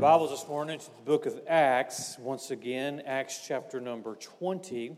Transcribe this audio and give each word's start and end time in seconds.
Bibles 0.00 0.30
this 0.30 0.48
morning 0.48 0.78
to 0.78 0.86
the 0.86 1.02
book 1.02 1.26
of 1.26 1.42
Acts. 1.46 2.16
Once 2.18 2.50
again, 2.50 3.02
Acts 3.04 3.44
chapter 3.46 3.82
number 3.82 4.14
20. 4.14 4.96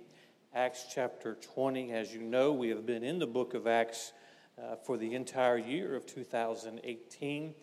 Acts 0.54 0.86
chapter 0.94 1.34
20. 1.54 1.90
As 1.90 2.14
you 2.14 2.20
know, 2.20 2.52
we 2.52 2.68
have 2.68 2.86
been 2.86 3.02
in 3.02 3.18
the 3.18 3.26
book 3.26 3.54
of 3.54 3.66
Acts 3.66 4.12
uh, 4.56 4.76
for 4.76 4.96
the 4.96 5.16
entire 5.16 5.58
year 5.58 5.96
of 5.96 6.06
2018, 6.06 7.54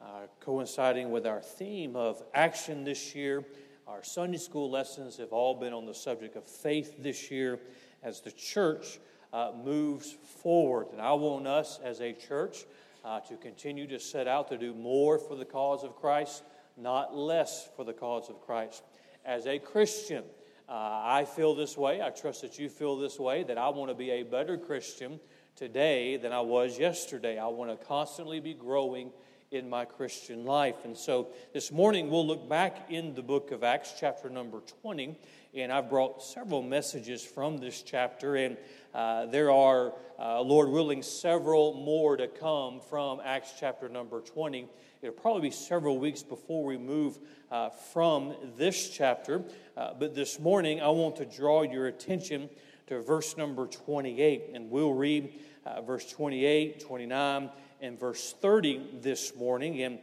uh, 0.00 0.04
coinciding 0.40 1.10
with 1.10 1.26
our 1.26 1.42
theme 1.42 1.96
of 1.96 2.22
action 2.32 2.82
this 2.82 3.14
year. 3.14 3.44
Our 3.86 4.02
Sunday 4.02 4.38
school 4.38 4.70
lessons 4.70 5.18
have 5.18 5.34
all 5.34 5.54
been 5.54 5.74
on 5.74 5.84
the 5.84 5.92
subject 5.92 6.34
of 6.34 6.46
faith 6.46 6.94
this 6.98 7.30
year 7.30 7.60
as 8.02 8.22
the 8.22 8.32
church 8.32 9.00
uh, 9.34 9.52
moves 9.62 10.16
forward. 10.42 10.86
And 10.92 11.02
I 11.02 11.12
want 11.12 11.46
us 11.46 11.78
as 11.84 12.00
a 12.00 12.14
church 12.14 12.64
uh, 13.04 13.20
to 13.20 13.36
continue 13.36 13.86
to 13.86 14.00
set 14.00 14.26
out 14.26 14.48
to 14.48 14.56
do 14.56 14.74
more 14.74 15.18
for 15.18 15.36
the 15.36 15.44
cause 15.44 15.84
of 15.84 15.94
Christ, 15.94 16.42
not 16.76 17.16
less 17.16 17.68
for 17.76 17.84
the 17.84 17.92
cause 17.92 18.28
of 18.28 18.40
Christ. 18.40 18.82
As 19.24 19.46
a 19.46 19.58
Christian, 19.58 20.24
uh, 20.68 20.72
I 20.72 21.24
feel 21.24 21.54
this 21.54 21.76
way. 21.76 22.02
I 22.02 22.10
trust 22.10 22.42
that 22.42 22.58
you 22.58 22.68
feel 22.68 22.96
this 22.96 23.18
way, 23.18 23.42
that 23.44 23.58
I 23.58 23.68
want 23.68 23.90
to 23.90 23.94
be 23.94 24.10
a 24.10 24.22
better 24.22 24.58
Christian 24.58 25.20
today 25.54 26.16
than 26.16 26.32
I 26.32 26.40
was 26.40 26.78
yesterday. 26.78 27.38
I 27.38 27.46
want 27.46 27.70
to 27.70 27.86
constantly 27.86 28.40
be 28.40 28.54
growing 28.54 29.10
in 29.50 29.70
my 29.70 29.84
Christian 29.84 30.44
life. 30.44 30.84
And 30.84 30.96
so 30.96 31.28
this 31.52 31.70
morning 31.70 32.10
we'll 32.10 32.26
look 32.26 32.48
back 32.48 32.90
in 32.90 33.14
the 33.14 33.22
book 33.22 33.52
of 33.52 33.62
Acts, 33.62 33.94
chapter 33.98 34.28
number 34.28 34.60
20, 34.82 35.16
and 35.54 35.72
I've 35.72 35.88
brought 35.88 36.22
several 36.22 36.62
messages 36.62 37.24
from 37.24 37.58
this 37.58 37.82
chapter. 37.82 38.36
And 38.36 38.56
uh, 38.92 39.26
there 39.26 39.50
are, 39.50 39.94
uh, 40.18 40.40
Lord 40.40 40.68
willing, 40.68 41.02
several 41.02 41.74
more 41.74 42.16
to 42.16 42.26
come 42.26 42.80
from 42.80 43.20
Acts 43.24 43.54
chapter 43.58 43.88
number 43.88 44.20
20. 44.20 44.68
It'll 45.02 45.14
probably 45.14 45.42
be 45.42 45.50
several 45.50 45.98
weeks 45.98 46.22
before 46.22 46.64
we 46.64 46.78
move 46.78 47.18
uh, 47.50 47.68
from 47.68 48.34
this 48.56 48.88
chapter. 48.88 49.44
Uh, 49.76 49.92
but 49.98 50.14
this 50.14 50.40
morning, 50.40 50.80
I 50.80 50.88
want 50.88 51.16
to 51.16 51.26
draw 51.26 51.62
your 51.62 51.86
attention 51.86 52.48
to 52.86 53.02
verse 53.02 53.36
number 53.36 53.66
28. 53.66 54.52
And 54.54 54.70
we'll 54.70 54.94
read 54.94 55.38
uh, 55.66 55.82
verse 55.82 56.10
28, 56.10 56.80
29, 56.80 57.50
and 57.82 58.00
verse 58.00 58.34
30 58.40 59.00
this 59.02 59.36
morning. 59.36 59.82
And 59.82 59.98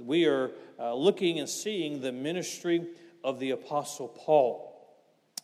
we 0.00 0.26
are 0.26 0.50
looking 0.78 1.38
and 1.38 1.48
seeing 1.48 2.00
the 2.00 2.12
ministry 2.12 2.88
of 3.22 3.38
the 3.38 3.52
Apostle 3.52 4.08
Paul. 4.08 4.66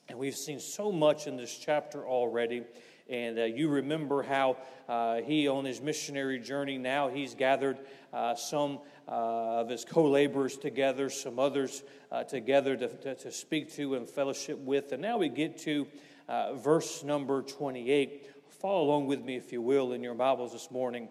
And 0.08 0.18
we've 0.18 0.36
seen 0.36 0.58
so 0.58 0.90
much 0.90 1.28
in 1.28 1.36
this 1.36 1.56
chapter 1.56 2.04
already. 2.04 2.64
And 3.08 3.38
uh, 3.38 3.44
you 3.44 3.68
remember 3.68 4.22
how 4.22 4.56
uh, 4.88 5.16
he, 5.22 5.46
on 5.46 5.64
his 5.64 5.80
missionary 5.80 6.40
journey, 6.40 6.76
now 6.76 7.08
he's 7.08 7.34
gathered 7.34 7.78
uh, 8.12 8.34
some 8.34 8.80
uh, 9.08 9.60
of 9.60 9.68
his 9.68 9.84
co 9.84 10.10
laborers 10.10 10.56
together, 10.56 11.08
some 11.08 11.38
others 11.38 11.82
uh, 12.10 12.24
together 12.24 12.76
to, 12.76 12.88
to, 12.88 13.14
to, 13.14 13.30
speak 13.30 13.72
to 13.74 13.94
and 13.94 14.08
fellowship 14.08 14.58
with. 14.58 14.92
And 14.92 15.02
now 15.02 15.18
we 15.18 15.28
get 15.28 15.58
to 15.58 15.86
uh, 16.28 16.54
verse 16.54 17.04
number 17.04 17.42
28. 17.42 18.28
Follow 18.60 18.82
along 18.82 19.06
with 19.06 19.22
me, 19.22 19.36
if 19.36 19.52
you 19.52 19.62
will, 19.62 19.92
in 19.92 20.02
your 20.02 20.14
Bibles 20.14 20.52
this 20.52 20.70
morning. 20.70 21.08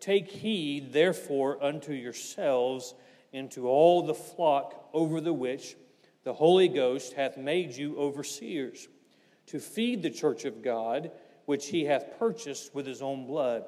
Take 0.00 0.30
heed, 0.30 0.92
therefore, 0.92 1.62
unto 1.64 1.92
yourselves 1.92 2.94
into 3.32 3.68
all 3.68 4.02
the 4.02 4.14
flock 4.14 4.88
over 4.92 5.20
the 5.20 5.32
which 5.32 5.76
the 6.24 6.34
Holy 6.34 6.68
Ghost 6.68 7.14
hath 7.14 7.38
made 7.38 7.74
you 7.74 7.96
overseers 7.96 8.88
to 9.46 9.58
feed 9.58 10.02
the 10.02 10.10
church 10.10 10.44
of 10.44 10.62
God, 10.62 11.10
which 11.48 11.68
he 11.68 11.86
hath 11.86 12.18
purchased 12.18 12.74
with 12.74 12.86
his 12.86 13.00
own 13.00 13.26
blood. 13.26 13.64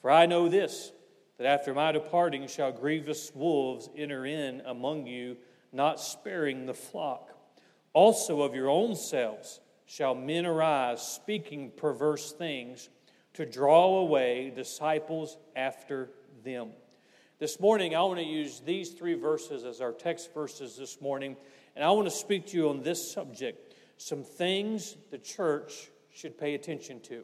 For 0.00 0.08
I 0.08 0.26
know 0.26 0.48
this, 0.48 0.92
that 1.36 1.48
after 1.48 1.74
my 1.74 1.90
departing 1.90 2.46
shall 2.46 2.70
grievous 2.70 3.32
wolves 3.34 3.90
enter 3.96 4.24
in 4.24 4.62
among 4.64 5.08
you, 5.08 5.36
not 5.72 5.98
sparing 5.98 6.66
the 6.66 6.74
flock. 6.74 7.32
Also 7.92 8.42
of 8.42 8.54
your 8.54 8.70
own 8.70 8.94
selves 8.94 9.58
shall 9.84 10.14
men 10.14 10.46
arise, 10.46 11.02
speaking 11.02 11.72
perverse 11.76 12.30
things, 12.30 12.88
to 13.34 13.44
draw 13.44 13.98
away 13.98 14.52
disciples 14.54 15.36
after 15.56 16.10
them. 16.44 16.70
This 17.40 17.58
morning, 17.58 17.96
I 17.96 18.02
want 18.02 18.20
to 18.20 18.24
use 18.24 18.60
these 18.60 18.90
three 18.90 19.14
verses 19.14 19.64
as 19.64 19.80
our 19.80 19.92
text 19.92 20.32
verses 20.32 20.76
this 20.76 21.00
morning 21.00 21.36
and 21.74 21.84
I 21.84 21.90
want 21.90 22.08
to 22.08 22.14
speak 22.14 22.46
to 22.46 22.56
you 22.56 22.70
on 22.70 22.82
this 22.82 23.12
subject 23.12 23.74
some 23.98 24.24
things 24.24 24.96
the 25.12 25.18
church 25.18 25.90
should 26.18 26.36
pay 26.36 26.54
attention 26.54 26.98
to. 26.98 27.22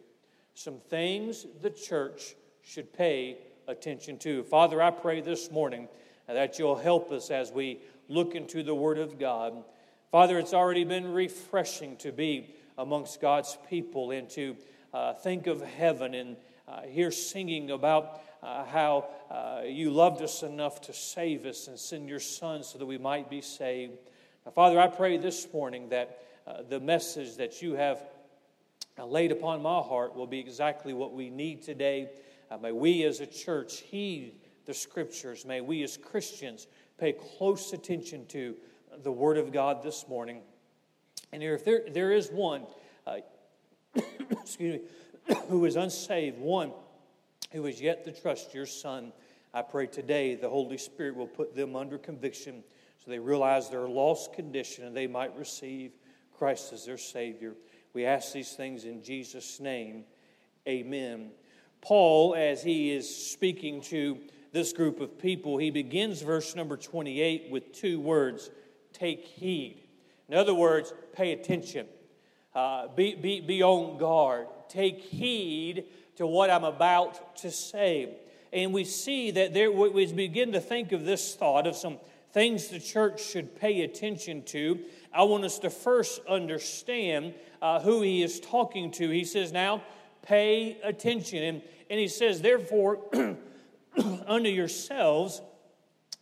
Some 0.54 0.78
things 0.88 1.46
the 1.62 1.70
church 1.70 2.36
should 2.62 2.92
pay 2.92 3.38
attention 3.66 4.18
to. 4.18 4.44
Father, 4.44 4.80
I 4.80 4.92
pray 4.92 5.20
this 5.20 5.50
morning 5.50 5.88
that 6.28 6.60
you'll 6.60 6.76
help 6.76 7.10
us 7.10 7.32
as 7.32 7.50
we 7.50 7.80
look 8.08 8.36
into 8.36 8.62
the 8.62 8.74
Word 8.74 8.98
of 8.98 9.18
God. 9.18 9.64
Father, 10.12 10.38
it's 10.38 10.54
already 10.54 10.84
been 10.84 11.12
refreshing 11.12 11.96
to 11.96 12.12
be 12.12 12.54
amongst 12.78 13.20
God's 13.20 13.58
people 13.68 14.12
and 14.12 14.30
to 14.30 14.56
uh, 14.92 15.14
think 15.14 15.48
of 15.48 15.60
heaven 15.60 16.14
and 16.14 16.36
uh, 16.68 16.82
hear 16.82 17.10
singing 17.10 17.72
about 17.72 18.20
uh, 18.44 18.64
how 18.64 19.08
uh, 19.28 19.62
you 19.66 19.90
loved 19.90 20.22
us 20.22 20.44
enough 20.44 20.80
to 20.82 20.92
save 20.92 21.46
us 21.46 21.66
and 21.66 21.80
send 21.80 22.08
your 22.08 22.20
Son 22.20 22.62
so 22.62 22.78
that 22.78 22.86
we 22.86 22.98
might 22.98 23.28
be 23.28 23.40
saved. 23.40 23.98
Now, 24.46 24.52
Father, 24.52 24.78
I 24.78 24.86
pray 24.86 25.16
this 25.16 25.52
morning 25.52 25.88
that 25.88 26.20
uh, 26.46 26.62
the 26.68 26.78
message 26.78 27.38
that 27.38 27.60
you 27.60 27.72
have 27.74 28.00
uh, 28.98 29.04
laid 29.04 29.32
upon 29.32 29.62
my 29.62 29.80
heart 29.80 30.14
will 30.14 30.26
be 30.26 30.38
exactly 30.38 30.92
what 30.92 31.12
we 31.12 31.30
need 31.30 31.62
today. 31.62 32.10
Uh, 32.50 32.58
may 32.58 32.72
we 32.72 33.04
as 33.04 33.20
a 33.20 33.26
church 33.26 33.80
heed 33.80 34.34
the 34.66 34.74
scriptures. 34.74 35.44
May 35.44 35.60
we 35.60 35.82
as 35.82 35.96
Christians 35.96 36.66
pay 36.98 37.12
close 37.12 37.72
attention 37.72 38.26
to 38.26 38.54
the 39.02 39.12
Word 39.12 39.36
of 39.36 39.52
God 39.52 39.82
this 39.82 40.06
morning. 40.08 40.42
And 41.32 41.42
if 41.42 41.64
there, 41.64 41.82
there 41.90 42.12
is 42.12 42.30
one, 42.30 42.62
uh, 43.06 43.18
excuse 44.30 44.80
me, 44.80 45.34
who 45.48 45.64
is 45.64 45.76
unsaved, 45.76 46.38
one 46.38 46.72
who 47.52 47.66
is 47.66 47.80
yet 47.80 48.04
to 48.04 48.12
trust 48.12 48.54
your 48.54 48.66
Son, 48.66 49.12
I 49.52 49.62
pray 49.62 49.86
today 49.86 50.34
the 50.34 50.48
Holy 50.48 50.78
Spirit 50.78 51.16
will 51.16 51.26
put 51.26 51.54
them 51.54 51.76
under 51.76 51.98
conviction 51.98 52.62
so 53.04 53.10
they 53.10 53.18
realize 53.18 53.68
their 53.68 53.88
lost 53.88 54.32
condition 54.32 54.84
and 54.84 54.96
they 54.96 55.06
might 55.06 55.36
receive 55.36 55.92
Christ 56.36 56.72
as 56.72 56.86
their 56.86 56.98
Savior. 56.98 57.54
We 57.94 58.06
ask 58.06 58.32
these 58.32 58.52
things 58.52 58.84
in 58.84 59.04
Jesus' 59.04 59.60
name. 59.60 60.02
Amen. 60.66 61.30
Paul, 61.80 62.34
as 62.34 62.60
he 62.60 62.90
is 62.90 63.08
speaking 63.08 63.80
to 63.82 64.18
this 64.50 64.72
group 64.72 65.00
of 65.00 65.16
people, 65.16 65.58
he 65.58 65.70
begins 65.70 66.20
verse 66.20 66.56
number 66.56 66.76
28 66.76 67.50
with 67.52 67.72
two 67.72 68.00
words 68.00 68.50
take 68.92 69.24
heed. 69.24 69.80
In 70.28 70.36
other 70.36 70.54
words, 70.54 70.92
pay 71.12 71.32
attention, 71.32 71.86
uh, 72.54 72.88
be, 72.88 73.14
be, 73.14 73.40
be 73.40 73.62
on 73.62 73.98
guard, 73.98 74.48
take 74.68 74.98
heed 74.98 75.84
to 76.16 76.26
what 76.26 76.50
I'm 76.50 76.64
about 76.64 77.36
to 77.38 77.50
say. 77.52 78.16
And 78.52 78.72
we 78.72 78.84
see 78.84 79.30
that 79.32 79.54
there, 79.54 79.70
we 79.70 80.12
begin 80.12 80.52
to 80.52 80.60
think 80.60 80.90
of 80.90 81.04
this 81.04 81.36
thought 81.36 81.66
of 81.66 81.76
some 81.76 81.98
things 82.34 82.66
the 82.66 82.80
church 82.80 83.22
should 83.22 83.54
pay 83.58 83.82
attention 83.82 84.42
to, 84.42 84.80
I 85.12 85.22
want 85.22 85.44
us 85.44 85.60
to 85.60 85.70
first 85.70 86.20
understand 86.28 87.34
uh, 87.64 87.80
who 87.80 88.02
he 88.02 88.22
is 88.22 88.40
talking 88.40 88.90
to. 88.90 89.08
He 89.08 89.24
says, 89.24 89.50
Now 89.50 89.82
pay 90.20 90.78
attention. 90.82 91.42
And, 91.42 91.62
and 91.88 91.98
he 91.98 92.08
says, 92.08 92.42
Therefore, 92.42 92.98
unto 94.26 94.50
yourselves 94.50 95.40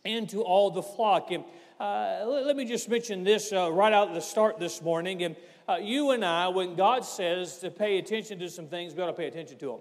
and 0.05 0.29
to 0.29 0.41
all 0.41 0.71
the 0.71 0.81
flock. 0.81 1.31
And 1.31 1.43
uh, 1.81 2.23
let 2.25 2.55
me 2.55 2.63
just 2.63 2.87
mention 2.87 3.25
this 3.25 3.51
uh, 3.51 3.69
right 3.73 3.91
out 3.91 4.07
at 4.07 4.13
the 4.13 4.21
start 4.21 4.57
this 4.57 4.81
morning. 4.81 5.21
And 5.21 5.35
uh, 5.67 5.79
you 5.81 6.11
and 6.11 6.23
I, 6.23 6.47
when 6.47 6.75
God 6.75 7.03
says 7.03 7.57
to 7.57 7.69
pay 7.69 7.97
attention 7.97 8.39
to 8.39 8.49
some 8.49 8.67
things, 8.67 8.95
we 8.95 9.03
ought 9.03 9.07
to 9.07 9.13
pay 9.13 9.27
attention 9.27 9.57
to 9.59 9.65
them. 9.65 9.79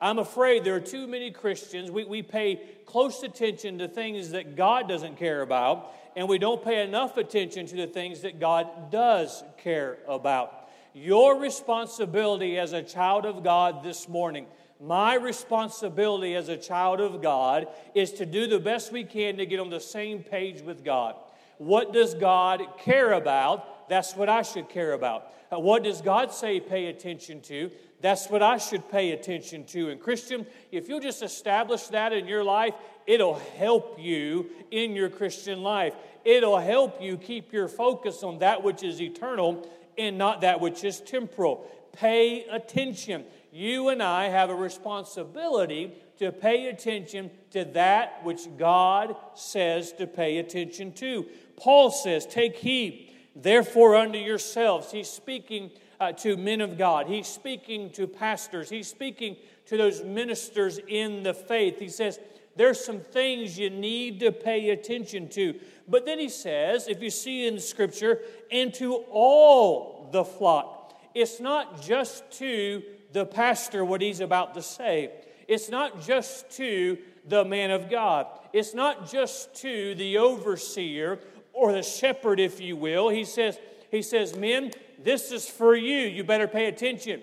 I'm 0.00 0.18
afraid 0.18 0.64
there 0.64 0.76
are 0.76 0.80
too 0.80 1.06
many 1.06 1.30
Christians. 1.30 1.90
We, 1.90 2.04
we 2.04 2.22
pay 2.22 2.62
close 2.86 3.22
attention 3.22 3.78
to 3.78 3.88
things 3.88 4.30
that 4.30 4.56
God 4.56 4.88
doesn't 4.88 5.18
care 5.18 5.42
about, 5.42 5.92
and 6.16 6.26
we 6.26 6.38
don't 6.38 6.64
pay 6.64 6.82
enough 6.82 7.18
attention 7.18 7.66
to 7.66 7.76
the 7.76 7.86
things 7.86 8.22
that 8.22 8.40
God 8.40 8.90
does 8.90 9.44
care 9.58 9.98
about. 10.08 10.65
Your 10.98 11.38
responsibility 11.38 12.58
as 12.58 12.72
a 12.72 12.82
child 12.82 13.26
of 13.26 13.44
God 13.44 13.84
this 13.84 14.08
morning, 14.08 14.46
my 14.80 15.14
responsibility 15.14 16.34
as 16.34 16.48
a 16.48 16.56
child 16.56 17.02
of 17.02 17.20
God, 17.20 17.66
is 17.94 18.12
to 18.12 18.24
do 18.24 18.46
the 18.46 18.58
best 18.58 18.92
we 18.92 19.04
can 19.04 19.36
to 19.36 19.44
get 19.44 19.60
on 19.60 19.68
the 19.68 19.78
same 19.78 20.20
page 20.22 20.62
with 20.62 20.82
God. 20.82 21.16
What 21.58 21.92
does 21.92 22.14
God 22.14 22.62
care 22.78 23.12
about? 23.12 23.90
That's 23.90 24.16
what 24.16 24.30
I 24.30 24.40
should 24.40 24.70
care 24.70 24.94
about. 24.94 25.34
Uh, 25.52 25.58
what 25.58 25.84
does 25.84 26.00
God 26.00 26.32
say 26.32 26.60
pay 26.60 26.86
attention 26.86 27.42
to? 27.42 27.70
That's 28.00 28.28
what 28.28 28.42
I 28.42 28.56
should 28.56 28.88
pay 28.90 29.12
attention 29.12 29.66
to. 29.66 29.90
And, 29.90 30.00
Christian, 30.00 30.46
if 30.72 30.88
you'll 30.88 31.00
just 31.00 31.22
establish 31.22 31.88
that 31.88 32.14
in 32.14 32.26
your 32.26 32.42
life, 32.42 32.72
it'll 33.06 33.38
help 33.58 33.98
you 34.00 34.48
in 34.70 34.96
your 34.96 35.10
Christian 35.10 35.62
life. 35.62 35.94
It'll 36.24 36.58
help 36.58 37.02
you 37.02 37.18
keep 37.18 37.52
your 37.52 37.68
focus 37.68 38.22
on 38.22 38.38
that 38.38 38.62
which 38.62 38.82
is 38.82 39.00
eternal 39.00 39.68
and 39.98 40.18
not 40.18 40.40
that 40.42 40.60
which 40.60 40.84
is 40.84 41.00
temporal. 41.00 41.66
Pay 41.92 42.44
attention. 42.44 43.24
You 43.52 43.88
and 43.88 44.02
I 44.02 44.28
have 44.28 44.50
a 44.50 44.54
responsibility 44.54 45.94
to 46.18 46.32
pay 46.32 46.68
attention 46.68 47.30
to 47.50 47.64
that 47.64 48.24
which 48.24 48.42
God 48.58 49.16
says 49.34 49.92
to 49.94 50.06
pay 50.06 50.38
attention 50.38 50.92
to. 50.94 51.26
Paul 51.56 51.90
says, 51.90 52.26
Take 52.26 52.56
heed, 52.56 53.12
therefore, 53.34 53.96
unto 53.96 54.18
yourselves. 54.18 54.90
He's 54.92 55.08
speaking 55.08 55.70
uh, 55.98 56.12
to 56.12 56.36
men 56.36 56.60
of 56.60 56.76
God, 56.76 57.06
he's 57.06 57.26
speaking 57.26 57.90
to 57.92 58.06
pastors, 58.06 58.68
he's 58.68 58.88
speaking 58.88 59.36
to 59.66 59.76
those 59.76 60.02
ministers 60.04 60.78
in 60.86 61.22
the 61.22 61.34
faith. 61.34 61.78
He 61.78 61.88
says, 61.88 62.18
There's 62.56 62.84
some 62.84 63.00
things 63.00 63.58
you 63.58 63.70
need 63.70 64.20
to 64.20 64.32
pay 64.32 64.70
attention 64.70 65.28
to. 65.30 65.54
But 65.88 66.04
then 66.04 66.18
he 66.18 66.28
says, 66.28 66.88
if 66.88 67.02
you 67.02 67.10
see 67.10 67.46
in 67.46 67.60
Scripture, 67.60 68.20
and 68.50 68.74
to 68.74 68.94
all 69.10 70.08
the 70.12 70.24
flock. 70.24 70.98
It's 71.14 71.40
not 71.40 71.80
just 71.80 72.30
to 72.32 72.82
the 73.12 73.24
pastor 73.24 73.84
what 73.84 74.00
he's 74.00 74.20
about 74.20 74.54
to 74.54 74.62
say. 74.62 75.10
It's 75.48 75.70
not 75.70 76.02
just 76.02 76.50
to 76.52 76.98
the 77.26 77.44
man 77.44 77.70
of 77.70 77.88
God. 77.88 78.26
It's 78.52 78.74
not 78.74 79.10
just 79.10 79.54
to 79.56 79.94
the 79.94 80.18
overseer 80.18 81.20
or 81.52 81.72
the 81.72 81.82
shepherd, 81.82 82.40
if 82.40 82.60
you 82.60 82.76
will. 82.76 83.08
He 83.08 83.24
says, 83.24 83.58
he 83.90 84.02
says, 84.02 84.36
Men, 84.36 84.72
this 85.02 85.32
is 85.32 85.48
for 85.48 85.74
you. 85.74 86.00
You 86.00 86.24
better 86.24 86.48
pay 86.48 86.66
attention. 86.66 87.22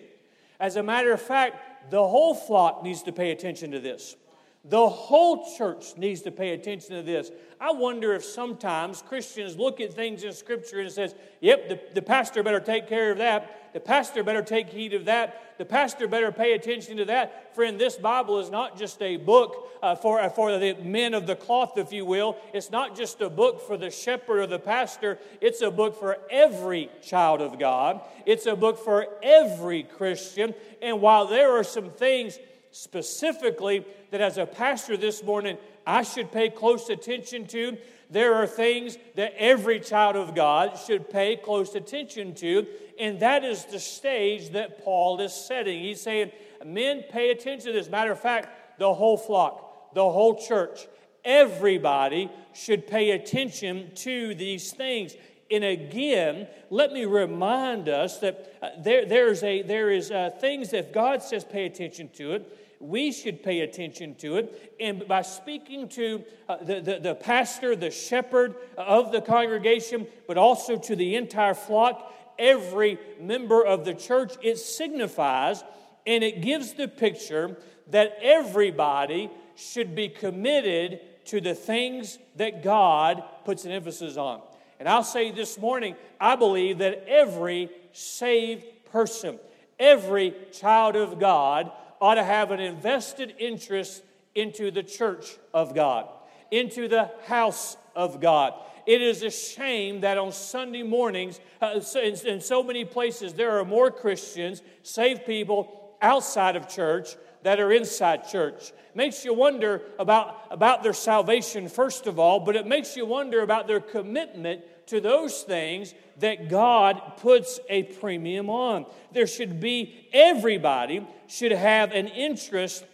As 0.59 0.75
a 0.75 0.83
matter 0.83 1.11
of 1.11 1.21
fact, 1.21 1.91
the 1.91 2.07
whole 2.07 2.33
flock 2.33 2.83
needs 2.83 3.03
to 3.03 3.11
pay 3.11 3.31
attention 3.31 3.71
to 3.71 3.79
this. 3.79 4.15
The 4.65 4.87
whole 4.87 5.53
church 5.57 5.97
needs 5.97 6.21
to 6.21 6.31
pay 6.31 6.51
attention 6.51 6.95
to 6.95 7.01
this. 7.01 7.31
I 7.59 7.73
wonder 7.73 8.13
if 8.13 8.23
sometimes 8.23 9.01
Christians 9.01 9.57
look 9.57 9.81
at 9.81 9.93
things 9.93 10.23
in 10.23 10.31
Scripture 10.31 10.79
and 10.79 10.89
says, 10.89 11.15
"Yep, 11.41 11.67
the, 11.67 11.79
the 11.95 12.01
pastor 12.01 12.43
better 12.43 12.61
take 12.61 12.87
care 12.87 13.11
of 13.11 13.17
that. 13.17 13.73
The 13.73 13.81
pastor 13.81 14.23
better 14.23 14.41
take 14.41 14.69
heed 14.69 14.93
of 14.93 15.05
that. 15.05 15.57
The 15.57 15.65
pastor 15.65 16.07
better 16.07 16.31
pay 16.31 16.53
attention 16.53 16.95
to 16.97 17.05
that." 17.05 17.53
Friend, 17.55 17.77
this 17.77 17.97
Bible 17.97 18.39
is 18.39 18.49
not 18.49 18.77
just 18.77 19.01
a 19.01 19.17
book 19.17 19.67
uh, 19.81 19.95
for 19.95 20.21
uh, 20.21 20.29
for 20.29 20.57
the 20.57 20.75
men 20.75 21.13
of 21.13 21.27
the 21.27 21.35
cloth, 21.35 21.77
if 21.77 21.91
you 21.91 22.05
will. 22.05 22.37
It's 22.53 22.71
not 22.71 22.95
just 22.95 23.19
a 23.19 23.29
book 23.29 23.67
for 23.67 23.75
the 23.75 23.91
shepherd 23.91 24.39
or 24.39 24.47
the 24.47 24.59
pastor. 24.59 25.19
It's 25.41 25.61
a 25.61 25.71
book 25.71 25.99
for 25.99 26.19
every 26.29 26.89
child 27.01 27.41
of 27.41 27.59
God. 27.59 27.99
It's 28.25 28.45
a 28.45 28.55
book 28.55 28.77
for 28.77 29.07
every 29.21 29.83
Christian. 29.83 30.53
And 30.81 31.01
while 31.01 31.27
there 31.27 31.51
are 31.51 31.65
some 31.65 31.89
things 31.89 32.39
specifically 32.73 33.85
that 34.09 34.19
as 34.19 34.37
a 34.37 34.45
pastor 34.45 34.97
this 34.97 35.23
morning, 35.23 35.57
I 35.85 36.01
should 36.01 36.31
pay 36.31 36.49
close 36.49 36.89
attention 36.89 37.45
to. 37.47 37.77
There 38.09 38.33
are 38.33 38.47
things 38.47 38.97
that 39.15 39.33
every 39.37 39.79
child 39.79 40.15
of 40.15 40.35
God 40.35 40.77
should 40.77 41.09
pay 41.09 41.35
close 41.35 41.75
attention 41.75 42.33
to, 42.35 42.65
and 42.99 43.19
that 43.19 43.43
is 43.43 43.65
the 43.65 43.79
stage 43.79 44.49
that 44.51 44.83
Paul 44.83 45.21
is 45.21 45.33
setting. 45.33 45.81
He's 45.81 46.01
saying, 46.01 46.31
Men, 46.65 47.03
pay 47.09 47.29
attention 47.29 47.67
to 47.67 47.73
this. 47.73 47.89
Matter 47.89 48.11
of 48.11 48.19
fact, 48.19 48.79
the 48.79 48.93
whole 48.93 49.17
flock, 49.17 49.93
the 49.93 50.09
whole 50.09 50.41
church, 50.41 50.87
everybody 51.23 52.29
should 52.53 52.87
pay 52.87 53.11
attention 53.11 53.91
to 53.95 54.33
these 54.33 54.71
things. 54.71 55.15
And 55.51 55.63
again, 55.63 56.47
let 56.71 56.91
me 56.91 57.05
remind 57.05 57.87
us 57.87 58.17
that 58.19 58.55
uh, 58.61 58.69
there, 58.79 59.05
there's 59.05 59.43
a, 59.43 59.61
there 59.61 59.91
is 59.91 60.09
uh, 60.09 60.31
things 60.39 60.71
that 60.71 60.93
God 60.93 61.21
says 61.21 61.43
pay 61.43 61.65
attention 61.65 62.09
to 62.15 62.33
it 62.33 62.62
we 62.83 63.11
should 63.11 63.41
pay 63.43 63.61
attention 63.61 64.15
to 64.15 64.37
it. 64.37 64.75
And 64.79 65.07
by 65.07 65.21
speaking 65.21 65.87
to 65.89 66.23
uh, 66.49 66.57
the, 66.61 66.81
the, 66.81 66.99
the 66.99 67.15
pastor, 67.15 67.75
the 67.75 67.91
shepherd 67.91 68.55
of 68.77 69.11
the 69.11 69.21
congregation, 69.21 70.07
but 70.27 70.37
also 70.37 70.77
to 70.77 70.95
the 70.95 71.15
entire 71.15 71.53
flock, 71.53 72.13
every 72.37 72.99
member 73.19 73.65
of 73.65 73.85
the 73.85 73.93
church, 73.93 74.33
it 74.41 74.57
signifies 74.57 75.63
and 76.05 76.23
it 76.23 76.41
gives 76.41 76.73
the 76.73 76.87
picture 76.87 77.57
that 77.89 78.17
everybody 78.21 79.29
should 79.55 79.95
be 79.95 80.09
committed 80.09 80.99
to 81.25 81.39
the 81.39 81.55
things 81.55 82.17
that 82.35 82.63
God 82.63 83.23
puts 83.45 83.65
an 83.65 83.71
emphasis 83.71 84.17
on. 84.17 84.41
And 84.79 84.89
I'll 84.89 85.03
say 85.03 85.31
this 85.31 85.57
morning, 85.57 85.95
I 86.19 86.35
believe 86.35 86.79
that 86.79 87.05
every 87.07 87.69
saved 87.93 88.65
person, 88.91 89.39
every 89.79 90.33
child 90.51 90.97
of 90.97 91.19
God, 91.19 91.71
ought 92.03 92.15
to 92.15 92.23
have 92.23 92.51
an 92.51 92.59
invested 92.59 93.33
interest 93.39 94.03
into 94.35 94.71
the 94.71 94.83
church 94.83 95.37
of 95.53 95.73
God, 95.73 96.09
into 96.51 96.89
the 96.89 97.09
house 97.27 97.77
of 97.95 98.19
God. 98.19 98.53
It 98.85 99.01
is 99.01 99.23
a 99.23 99.29
shame 99.29 100.01
that 100.01 100.17
on 100.17 100.33
Sunday 100.33 100.83
mornings, 100.83 101.39
uh, 101.61 101.79
in, 101.95 102.15
in 102.27 102.41
so 102.41 102.61
many 102.61 102.83
places, 102.83 103.33
there 103.35 103.57
are 103.57 103.63
more 103.63 103.89
Christians, 103.89 104.61
saved 104.81 105.25
people 105.25 105.95
outside 106.01 106.57
of 106.57 106.67
church 106.67 107.15
that 107.43 107.59
are 107.59 107.71
inside 107.71 108.27
church. 108.27 108.71
Makes 108.95 109.25
you 109.25 109.33
wonder 109.33 109.81
about, 109.99 110.47
about 110.49 110.83
their 110.83 110.93
salvation, 110.93 111.67
first 111.67 112.07
of 112.07 112.19
all, 112.19 112.39
but 112.39 112.55
it 112.55 112.65
makes 112.65 112.95
you 112.95 113.05
wonder 113.05 113.41
about 113.41 113.67
their 113.67 113.79
commitment 113.79 114.61
to 114.87 114.99
those 114.99 115.43
things 115.43 115.93
that 116.19 116.49
God 116.49 117.17
puts 117.17 117.59
a 117.69 117.83
premium 117.83 118.49
on. 118.49 118.85
There 119.11 119.27
should 119.27 119.59
be, 119.59 120.07
everybody 120.13 121.07
should 121.27 121.51
have 121.51 121.91
an 121.91 122.07
interest 122.07 122.85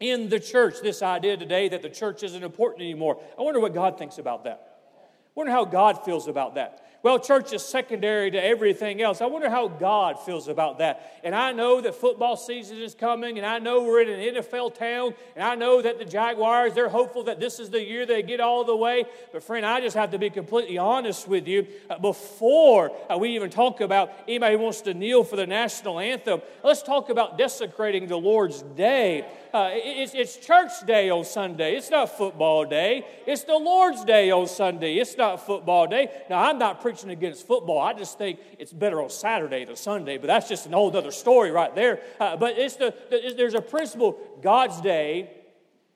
in 0.00 0.28
the 0.28 0.40
church. 0.40 0.80
This 0.82 1.02
idea 1.02 1.36
today 1.36 1.68
that 1.68 1.82
the 1.82 1.88
church 1.88 2.22
isn't 2.22 2.42
important 2.42 2.82
anymore. 2.82 3.20
I 3.38 3.42
wonder 3.42 3.60
what 3.60 3.74
God 3.74 3.98
thinks 3.98 4.18
about 4.18 4.44
that. 4.44 4.78
I 4.96 5.30
wonder 5.34 5.52
how 5.52 5.64
God 5.64 6.04
feels 6.04 6.28
about 6.28 6.54
that. 6.56 6.87
Well, 7.00 7.20
church 7.20 7.52
is 7.52 7.64
secondary 7.64 8.32
to 8.32 8.44
everything 8.44 9.00
else. 9.00 9.20
I 9.20 9.26
wonder 9.26 9.48
how 9.48 9.68
God 9.68 10.18
feels 10.18 10.48
about 10.48 10.78
that. 10.78 11.20
And 11.22 11.32
I 11.32 11.52
know 11.52 11.80
that 11.80 11.94
football 11.94 12.36
season 12.36 12.78
is 12.78 12.96
coming, 12.96 13.38
and 13.38 13.46
I 13.46 13.60
know 13.60 13.84
we're 13.84 14.02
in 14.02 14.08
an 14.08 14.34
NFL 14.34 14.74
town, 14.74 15.14
and 15.36 15.44
I 15.44 15.54
know 15.54 15.80
that 15.80 16.00
the 16.00 16.04
Jaguars, 16.04 16.74
they're 16.74 16.88
hopeful 16.88 17.22
that 17.24 17.38
this 17.38 17.60
is 17.60 17.70
the 17.70 17.80
year 17.80 18.04
they 18.04 18.24
get 18.24 18.40
all 18.40 18.64
the 18.64 18.74
way. 18.74 19.04
But, 19.32 19.44
friend, 19.44 19.64
I 19.64 19.80
just 19.80 19.94
have 19.96 20.10
to 20.10 20.18
be 20.18 20.28
completely 20.28 20.76
honest 20.76 21.28
with 21.28 21.46
you. 21.46 21.68
Uh, 21.88 22.00
before 22.00 22.90
uh, 23.08 23.16
we 23.16 23.30
even 23.36 23.50
talk 23.50 23.80
about 23.80 24.10
anybody 24.26 24.56
who 24.56 24.62
wants 24.64 24.80
to 24.82 24.92
kneel 24.92 25.22
for 25.22 25.36
the 25.36 25.46
national 25.46 26.00
anthem, 26.00 26.42
let's 26.64 26.82
talk 26.82 27.10
about 27.10 27.38
desecrating 27.38 28.08
the 28.08 28.18
Lord's 28.18 28.62
day. 28.62 29.24
Uh, 29.52 29.70
it's, 29.72 30.14
it's 30.14 30.36
church 30.36 30.72
day 30.86 31.10
on 31.10 31.24
Sunday. 31.24 31.76
It's 31.76 31.90
not 31.90 32.16
football 32.16 32.64
day. 32.64 33.06
It's 33.26 33.44
the 33.44 33.56
Lord's 33.56 34.04
day 34.04 34.30
on 34.30 34.46
Sunday. 34.46 34.96
It's 34.96 35.16
not 35.16 35.46
football 35.46 35.86
day. 35.86 36.10
Now, 36.28 36.42
I'm 36.42 36.58
not 36.58 36.82
preaching 36.88 37.10
against 37.10 37.46
football. 37.46 37.78
I 37.78 37.92
just 37.92 38.16
think 38.16 38.40
it's 38.58 38.72
better 38.72 39.02
on 39.02 39.10
Saturday 39.10 39.62
than 39.66 39.76
Sunday, 39.76 40.16
but 40.16 40.26
that's 40.26 40.48
just 40.48 40.64
an 40.64 40.72
old 40.72 40.96
other 40.96 41.10
story 41.10 41.50
right 41.50 41.74
there. 41.74 42.00
Uh, 42.18 42.34
but 42.34 42.58
it's 42.58 42.76
the, 42.76 42.94
the, 43.10 43.34
there's 43.36 43.52
a 43.52 43.60
principle 43.60 44.18
God's 44.40 44.80
day, 44.80 45.30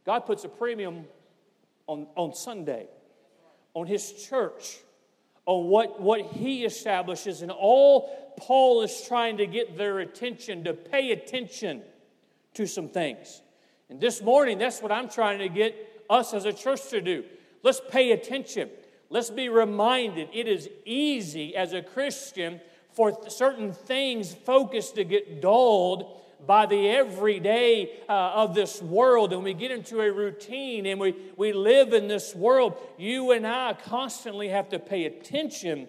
God 0.04 0.26
puts 0.26 0.44
a 0.44 0.50
premium 0.50 1.06
on, 1.86 2.08
on 2.14 2.34
Sunday, 2.34 2.88
on 3.72 3.86
His 3.86 4.12
church, 4.12 4.80
on 5.46 5.68
what, 5.68 5.98
what 5.98 6.20
He 6.20 6.66
establishes. 6.66 7.40
And 7.40 7.50
all 7.50 8.34
Paul 8.36 8.82
is 8.82 9.04
trying 9.08 9.38
to 9.38 9.46
get 9.46 9.78
their 9.78 10.00
attention, 10.00 10.64
to 10.64 10.74
pay 10.74 11.12
attention 11.12 11.80
to 12.52 12.66
some 12.66 12.90
things. 12.90 13.40
And 13.88 13.98
this 13.98 14.20
morning, 14.20 14.58
that's 14.58 14.82
what 14.82 14.92
I'm 14.92 15.08
trying 15.08 15.38
to 15.38 15.48
get 15.48 16.04
us 16.10 16.34
as 16.34 16.44
a 16.44 16.52
church 16.52 16.90
to 16.90 17.00
do. 17.00 17.24
Let's 17.62 17.80
pay 17.90 18.12
attention. 18.12 18.68
Let's 19.12 19.30
be 19.30 19.50
reminded 19.50 20.30
it 20.32 20.48
is 20.48 20.70
easy 20.86 21.54
as 21.54 21.74
a 21.74 21.82
Christian 21.82 22.62
for 22.94 23.28
certain 23.28 23.72
things 23.72 24.32
focused 24.32 24.94
to 24.94 25.04
get 25.04 25.42
dulled 25.42 26.20
by 26.46 26.64
the 26.64 26.88
everyday 26.88 28.00
uh, 28.08 28.12
of 28.12 28.54
this 28.54 28.80
world 28.80 29.34
and 29.34 29.44
we 29.44 29.52
get 29.52 29.70
into 29.70 30.00
a 30.00 30.10
routine 30.10 30.86
and 30.86 30.98
we, 30.98 31.14
we 31.36 31.52
live 31.52 31.92
in 31.92 32.08
this 32.08 32.34
world 32.34 32.76
you 32.98 33.30
and 33.30 33.46
i 33.46 33.72
constantly 33.84 34.48
have 34.48 34.68
to 34.68 34.80
pay 34.80 35.04
attention 35.04 35.86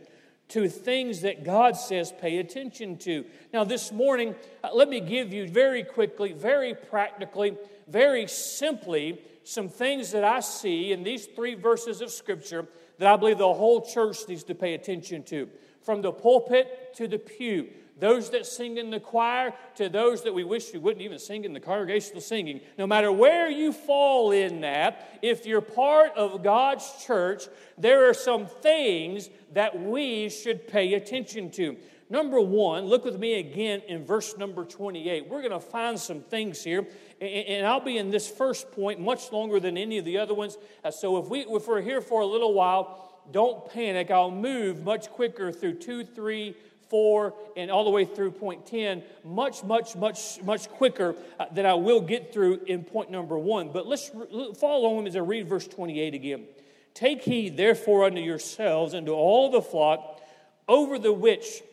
to 0.50 0.70
things 0.70 1.22
that 1.22 1.44
God 1.44 1.75
says 1.75 2.12
pay 2.12 2.38
attention 2.38 2.98
to. 2.98 3.25
Now, 3.51 3.63
this 3.63 3.92
morning, 3.92 4.36
uh, 4.63 4.70
let 4.74 4.88
me 4.88 5.00
give 5.00 5.34
you 5.34 5.48
very 5.48 5.84
quickly, 5.84 6.32
very 6.32 6.75
practically, 6.75 7.58
very 7.88 8.27
simply 8.27 9.20
some 9.44 9.68
things 9.68 10.12
that 10.12 10.24
I 10.24 10.42
see 10.42 10.92
in 10.92 11.01
these 11.01 11.25
three 11.25 11.56
verses 11.56 12.01
of 12.01 12.12
Scripture 12.12 12.68
that 13.00 13.12
I 13.12 13.16
believe 13.16 13.38
the 13.38 13.54
whole 13.54 13.82
church 13.82 14.18
needs 14.28 14.44
to 14.46 14.56
pay 14.56 14.74
attention 14.74 15.24
to. 15.24 15.50
From 15.82 16.02
the 16.02 16.12
pulpit 16.12 16.94
to 16.96 17.08
the 17.08 17.20
pew, 17.20 17.70
those 18.00 18.32
that 18.32 18.46
sing 18.46 18.78
in 18.78 18.90
the 18.90 19.00
choir 19.00 19.54
to 19.76 19.88
those 19.88 20.24
that 20.24 20.34
we 20.34 20.44
wish 20.44 20.74
we 20.74 20.80
wouldn't 20.80 21.04
even 21.04 21.20
sing 21.20 21.46
in 21.46 21.54
the 21.54 21.60
congregational 21.60 22.22
singing. 22.22 22.62
No 22.78 22.88
matter 22.88 23.12
where 23.12 23.50
you 23.50 23.72
fall 23.72 24.32
in 24.32 24.62
that, 24.62 25.20
if 25.22 25.46
you're 25.46 25.62
part 25.62 26.12
of 26.16 26.44
God's 26.44 26.92
church, 27.06 27.44
there 27.78 28.10
are 28.10 28.14
some 28.14 28.48
things 28.48 29.30
that 29.54 29.80
we 29.80 30.30
should 30.30 30.68
pay 30.68 30.96
attention 30.96 31.52
to. 31.52 31.78
Number 32.10 32.42
one, 32.42 32.86
look 32.86 33.06
with 33.06 33.18
me 33.18 33.40
again 33.40 33.82
in 33.88 34.06
verse 34.06 34.38
number 34.38 34.66
28. 34.66 35.30
We're 35.30 35.42
going 35.42 35.52
to 35.52 35.60
find 35.60 36.00
some 36.00 36.22
things 36.22 36.64
here, 36.64 36.86
and 37.24 37.65
I'll 37.65 37.80
be 37.80 37.98
in 37.98 38.12
this 38.12 38.30
first 38.30 38.72
point 38.72 39.00
much 39.00 39.32
longer 39.32 39.60
than 39.60 39.77
any 39.77 39.98
of 39.98 40.06
the 40.06 40.18
other 40.18 40.34
ones. 40.34 40.58
Uh, 40.84 40.92
so 40.92 41.18
if, 41.18 41.30
we, 41.30 41.42
if 41.42 41.68
we're 41.68 41.82
here 41.82 42.01
for 42.01 42.22
a 42.22 42.25
little 42.25 42.53
while, 42.53 43.22
don't 43.32 43.70
panic. 43.72 44.12
I'll 44.12 44.32
move 44.32 44.84
much 44.84 45.10
quicker 45.10 45.51
through 45.51 45.75
two, 45.75 46.03
three, 46.03 46.56
4 46.94 47.34
and 47.58 47.72
all 47.72 47.86
the 47.86 47.89
way 47.89 48.06
through 48.06 48.30
point 48.30 48.68
10 48.68 49.01
much, 49.24 49.63
much, 49.63 49.96
much, 49.96 50.39
much 50.44 50.70
quicker 50.70 51.15
uh, 51.39 51.46
than 51.51 51.65
I 51.65 51.74
will 51.74 52.01
get 52.01 52.32
through 52.32 52.62
in 52.68 52.84
point 52.84 53.10
number 53.10 53.36
1. 53.36 53.72
But 53.72 53.88
let's 53.88 54.12
follow 54.60 54.88
along 54.88 55.08
as 55.08 55.15
I 55.15 55.20
read 55.20 55.48
verse 55.48 55.68
28 55.68 56.13
again. 56.13 56.46
Take 56.94 57.24
heed, 57.24 57.58
therefore, 57.58 58.03
unto 58.03 58.22
yourselves 58.22 58.94
and 58.94 59.08
to 59.08 59.13
all 59.13 59.50
the 59.50 59.62
flock 59.62 60.22
over 60.68 61.00
the 61.00 61.12
which 61.12 61.63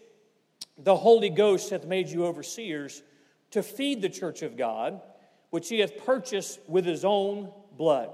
the 0.79 0.97
Holy 0.97 1.29
Ghost 1.29 1.69
hath 1.69 1.85
made 1.85 2.09
you 2.09 2.25
overseers 2.25 3.03
to 3.51 3.63
feed 3.63 4.01
the 4.01 4.09
church 4.09 4.41
of 4.41 4.57
God, 4.57 5.03
which 5.51 5.69
he 5.69 5.81
hath 5.81 6.05
purchased 6.05 6.61
with 6.69 6.85
his 6.85 7.05
own 7.05 7.51
blood. 7.77 8.11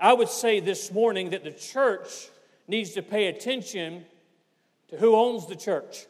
I 0.00 0.12
would 0.12 0.28
say 0.28 0.60
this 0.60 0.92
morning 0.92 1.30
that 1.30 1.44
the 1.44 1.52
church 1.52 2.28
needs 2.66 2.92
to 2.92 3.02
pay 3.02 3.26
attention 3.26 4.04
to 4.88 4.96
who 4.96 5.14
owns 5.14 5.46
the 5.46 5.56
church. 5.56 6.06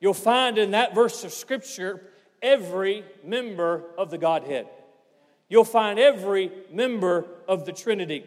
You'll 0.00 0.14
find 0.14 0.58
in 0.58 0.72
that 0.72 0.94
verse 0.94 1.24
of 1.24 1.32
Scripture 1.32 2.02
every 2.42 3.04
member 3.24 3.84
of 3.98 4.10
the 4.10 4.18
Godhead. 4.18 4.66
You'll 5.48 5.64
find 5.64 5.98
every 5.98 6.50
member 6.72 7.24
of 7.48 7.66
the 7.66 7.72
Trinity. 7.72 8.24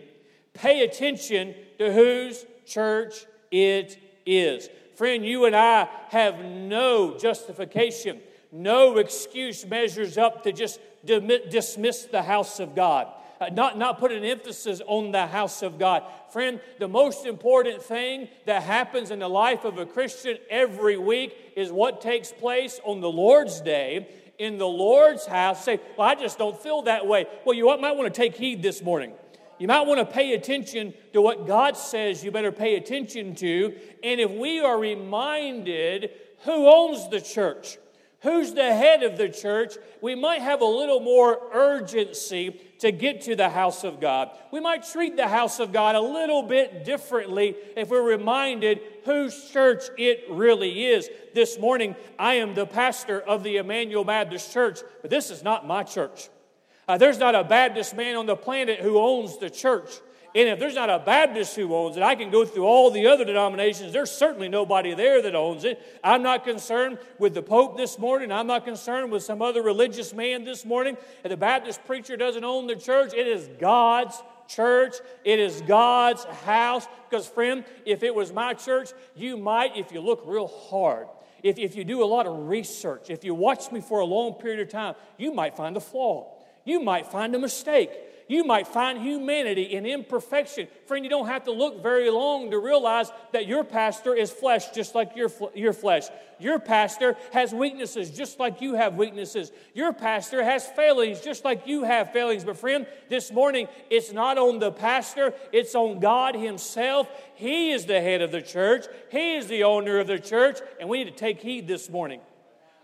Pay 0.54 0.84
attention 0.84 1.54
to 1.78 1.94
whose 1.94 2.46
church 2.66 3.26
it 3.52 3.98
is. 4.26 4.70
Friend, 4.96 5.26
you 5.26 5.46
and 5.46 5.56
I 5.56 5.88
have 6.10 6.44
no 6.44 7.18
justification, 7.18 8.20
no 8.52 8.98
excuse 8.98 9.66
measures 9.66 10.18
up 10.18 10.44
to 10.44 10.52
just 10.52 10.80
dismiss 11.06 12.06
the 12.06 12.24
house 12.24 12.60
of 12.60 12.76
God. 12.76 13.08
Uh, 13.42 13.48
not, 13.54 13.78
not 13.78 14.00
put 14.00 14.12
an 14.12 14.26
emphasis 14.26 14.82
on 14.86 15.12
the 15.12 15.26
house 15.26 15.62
of 15.64 15.80
God. 15.80 16.04
Friend, 16.34 16.60
the 16.78 16.90
most 16.90 17.26
important 17.26 17.82
thing 17.82 18.28
that 18.46 18.64
happens 18.64 19.12
in 19.12 19.20
the 19.20 19.30
life 19.30 19.64
of 19.64 19.78
a 19.78 19.86
Christian 19.86 20.38
every 20.50 20.98
week 20.98 21.54
is 21.56 21.72
what 21.72 22.02
takes 22.02 22.34
place 22.34 22.82
on 22.84 23.00
the 23.00 23.10
Lord's 23.10 23.62
day 23.62 24.10
in 24.40 24.58
the 24.58 24.68
Lord's 24.68 25.26
house. 25.26 25.64
Say, 25.64 25.80
well, 25.98 26.10
I 26.10 26.16
just 26.16 26.38
don't 26.38 26.60
feel 26.62 26.82
that 26.84 27.08
way. 27.08 27.28
Well, 27.46 27.56
you 27.56 27.66
might 27.78 27.96
want 27.96 28.14
to 28.14 28.22
take 28.22 28.36
heed 28.36 28.62
this 28.62 28.82
morning. 28.82 29.14
You 29.58 29.68
might 29.68 29.86
want 29.86 30.00
to 30.00 30.06
pay 30.06 30.34
attention 30.34 30.94
to 31.14 31.22
what 31.22 31.46
God 31.46 31.78
says 31.78 32.24
you 32.24 32.32
better 32.32 32.52
pay 32.52 32.76
attention 32.76 33.36
to. 33.36 33.76
And 34.04 34.20
if 34.20 34.32
we 34.32 34.60
are 34.60 34.80
reminded 34.80 36.12
who 36.44 36.68
owns 36.68 37.10
the 37.10 37.22
church, 37.22 37.78
who's 38.22 38.54
the 38.54 38.74
head 38.74 39.04
of 39.04 39.18
the 39.18 39.30
church, 39.30 39.76
we 40.02 40.16
might 40.16 40.42
have 40.42 40.62
a 40.62 40.66
little 40.66 41.00
more 41.00 41.40
urgency 41.54 42.60
to 42.80 42.92
get 42.92 43.22
to 43.22 43.36
the 43.36 43.50
house 43.50 43.84
of 43.84 44.00
God. 44.00 44.32
We 44.52 44.60
might 44.60 44.86
treat 44.86 45.16
the 45.16 45.28
house 45.28 45.60
of 45.60 45.72
God 45.72 45.96
a 45.96 46.02
little 46.02 46.44
bit 46.44 46.86
differently 46.86 47.56
if 47.76 47.90
we're 47.90 48.02
reminded 48.02 48.82
whose 49.06 49.50
church 49.52 49.84
it 49.98 50.26
really 50.30 50.86
is. 50.86 51.10
This 51.34 51.60
morning, 51.60 51.96
I 52.18 52.36
am 52.36 52.54
the 52.54 52.66
pastor 52.66 53.20
of 53.20 53.44
the 53.44 53.58
Emmanuel 53.58 54.04
Baptist 54.04 54.54
Church, 54.54 54.80
but 55.02 55.10
this 55.10 55.30
is 55.30 55.44
not 55.44 55.68
my 55.68 55.84
church. 55.84 56.30
Uh, 56.88 56.98
there's 56.98 57.20
not 57.20 57.36
a 57.36 57.44
Baptist 57.44 57.96
man 57.96 58.16
on 58.16 58.26
the 58.26 58.36
planet 58.36 58.80
who 58.80 58.98
owns 58.98 59.38
the 59.38 59.50
church. 59.50 59.90
And 60.36 60.48
if 60.48 60.60
there's 60.60 60.76
not 60.76 60.92
a 60.92 61.00
Baptist 61.00 61.56
who 61.56 61.74
owns 61.76 61.98
it, 61.98 62.04
I 62.04 62.14
can 62.14 62.30
go 62.30 62.46
through 62.46 62.66
all 62.66 62.92
the 62.92 63.08
other 63.08 63.26
denominations. 63.26 63.92
There's 63.92 64.12
certainly 64.12 64.48
nobody 64.48 64.94
there 64.94 65.22
that 65.24 65.34
owns 65.34 65.64
it. 65.64 65.82
I'm 66.04 66.22
not 66.22 66.44
concerned 66.44 67.00
with 67.18 67.34
the 67.34 67.42
Pope 67.42 67.78
this 67.78 67.98
morning. 67.98 68.32
I'm 68.32 68.46
not 68.46 68.64
concerned 68.64 69.12
with 69.12 69.24
some 69.24 69.42
other 69.42 69.64
religious 69.64 70.14
man 70.14 70.44
this 70.44 70.66
morning. 70.66 70.98
If 71.24 71.30
the 71.32 71.38
Baptist 71.38 71.84
preacher 71.86 72.16
doesn't 72.16 72.44
own 72.44 72.68
the 72.68 72.76
church, 72.76 73.14
it 73.16 73.26
is 73.26 73.50
God's 73.60 74.22
church. 74.48 74.96
It 75.24 75.40
is 75.40 75.62
God's 75.62 76.24
house. 76.26 76.88
Because, 77.10 77.28
friend, 77.28 77.66
if 77.86 78.04
it 78.04 78.14
was 78.14 78.32
my 78.32 78.54
church, 78.54 78.92
you 79.16 79.36
might, 79.36 79.78
if 79.78 79.92
you 79.92 80.00
look 80.00 80.22
real 80.26 80.48
hard, 80.48 81.08
if, 81.42 81.58
if 81.58 81.76
you 81.76 81.84
do 81.84 82.04
a 82.04 82.06
lot 82.06 82.28
of 82.28 82.48
research, 82.48 83.10
if 83.10 83.24
you 83.24 83.34
watch 83.34 83.72
me 83.72 83.82
for 83.82 84.00
a 84.00 84.06
long 84.06 84.34
period 84.34 84.60
of 84.60 84.70
time, 84.70 84.94
you 85.18 85.34
might 85.34 85.58
find 85.58 85.76
a 85.76 85.80
flaw. 85.80 86.36
You 86.66 86.80
might 86.82 87.08
find 87.08 87.34
a 87.34 87.40
mistake 87.40 87.90
you 88.30 88.44
might 88.44 88.68
find 88.68 89.02
humanity 89.02 89.64
in 89.64 89.88
imperfection. 89.88 90.68
Friend, 90.86 91.04
you 91.04 91.10
don't 91.10 91.28
have 91.28 91.46
to 91.46 91.52
look 91.52 91.82
very 91.82 92.12
long 92.12 92.52
to 92.52 92.60
realize 92.60 93.12
that 93.34 93.48
your 93.48 93.64
pastor 93.64 94.14
is 94.14 94.32
flesh 94.32 94.70
just 94.70 94.94
like 94.94 95.16
your, 95.16 95.32
your 95.56 95.74
flesh. 95.74 96.04
Your 96.40 96.60
pastor 96.60 97.18
has 97.34 97.52
weaknesses 97.52 98.12
just 98.12 98.40
like 98.40 98.62
you 98.62 98.76
have 98.76 98.96
weaknesses. 98.96 99.52
Your 99.74 99.94
pastor 99.94 100.44
has 100.44 100.68
failings 100.68 101.22
just 101.22 101.44
like 101.44 101.66
you 101.66 101.84
have 101.84 102.14
failings. 102.14 102.44
But, 102.44 102.58
friend, 102.58 102.86
this 103.10 103.32
morning 103.32 103.68
it's 103.90 104.14
not 104.14 104.38
on 104.38 104.60
the 104.60 104.72
pastor, 104.72 105.34
it's 105.52 105.74
on 105.74 106.00
God 106.00 106.36
Himself. 106.36 107.10
He 107.34 107.72
is 107.72 107.88
the 107.88 108.00
head 108.00 108.22
of 108.22 108.32
the 108.32 108.44
church, 108.44 108.86
He 109.10 109.38
is 109.38 109.48
the 109.48 109.64
owner 109.64 109.98
of 109.98 110.06
the 110.06 110.20
church, 110.20 110.60
and 110.80 110.88
we 110.88 111.04
need 111.04 111.10
to 111.10 111.18
take 111.18 111.42
heed 111.42 111.68
this 111.68 111.90
morning 111.90 112.22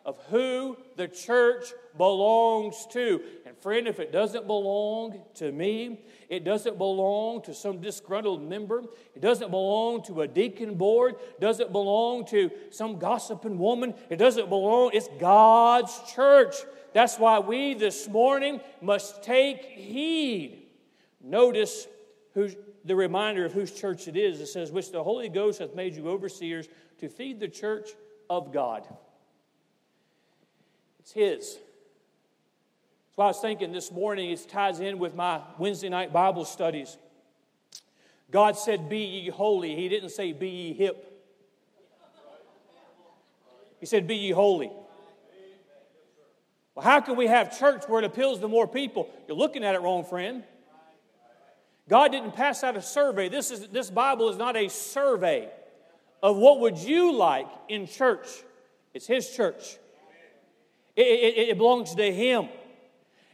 of 0.06 0.18
who 0.30 0.78
the 0.96 1.08
church 1.08 1.66
belongs 1.98 2.88
to. 2.92 3.22
Friend, 3.62 3.88
if 3.88 4.00
it 4.00 4.12
doesn't 4.12 4.48
belong 4.48 5.22
to 5.36 5.52
me, 5.52 6.02
it 6.30 6.44
doesn't 6.44 6.78
belong 6.78 7.42
to 7.44 7.54
some 7.54 7.82
disgruntled 7.82 8.48
member, 8.48 8.84
it 9.16 9.22
doesn't 9.22 9.52
belong 9.52 10.04
to 10.04 10.22
a 10.22 10.28
deacon 10.28 10.76
board, 10.76 11.16
doesn't 11.40 11.72
belong 11.72 12.26
to 12.28 12.52
some 12.72 13.00
gossiping 13.00 13.58
woman, 13.58 13.94
it 14.10 14.18
doesn't 14.18 14.50
belong, 14.50 14.92
it's 14.94 15.10
God's 15.20 16.00
church. 16.14 16.56
That's 16.94 17.18
why 17.18 17.40
we 17.40 17.74
this 17.74 18.08
morning 18.08 18.62
must 18.82 19.24
take 19.24 19.64
heed. 19.64 20.68
Notice 21.22 21.88
who's, 22.34 22.56
the 22.86 22.96
reminder 22.96 23.46
of 23.46 23.54
whose 23.54 23.72
church 23.72 24.08
it 24.08 24.16
is. 24.16 24.40
It 24.40 24.48
says, 24.48 24.72
Which 24.72 24.92
the 24.92 25.04
Holy 25.04 25.28
Ghost 25.28 25.60
hath 25.60 25.76
made 25.76 25.96
you 25.96 26.08
overseers 26.08 26.68
to 27.00 27.10
feed 27.10 27.40
the 27.40 27.48
church 27.48 27.90
of 28.30 28.54
God. 28.54 28.88
It's 31.00 31.12
His. 31.12 31.58
So 33.16 33.22
I 33.22 33.28
was 33.28 33.40
thinking 33.40 33.72
this 33.72 33.94
morning, 33.94 34.30
it 34.30 34.46
ties 34.50 34.82
in 34.82 35.00
with 35.00 35.16
my 35.16 35.40
Wednesday 35.58 35.88
night 35.88 36.12
Bible 36.12 36.44
studies. 36.44 36.98
God 38.30 38.58
said, 38.58 38.90
Be 38.90 39.00
ye 39.00 39.30
holy. 39.30 39.74
He 39.74 39.88
didn't 39.88 40.10
say, 40.10 40.34
Be 40.34 40.50
ye 40.50 40.74
hip. 40.74 41.24
He 43.80 43.86
said, 43.86 44.06
Be 44.06 44.18
ye 44.18 44.32
holy. 44.32 44.70
Well, 46.74 46.84
how 46.84 47.00
can 47.00 47.16
we 47.16 47.28
have 47.28 47.58
church 47.58 47.84
where 47.88 48.02
it 48.02 48.06
appeals 48.06 48.40
to 48.40 48.50
more 48.50 48.68
people? 48.68 49.10
You're 49.30 49.38
looking 49.38 49.64
at 49.64 49.76
it 49.76 49.82
wrong, 49.82 50.04
friend. 50.04 50.44
God 51.88 52.12
didn't 52.12 52.34
pass 52.34 52.66
out 52.66 52.76
a 52.76 52.82
survey. 52.82 53.30
This, 53.30 53.50
is, 53.50 53.70
this 53.70 53.90
Bible 53.90 54.28
is 54.28 54.36
not 54.36 54.58
a 54.58 54.68
survey 54.68 55.50
of 56.22 56.36
what 56.36 56.60
would 56.60 56.78
you 56.78 57.16
like 57.16 57.48
in 57.70 57.88
church. 57.88 58.28
It's 58.94 59.08
His 59.08 59.30
church. 59.30 59.78
It, 60.98 61.04
it, 61.04 61.50
it 61.50 61.58
belongs 61.58 61.96
to 61.96 62.12
Him. 62.12 62.50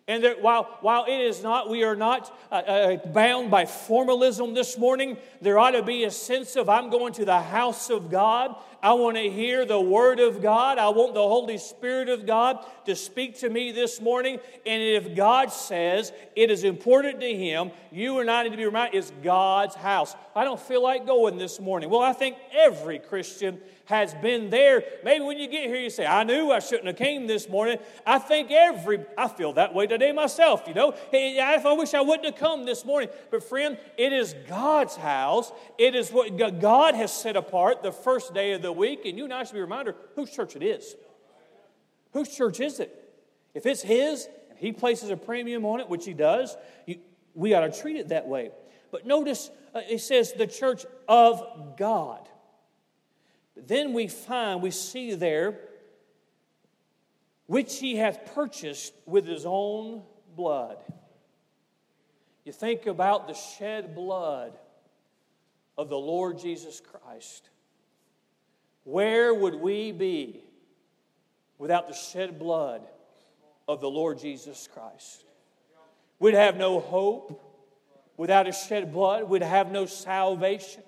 And 0.07 0.23
that 0.23 0.41
while, 0.41 0.77
while 0.81 1.05
it 1.05 1.19
is 1.21 1.43
not, 1.43 1.69
we 1.69 1.83
are 1.83 1.95
not 1.95 2.35
uh, 2.51 2.55
uh, 2.55 2.97
bound 3.07 3.51
by 3.51 3.65
formalism 3.65 4.53
this 4.53 4.77
morning, 4.77 5.17
there 5.41 5.59
ought 5.59 5.71
to 5.71 5.83
be 5.83 6.03
a 6.03 6.11
sense 6.11 6.55
of 6.55 6.69
I'm 6.69 6.89
going 6.89 7.13
to 7.13 7.25
the 7.25 7.41
house 7.41 7.89
of 7.89 8.09
God. 8.09 8.55
I 8.83 8.93
want 8.93 9.15
to 9.17 9.29
hear 9.29 9.63
the 9.63 9.79
word 9.79 10.19
of 10.19 10.41
God. 10.41 10.79
I 10.79 10.89
want 10.89 11.13
the 11.13 11.21
Holy 11.21 11.59
Spirit 11.59 12.09
of 12.09 12.25
God 12.25 12.65
to 12.85 12.95
speak 12.95 13.37
to 13.39 13.49
me 13.49 13.71
this 13.71 14.01
morning. 14.01 14.39
And 14.65 14.81
if 14.81 15.15
God 15.15 15.51
says 15.51 16.11
it 16.35 16.49
is 16.49 16.63
important 16.63 17.21
to 17.21 17.35
Him, 17.35 17.71
you 17.91 18.19
and 18.19 18.31
I 18.31 18.43
need 18.43 18.51
to 18.51 18.57
be 18.57 18.65
reminded 18.65 18.97
it's 18.97 19.11
God's 19.23 19.75
house. 19.75 20.15
I 20.35 20.43
don't 20.43 20.59
feel 20.59 20.81
like 20.81 21.05
going 21.05 21.37
this 21.37 21.59
morning. 21.59 21.89
Well, 21.89 22.01
I 22.01 22.13
think 22.13 22.37
every 22.51 22.97
Christian 22.97 23.59
has 23.85 24.13
been 24.15 24.49
there. 24.49 24.83
Maybe 25.03 25.23
when 25.23 25.37
you 25.37 25.47
get 25.47 25.65
here, 25.65 25.75
you 25.75 25.89
say, 25.89 26.05
I 26.05 26.23
knew 26.23 26.51
I 26.51 26.59
shouldn't 26.59 26.87
have 26.87 26.95
came 26.95 27.27
this 27.27 27.49
morning. 27.49 27.77
I 28.05 28.19
think 28.19 28.49
every, 28.49 29.03
I 29.17 29.27
feel 29.27 29.53
that 29.53 29.73
way 29.73 29.85
today 29.85 30.13
myself, 30.13 30.63
you 30.67 30.73
know. 30.73 30.95
I 31.13 31.75
wish 31.77 31.93
I 31.93 32.01
wouldn't 32.01 32.25
have 32.25 32.37
come 32.37 32.65
this 32.65 32.85
morning. 32.85 33.09
But 33.29 33.43
friend, 33.43 33.77
it 33.97 34.13
is 34.13 34.33
God's 34.47 34.95
house. 34.95 35.51
It 35.77 35.93
is 35.95 36.09
what 36.09 36.37
God 36.61 36.95
has 36.95 37.11
set 37.11 37.35
apart 37.35 37.83
the 37.83 37.91
first 37.91 38.33
day 38.33 38.53
of 38.53 38.61
the 38.61 38.70
week. 38.73 39.05
And 39.05 39.17
you 39.17 39.25
and 39.25 39.33
I 39.33 39.43
should 39.43 39.53
be 39.53 39.61
reminded 39.61 39.95
whose 40.15 40.31
church 40.31 40.55
it 40.55 40.63
is. 40.63 40.95
Whose 42.13 42.35
church 42.35 42.59
is 42.59 42.79
it? 42.79 42.97
If 43.53 43.65
it's 43.65 43.81
His, 43.81 44.27
and 44.49 44.59
He 44.59 44.71
places 44.71 45.09
a 45.09 45.17
premium 45.17 45.65
on 45.65 45.79
it, 45.79 45.89
which 45.89 46.05
He 46.05 46.13
does, 46.13 46.55
you, 46.85 46.99
we 47.33 47.53
ought 47.53 47.71
to 47.71 47.81
treat 47.81 47.97
it 47.97 48.09
that 48.09 48.27
way. 48.27 48.51
But 48.91 49.05
notice 49.05 49.49
uh, 49.73 49.81
it 49.89 49.99
says 49.99 50.33
the 50.33 50.47
church 50.47 50.85
of 51.07 51.77
God. 51.77 52.27
But 53.55 53.67
then 53.67 53.93
we 53.93 54.07
find, 54.07 54.61
we 54.61 54.71
see 54.71 55.15
there, 55.15 55.59
which 57.47 57.79
he 57.79 57.95
hath 57.95 58.33
purchased 58.33 58.93
with 59.05 59.25
his 59.25 59.45
own 59.45 60.03
blood. 60.35 60.77
You 62.45 62.51
think 62.51 62.85
about 62.85 63.27
the 63.27 63.33
shed 63.33 63.93
blood 63.93 64.57
of 65.77 65.89
the 65.89 65.97
Lord 65.97 66.39
Jesus 66.39 66.81
Christ. 66.81 67.49
Where 68.83 69.33
would 69.33 69.55
we 69.55 69.91
be 69.91 70.43
without 71.57 71.87
the 71.87 71.93
shed 71.93 72.39
blood 72.39 72.81
of 73.67 73.81
the 73.81 73.89
Lord 73.89 74.19
Jesus 74.19 74.67
Christ? 74.73 75.23
We'd 76.19 76.33
have 76.33 76.57
no 76.57 76.79
hope 76.79 77.47
without 78.17 78.45
his 78.45 78.57
shed 78.57 78.93
blood, 78.93 79.23
we'd 79.23 79.41
have 79.41 79.71
no 79.71 79.85
salvation. 79.85 80.83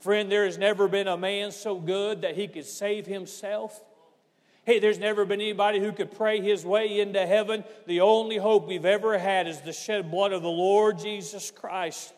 Friend, 0.00 0.32
there 0.32 0.46
has 0.46 0.58
never 0.58 0.88
been 0.88 1.06
a 1.06 1.16
man 1.16 1.52
so 1.52 1.78
good 1.78 2.22
that 2.22 2.34
he 2.34 2.48
could 2.48 2.64
save 2.64 3.06
himself. 3.06 3.80
Hey, 4.64 4.78
there's 4.78 4.98
never 4.98 5.24
been 5.24 5.40
anybody 5.40 5.78
who 5.78 5.92
could 5.92 6.16
pray 6.16 6.40
his 6.40 6.64
way 6.64 7.00
into 7.00 7.24
heaven. 7.26 7.64
The 7.86 8.00
only 8.00 8.36
hope 8.36 8.66
we've 8.66 8.84
ever 8.84 9.18
had 9.18 9.46
is 9.46 9.60
the 9.60 9.72
shed 9.72 10.10
blood 10.10 10.32
of 10.32 10.42
the 10.42 10.48
Lord 10.48 10.98
Jesus 10.98 11.50
Christ. 11.50 12.12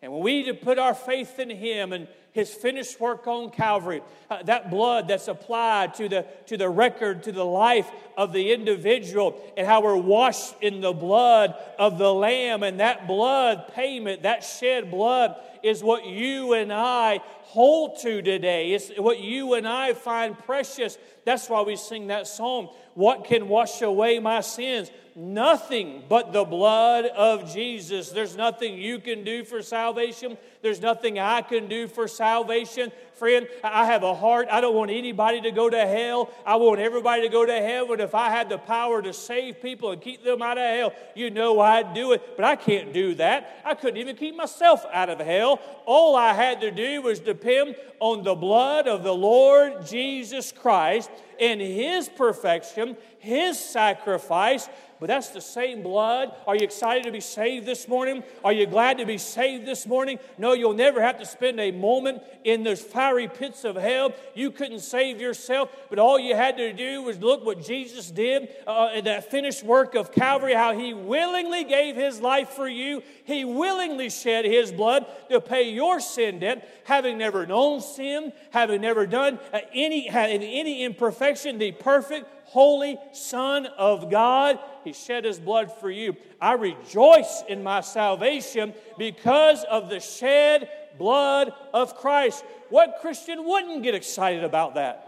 And 0.00 0.12
when 0.12 0.22
we 0.22 0.38
need 0.38 0.46
to 0.46 0.54
put 0.54 0.78
our 0.78 0.94
faith 0.94 1.38
in 1.38 1.50
him 1.50 1.92
and 1.92 2.06
his 2.32 2.52
finished 2.52 3.00
work 3.00 3.26
on 3.26 3.50
Calvary, 3.50 4.02
uh, 4.30 4.42
that 4.44 4.70
blood 4.70 5.08
that's 5.08 5.28
applied 5.28 5.94
to 5.94 6.08
the, 6.08 6.26
to 6.46 6.56
the 6.56 6.68
record, 6.68 7.22
to 7.24 7.32
the 7.32 7.44
life 7.44 7.90
of 8.16 8.32
the 8.32 8.52
individual, 8.52 9.40
and 9.56 9.66
how 9.66 9.82
we're 9.82 9.96
washed 9.96 10.54
in 10.60 10.80
the 10.80 10.92
blood 10.92 11.54
of 11.78 11.98
the 11.98 12.12
Lamb, 12.12 12.62
and 12.62 12.80
that 12.80 13.06
blood 13.06 13.72
payment, 13.74 14.22
that 14.22 14.44
shed 14.44 14.90
blood, 14.90 15.36
is 15.62 15.82
what 15.82 16.06
you 16.06 16.52
and 16.52 16.72
I 16.72 17.20
hold 17.42 17.98
to 18.00 18.22
today. 18.22 18.72
It's 18.72 18.90
what 18.98 19.20
you 19.20 19.54
and 19.54 19.66
I 19.66 19.94
find 19.94 20.38
precious. 20.38 20.98
That's 21.24 21.48
why 21.48 21.62
we 21.62 21.76
sing 21.76 22.08
that 22.08 22.26
song. 22.26 22.68
What 22.94 23.24
can 23.24 23.48
wash 23.48 23.80
away 23.82 24.18
my 24.18 24.42
sins? 24.42 24.90
Nothing 25.16 26.04
but 26.08 26.32
the 26.32 26.44
blood 26.44 27.06
of 27.06 27.52
Jesus. 27.52 28.10
There's 28.10 28.36
nothing 28.36 28.74
you 28.74 28.98
can 28.98 29.24
do 29.24 29.44
for 29.44 29.62
salvation. 29.62 30.38
There's 30.62 30.80
nothing 30.80 31.18
I 31.18 31.42
can 31.42 31.68
do 31.68 31.86
for 31.86 32.08
salvation. 32.08 32.92
Friend, 33.14 33.48
I 33.64 33.86
have 33.86 34.02
a 34.02 34.14
heart. 34.14 34.48
I 34.50 34.60
don't 34.60 34.74
want 34.74 34.90
anybody 34.90 35.40
to 35.40 35.50
go 35.50 35.68
to 35.68 35.86
hell. 35.86 36.30
I 36.46 36.56
want 36.56 36.80
everybody 36.80 37.22
to 37.22 37.28
go 37.28 37.44
to 37.44 37.52
heaven. 37.52 38.00
If 38.00 38.14
I 38.14 38.30
had 38.30 38.48
the 38.48 38.58
power 38.58 39.02
to 39.02 39.12
save 39.12 39.60
people 39.60 39.90
and 39.90 40.00
keep 40.00 40.22
them 40.22 40.40
out 40.40 40.58
of 40.58 40.64
hell, 40.64 40.92
you 41.14 41.30
know 41.30 41.60
I'd 41.60 41.94
do 41.94 42.12
it. 42.12 42.36
But 42.36 42.44
I 42.44 42.56
can't 42.56 42.92
do 42.92 43.14
that. 43.16 43.60
I 43.64 43.74
couldn't 43.74 43.96
even 43.96 44.16
keep 44.16 44.36
myself 44.36 44.84
out 44.92 45.10
of 45.10 45.18
hell. 45.18 45.60
All 45.84 46.14
I 46.14 46.32
had 46.32 46.60
to 46.60 46.70
do 46.70 47.02
was 47.02 47.18
depend 47.18 47.76
on 48.00 48.22
the 48.22 48.34
blood 48.34 48.86
of 48.86 49.02
the 49.02 49.14
Lord 49.14 49.86
Jesus 49.86 50.52
Christ 50.52 51.10
in 51.38 51.60
His 51.60 52.08
perfection, 52.08 52.96
His 53.18 53.58
sacrifice 53.58 54.68
but 55.00 55.06
that's 55.06 55.28
the 55.28 55.40
same 55.40 55.82
blood. 55.82 56.34
Are 56.46 56.56
you 56.56 56.62
excited 56.62 57.04
to 57.04 57.12
be 57.12 57.20
saved 57.20 57.66
this 57.66 57.86
morning? 57.86 58.24
Are 58.44 58.52
you 58.52 58.66
glad 58.66 58.98
to 58.98 59.06
be 59.06 59.18
saved 59.18 59.66
this 59.66 59.86
morning? 59.86 60.18
No, 60.38 60.52
you'll 60.52 60.74
never 60.74 61.00
have 61.00 61.18
to 61.18 61.26
spend 61.26 61.60
a 61.60 61.70
moment 61.70 62.22
in 62.44 62.64
those 62.64 62.80
fiery 62.80 63.28
pits 63.28 63.64
of 63.64 63.76
hell. 63.76 64.12
You 64.34 64.50
couldn't 64.50 64.80
save 64.80 65.20
yourself, 65.20 65.70
but 65.88 65.98
all 65.98 66.18
you 66.18 66.34
had 66.34 66.56
to 66.56 66.72
do 66.72 67.02
was 67.02 67.18
look 67.18 67.44
what 67.44 67.62
Jesus 67.62 68.10
did 68.10 68.48
uh, 68.66 68.90
in 68.94 69.04
that 69.04 69.30
finished 69.30 69.62
work 69.62 69.94
of 69.94 70.12
Calvary, 70.12 70.54
how 70.54 70.76
he 70.76 70.94
willingly 70.94 71.64
gave 71.64 71.94
his 71.94 72.20
life 72.20 72.50
for 72.50 72.68
you. 72.68 73.02
He 73.24 73.44
willingly 73.44 74.10
shed 74.10 74.44
his 74.44 74.72
blood 74.72 75.06
to 75.30 75.40
pay 75.40 75.70
your 75.70 76.00
sin 76.00 76.40
debt, 76.40 76.68
having 76.84 77.18
never 77.18 77.46
known 77.46 77.80
sin, 77.80 78.32
having 78.50 78.80
never 78.80 79.06
done 79.06 79.38
uh, 79.52 79.60
any, 79.72 80.08
any 80.08 80.84
imperfection, 80.84 81.58
the 81.58 81.72
perfect, 81.72 82.26
holy 82.48 82.98
Son 83.12 83.66
of 83.66 84.10
God. 84.10 84.58
He 84.84 84.92
shed 84.92 85.24
his 85.24 85.38
blood 85.38 85.70
for 85.80 85.90
you. 85.90 86.16
I 86.40 86.54
rejoice 86.54 87.42
in 87.48 87.62
my 87.62 87.80
salvation 87.82 88.74
because 88.96 89.64
of 89.64 89.90
the 89.90 90.00
shed 90.00 90.68
blood 90.98 91.52
of 91.74 91.96
Christ. 91.96 92.44
What 92.70 92.98
Christian 93.00 93.44
wouldn't 93.44 93.82
get 93.82 93.94
excited 93.94 94.44
about 94.44 94.74
that? 94.74 95.06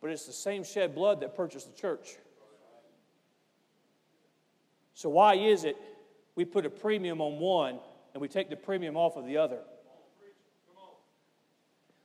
But 0.00 0.10
it's 0.10 0.26
the 0.26 0.32
same 0.32 0.64
shed 0.64 0.94
blood 0.94 1.20
that 1.20 1.34
purchased 1.34 1.74
the 1.74 1.80
church. 1.80 2.16
So, 4.92 5.08
why 5.08 5.34
is 5.34 5.64
it 5.64 5.76
we 6.36 6.44
put 6.44 6.66
a 6.66 6.70
premium 6.70 7.20
on 7.20 7.38
one 7.38 7.78
and 8.12 8.20
we 8.20 8.28
take 8.28 8.50
the 8.50 8.56
premium 8.56 8.96
off 8.96 9.16
of 9.16 9.26
the 9.26 9.38
other? 9.38 9.58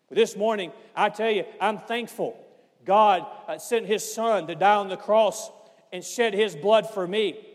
But 0.08 0.18
this 0.18 0.36
morning, 0.36 0.72
I 0.96 1.10
tell 1.10 1.30
you, 1.30 1.44
I'm 1.62 1.78
thankful 1.78 2.38
God 2.86 3.26
uh, 3.48 3.58
sent 3.58 3.86
his 3.86 4.14
son 4.14 4.48
to 4.48 4.56
die 4.56 4.76
on 4.76 4.90
the 4.90 4.98
cross 4.98 5.52
and 5.92 6.04
shed 6.04 6.34
his 6.34 6.56
blood 6.56 6.90
for 6.90 7.08
me. 7.08 7.46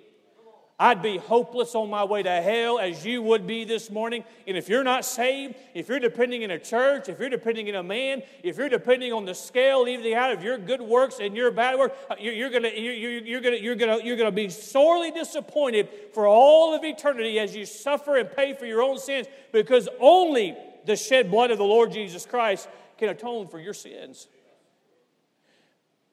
I'd 0.79 1.03
be 1.03 1.19
hopeless 1.19 1.77
on 1.77 1.89
my 1.89 2.03
way 2.03 2.25
to 2.25 2.43
hell 2.43 2.81
as 2.81 3.07
you 3.07 3.23
would 3.23 3.47
be 3.47 3.65
this 3.65 3.91
morning. 3.91 4.25
And 4.49 4.57
if 4.57 4.69
you're 4.69 4.83
not 4.83 5.05
saved, 5.05 5.55
if 5.73 5.89
you're 5.89 6.01
depending 6.01 6.43
in 6.43 6.51
a 6.51 6.59
church, 6.59 7.09
if 7.09 7.21
you're 7.21 7.29
depending 7.29 7.69
in 7.69 7.77
a 7.77 7.83
man, 7.83 8.23
if 8.43 8.59
you're 8.59 8.69
depending 8.69 9.13
on 9.13 9.25
the 9.25 9.35
scale 9.35 9.85
leaving 9.85 10.15
out 10.15 10.33
of 10.33 10.43
your 10.43 10.59
good 10.59 10.81
works 10.81 11.21
and 11.21 11.37
your 11.37 11.53
bad 11.53 11.79
work, 11.79 11.97
uh, 12.11 12.17
you're, 12.19 12.51
gonna 12.51 12.71
you're 12.71 13.41
gonna 13.41 13.57
you're 13.57 13.77
gonna 13.77 13.99
you're 14.03 14.17
gonna 14.17 14.33
be 14.33 14.49
sorely 14.49 15.13
disappointed 15.13 15.89
for 16.13 16.27
all 16.27 16.75
of 16.75 16.83
eternity 16.83 17.39
as 17.39 17.55
you 17.55 17.65
suffer 17.65 18.17
and 18.17 18.29
pay 18.33 18.53
for 18.53 18.67
your 18.67 18.83
own 18.83 18.99
sins 18.99 19.29
because 19.53 19.89
only 20.01 20.57
the 20.87 20.97
shed 20.97 21.31
blood 21.31 21.53
of 21.53 21.59
the 21.59 21.65
Lord 21.65 21.93
Jesus 21.93 22.27
Christ 22.27 22.69
can 22.99 23.11
atone 23.11 23.47
for 23.47 23.61
your 23.61 23.75
sins. 23.75 24.27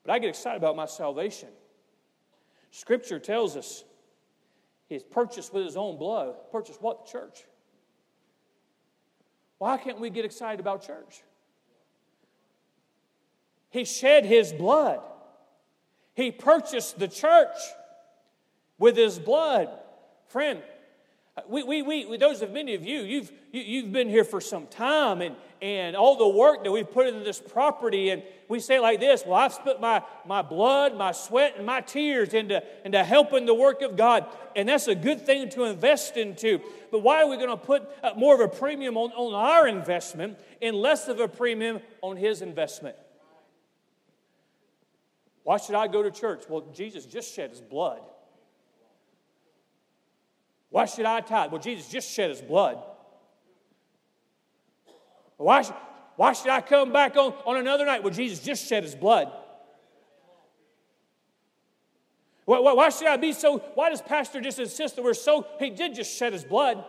But 0.03 0.13
I 0.13 0.19
get 0.19 0.29
excited 0.29 0.57
about 0.57 0.75
my 0.75 0.85
salvation. 0.85 1.49
Scripture 2.71 3.19
tells 3.19 3.55
us 3.55 3.83
he's 4.87 5.03
purchased 5.03 5.53
with 5.53 5.65
his 5.65 5.77
own 5.77 5.97
blood. 5.97 6.35
Purchased 6.51 6.81
what? 6.81 7.05
The 7.05 7.11
church. 7.11 7.43
Why 9.57 9.77
can't 9.77 9.99
we 9.99 10.09
get 10.09 10.25
excited 10.25 10.59
about 10.59 10.85
church? 10.85 11.21
He 13.69 13.85
shed 13.85 14.25
his 14.25 14.51
blood. 14.51 14.99
He 16.13 16.31
purchased 16.31 16.99
the 16.99 17.07
church 17.07 17.55
with 18.77 18.97
his 18.97 19.19
blood. 19.19 19.69
Friend, 20.27 20.61
we, 21.47 21.63
we, 21.63 21.83
we, 21.83 22.17
those 22.17 22.41
of 22.41 22.51
many 22.51 22.73
of 22.73 22.83
you, 22.83 23.01
you've, 23.01 23.31
you, 23.51 23.61
have 23.61 23.69
you 23.69 23.81
have 23.83 23.91
been 23.93 24.09
here 24.09 24.23
for 24.23 24.41
some 24.41 24.67
time, 24.67 25.21
and, 25.21 25.35
and 25.61 25.95
all 25.95 26.17
the 26.17 26.27
work 26.27 26.63
that 26.63 26.71
we've 26.71 26.89
put 26.89 27.05
into 27.07 27.23
this 27.23 27.39
property. 27.39 28.09
And 28.09 28.23
we 28.47 28.59
say 28.59 28.79
like 28.79 28.99
this 28.99 29.23
Well, 29.25 29.35
I've 29.35 29.63
put 29.63 29.79
my, 29.79 30.03
my 30.25 30.41
blood, 30.41 30.97
my 30.97 31.11
sweat, 31.11 31.55
and 31.57 31.65
my 31.65 31.81
tears 31.81 32.33
into, 32.33 32.63
into 32.83 33.03
helping 33.03 33.45
the 33.45 33.53
work 33.53 33.81
of 33.81 33.95
God. 33.95 34.25
And 34.55 34.67
that's 34.67 34.87
a 34.87 34.95
good 34.95 35.25
thing 35.25 35.49
to 35.51 35.65
invest 35.65 36.17
into. 36.17 36.59
But 36.91 36.99
why 36.99 37.21
are 37.21 37.27
we 37.27 37.37
going 37.37 37.49
to 37.49 37.57
put 37.57 37.87
uh, 38.03 38.13
more 38.15 38.33
of 38.33 38.41
a 38.41 38.47
premium 38.47 38.97
on, 38.97 39.11
on 39.11 39.33
our 39.33 39.67
investment 39.67 40.39
and 40.61 40.75
less 40.75 41.07
of 41.07 41.19
a 41.19 41.27
premium 41.27 41.79
on 42.01 42.17
His 42.17 42.41
investment? 42.41 42.95
Why 45.43 45.57
should 45.57 45.75
I 45.75 45.87
go 45.87 46.03
to 46.03 46.11
church? 46.11 46.43
Well, 46.49 46.67
Jesus 46.73 47.05
just 47.05 47.33
shed 47.33 47.51
His 47.51 47.61
blood. 47.61 48.01
Why 50.69 50.85
should 50.85 51.05
I 51.05 51.19
tithe? 51.21 51.51
Well, 51.51 51.61
Jesus 51.61 51.87
just 51.87 52.09
shed 52.09 52.29
His 52.29 52.41
blood. 52.41 52.81
Why, 55.41 55.63
why 56.17 56.33
should 56.33 56.49
I 56.49 56.61
come 56.61 56.91
back 56.93 57.17
on, 57.17 57.33
on 57.45 57.57
another 57.57 57.85
night? 57.85 58.03
Well, 58.03 58.13
Jesus 58.13 58.39
just 58.39 58.67
shed 58.67 58.83
his 58.83 58.93
blood. 58.93 59.31
Why, 62.45 62.59
why, 62.59 62.73
why 62.73 62.89
should 62.89 63.07
I 63.07 63.17
be 63.17 63.33
so? 63.33 63.57
Why 63.75 63.89
does 63.89 64.01
Pastor 64.01 64.39
just 64.39 64.59
insist 64.59 64.95
that 64.95 65.03
we're 65.03 65.13
so? 65.13 65.47
He 65.59 65.69
did 65.69 65.95
just 65.95 66.15
shed 66.15 66.33
his 66.33 66.43
blood. 66.43 66.83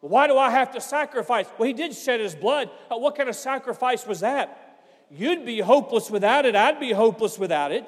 Why 0.00 0.26
do 0.26 0.36
I 0.36 0.50
have 0.50 0.72
to 0.72 0.80
sacrifice? 0.80 1.46
Well, 1.56 1.68
he 1.68 1.72
did 1.72 1.94
shed 1.94 2.18
his 2.18 2.34
blood. 2.34 2.68
Uh, 2.90 2.96
what 2.96 3.14
kind 3.14 3.28
of 3.28 3.36
sacrifice 3.36 4.04
was 4.04 4.20
that? 4.20 4.80
You'd 5.08 5.46
be 5.46 5.60
hopeless 5.60 6.10
without 6.10 6.46
it. 6.46 6.56
I'd 6.56 6.80
be 6.80 6.90
hopeless 6.90 7.38
without 7.38 7.70
it. 7.70 7.86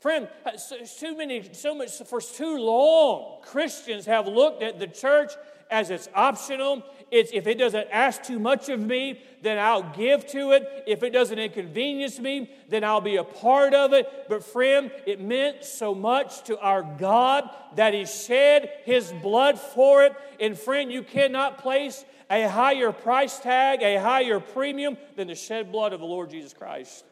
Friend, 0.00 0.28
uh, 0.44 0.56
so, 0.56 0.78
too 0.98 1.16
many, 1.16 1.52
so 1.52 1.74
much 1.74 1.90
for 2.02 2.20
too 2.20 2.58
long, 2.58 3.40
Christians 3.42 4.06
have 4.06 4.26
looked 4.26 4.62
at 4.62 4.80
the 4.80 4.88
church 4.88 5.32
as 5.70 5.90
it's 5.90 6.08
optional. 6.14 6.82
It's 7.10 7.30
if 7.32 7.46
it 7.46 7.58
doesn't 7.58 7.88
ask 7.90 8.22
too 8.22 8.38
much 8.38 8.68
of 8.68 8.80
me, 8.80 9.20
then 9.42 9.58
I'll 9.58 9.92
give 9.94 10.26
to 10.28 10.52
it. 10.52 10.84
If 10.86 11.02
it 11.02 11.10
doesn't 11.10 11.38
inconvenience 11.38 12.18
me, 12.18 12.50
then 12.68 12.84
I'll 12.84 13.00
be 13.00 13.16
a 13.16 13.24
part 13.24 13.74
of 13.74 13.92
it. 13.92 14.26
But 14.28 14.44
friend, 14.44 14.90
it 15.06 15.20
meant 15.20 15.64
so 15.64 15.94
much 15.94 16.42
to 16.44 16.58
our 16.58 16.82
God 16.82 17.48
that 17.76 17.94
He 17.94 18.06
shed 18.06 18.70
His 18.84 19.12
blood 19.12 19.58
for 19.58 20.04
it. 20.04 20.14
And 20.40 20.58
friend, 20.58 20.90
you 20.90 21.02
cannot 21.02 21.58
place 21.58 22.04
a 22.28 22.48
higher 22.48 22.90
price 22.90 23.38
tag, 23.38 23.82
a 23.82 24.00
higher 24.00 24.40
premium 24.40 24.96
than 25.14 25.28
the 25.28 25.34
shed 25.34 25.70
blood 25.70 25.92
of 25.92 26.00
the 26.00 26.06
Lord 26.06 26.30
Jesus 26.30 26.52
Christ. 26.52 27.04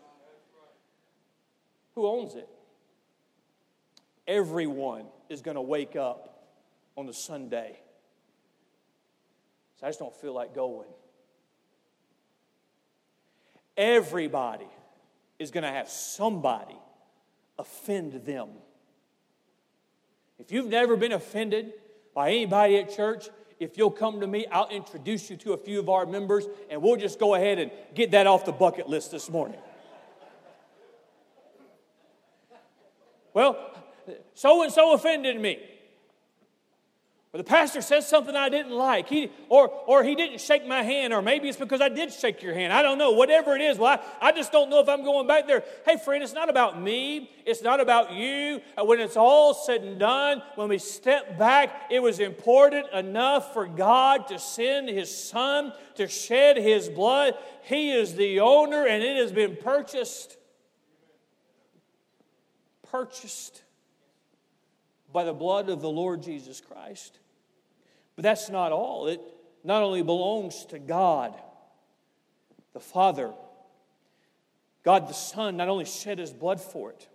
Who 1.95 2.07
owns 2.07 2.35
it? 2.35 2.49
Everyone 4.27 5.05
is 5.29 5.43
going 5.43 5.55
to 5.55 5.63
wake 5.63 5.95
up 5.95 6.49
on 6.97 7.07
the 7.07 7.13
Sunday 7.13 7.79
I 9.85 9.89
just 9.89 9.99
don't 9.99 10.17
feel 10.17 10.33
like 10.33 10.55
going. 10.55 10.89
Everybody 13.77 14.67
is 15.39 15.51
going 15.51 15.65
to 15.65 15.71
have 15.71 15.91
somebody 15.91 16.77
offend 17.59 18.25
them. 18.25 18.49
If 20.39 20.51
you've 20.53 20.69
never 20.69 20.97
been 20.97 21.13
offended 21.13 21.75
by 22.15 22.31
anybody 22.31 22.79
at 22.79 22.95
church, 22.95 23.29
if 23.61 23.77
you'll 23.77 23.91
come 23.91 24.21
to 24.21 24.27
me, 24.27 24.47
I'll 24.51 24.69
introduce 24.69 25.29
you 25.29 25.37
to 25.39 25.53
a 25.53 25.59
few 25.59 25.81
of 25.81 25.91
our 25.91 26.07
members, 26.07 26.47
and 26.71 26.81
we'll 26.81 26.97
just 26.97 27.19
go 27.19 27.35
ahead 27.35 27.59
and 27.59 27.71
get 27.95 28.13
that 28.13 28.27
off 28.27 28.47
the 28.47 28.53
bucket 28.53 28.89
list 28.89 29.11
this 29.11 29.29
morning. 29.29 29.61
Well, 33.35 33.71
so 34.33 34.63
and 34.63 34.73
so 34.73 34.95
offended 34.95 35.39
me. 35.39 35.59
Or 37.35 37.39
the 37.39 37.43
pastor 37.43 37.83
says 37.83 38.07
something 38.07 38.37
I 38.37 38.49
didn't 38.49 38.71
like, 38.71 39.09
he, 39.09 39.29
or, 39.49 39.69
or 39.69 40.05
he 40.05 40.15
didn't 40.15 40.41
shake 40.41 40.65
my 40.69 40.85
hand, 40.85 41.13
or 41.13 41.21
maybe 41.21 41.49
it's 41.49 41.59
because 41.59 41.81
I 41.81 41.89
did 41.89 42.13
shake 42.13 42.45
your 42.45 42.55
hand. 42.55 42.73
I 42.73 42.81
don't 42.81 42.97
know. 42.97 43.11
Whatever 43.11 43.57
it 43.57 43.61
is, 43.61 43.77
well, 43.77 44.01
I, 44.21 44.29
I 44.29 44.31
just 44.31 44.53
don't 44.53 44.71
know 44.71 44.79
if 44.79 44.89
I'm 44.89 45.03
going 45.03 45.27
back 45.27 45.49
there. 45.49 45.65
Hey, 45.85 45.97
friend, 45.97 46.23
it's 46.23 46.33
not 46.33 46.49
about 46.49 46.81
me. 46.81 47.29
It's 47.45 47.61
not 47.61 47.81
about 47.81 48.13
you. 48.13 48.61
Uh, 48.79 48.85
when 48.85 49.01
it's 49.01 49.17
all 49.17 49.53
said 49.53 49.83
and 49.83 49.99
done, 49.99 50.43
when 50.55 50.69
we 50.69 50.79
step 50.79 51.37
back, 51.37 51.91
it 51.91 51.99
was 51.99 52.21
important 52.21 52.87
enough 52.93 53.53
for 53.53 53.67
God 53.67 54.29
to 54.29 54.39
send 54.39 54.89
His 54.89 55.13
Son 55.13 55.73
to 55.97 56.07
shed 56.07 56.57
His 56.57 56.89
blood. 56.89 57.35
He 57.63 57.91
is 57.91 58.15
the 58.15 58.39
owner, 58.39 58.87
and 58.87 59.03
it 59.03 59.17
has 59.17 59.33
been 59.33 59.57
purchased. 59.57 60.37
Purchased 62.93 63.65
by 65.13 65.25
the 65.25 65.35
blood 65.35 65.69
of 65.69 65.81
the 65.81 65.91
Lord 65.91 66.23
Jesus 66.23 66.61
Christ. 66.61 67.19
But 68.17 68.23
that's 68.23 68.49
not 68.49 68.73
all. 68.73 69.07
It 69.09 69.21
not 69.65 69.83
only 69.83 70.03
belongs 70.03 70.67
to 70.67 70.79
God, 70.79 71.35
the 72.73 72.81
Father, 72.81 73.33
God 74.83 75.09
the 75.09 75.15
Son 75.15 75.57
not 75.57 75.69
only 75.69 75.85
shed 75.85 76.19
his 76.19 76.33
blood 76.33 76.61
for 76.61 76.91
it, 76.91 77.09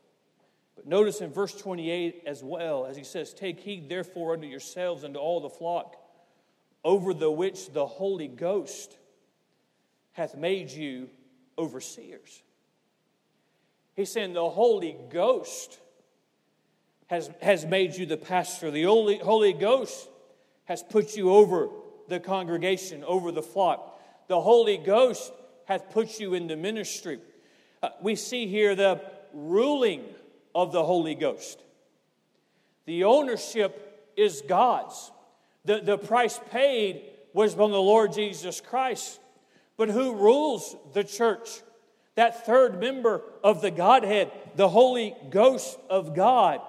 but 0.76 0.88
notice 0.88 1.22
in 1.22 1.32
verse 1.32 1.54
28 1.54 2.24
as 2.26 2.44
well, 2.44 2.86
as 2.86 2.98
he 2.98 3.04
says, 3.04 3.34
Take 3.34 3.60
heed 3.60 3.90
therefore 3.90 4.34
unto 4.34 4.48
yourselves 4.48 5.04
and 5.04 5.14
to 5.14 5.20
all 5.20 5.42
the 5.42 5.50
flock, 5.50 5.96
over 6.84 7.14
the 7.14 7.30
which 7.30 7.72
the 7.72 7.86
Holy 7.86 8.28
Ghost 8.28 8.98
hath 10.14 10.36
made 10.36 10.72
you 10.72 11.10
overseers. 11.58 12.42
He's 13.96 14.12
saying 14.12 14.34
the 14.34 14.50
Holy 14.50 14.96
Ghost 15.10 15.78
has, 17.08 17.30
has 17.42 17.66
made 17.66 17.96
you 17.96 18.06
the 18.06 18.18
pastor. 18.18 18.72
The 18.72 18.84
Holy, 18.84 19.18
Holy 19.18 19.52
Ghost 19.54 20.09
has 20.70 20.84
put 20.84 21.18
you 21.18 21.32
over 21.34 21.68
the 22.08 22.20
congregation, 22.20 23.04
over 23.04 23.32
the 23.32 23.42
flock. 23.42 24.00
The 24.28 24.40
Holy 24.40 24.78
Ghost 24.78 25.34
hath 25.66 25.90
put 25.90 26.20
you 26.20 26.36
into 26.36 26.56
ministry. 26.56 27.20
Uh, 27.82 27.90
we 28.02 28.16
see 28.16 28.48
here 28.48 28.76
the 28.76 29.02
ruling 29.34 30.04
of 30.54 30.72
the 30.72 30.84
Holy 30.84 31.16
Ghost. 31.16 31.60
The 32.86 33.04
ownership 33.04 34.12
is 34.16 34.44
God's. 34.48 35.12
The, 35.66 35.82
the 35.82 35.98
price 35.98 36.40
paid 36.52 37.02
was 37.34 37.56
from 37.56 37.72
the 37.72 37.82
Lord 37.82 38.14
Jesus 38.14 38.62
Christ. 38.62 39.20
But 39.76 39.90
who 39.90 40.14
rules 40.14 40.76
the 40.94 41.04
church? 41.04 41.50
That 42.14 42.46
third 42.46 42.80
member 42.80 43.24
of 43.44 43.62
the 43.62 43.72
Godhead, 43.72 44.32
the 44.56 44.70
Holy 44.70 45.16
Ghost 45.32 45.80
of 45.90 46.16
God. 46.16 46.62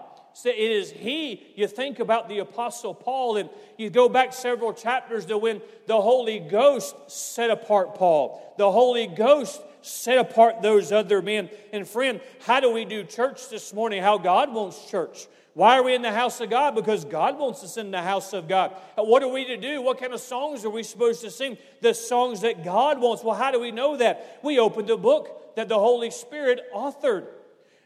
It 0.45 0.57
is 0.57 0.91
He. 0.91 1.53
You 1.57 1.67
think 1.67 1.99
about 1.99 2.29
the 2.29 2.39
Apostle 2.39 2.95
Paul, 2.95 3.37
and 3.37 3.51
you 3.77 3.91
go 3.91 4.09
back 4.09 4.33
several 4.33 4.73
chapters 4.73 5.27
to 5.27 5.39
when 5.39 5.61
the 5.87 6.01
Holy 6.01 6.39
Ghost 6.39 6.95
set 7.09 7.51
apart 7.51 7.95
Paul. 7.95 8.55
The 8.57 8.71
Holy 8.71 9.07
Ghost 9.07 9.63
set 9.83 10.19
apart 10.19 10.63
those 10.63 10.93
other 10.93 11.23
men. 11.23 11.51
And 11.73 11.89
friend, 11.89 12.21
how 12.41 12.61
do 12.61 12.73
we 12.73 12.85
do 12.85 13.05
church 13.05 13.49
this 13.49 13.73
morning? 13.73 14.03
How 14.03 14.19
God 14.19 14.53
wants 14.53 14.91
church. 14.91 15.27
Why 15.55 15.79
are 15.79 15.83
we 15.83 15.95
in 15.95 16.03
the 16.03 16.13
house 16.13 16.41
of 16.41 16.49
God? 16.49 16.75
Because 16.75 17.05
God 17.05 17.39
wants 17.39 17.65
us 17.65 17.77
in 17.77 17.91
the 17.91 18.01
house 18.01 18.33
of 18.33 18.47
God. 18.47 18.75
Uh, 18.97 19.03
what 19.03 19.23
are 19.23 19.29
we 19.29 19.45
to 19.47 19.57
do? 19.57 19.83
What 19.83 19.99
kind 19.99 20.13
of 20.13 20.21
songs 20.21 20.65
are 20.65 20.71
we 20.71 20.83
supposed 20.83 21.23
to 21.23 21.31
sing? 21.31 21.59
The 21.81 21.93
songs 21.93 22.43
that 22.43 22.65
God 22.65 23.01
wants. 23.01 23.25
Well, 23.25 23.35
how 23.35 23.51
do 23.51 23.59
we 23.59 23.73
know 23.73 23.97
that? 23.97 24.39
We 24.43 24.59
opened 24.61 24.91
a 24.91 24.97
book 24.97 25.57
that 25.57 25.69
the 25.69 25.79
Holy 25.79 26.11
Spirit 26.11 26.61
authored. 26.75 27.27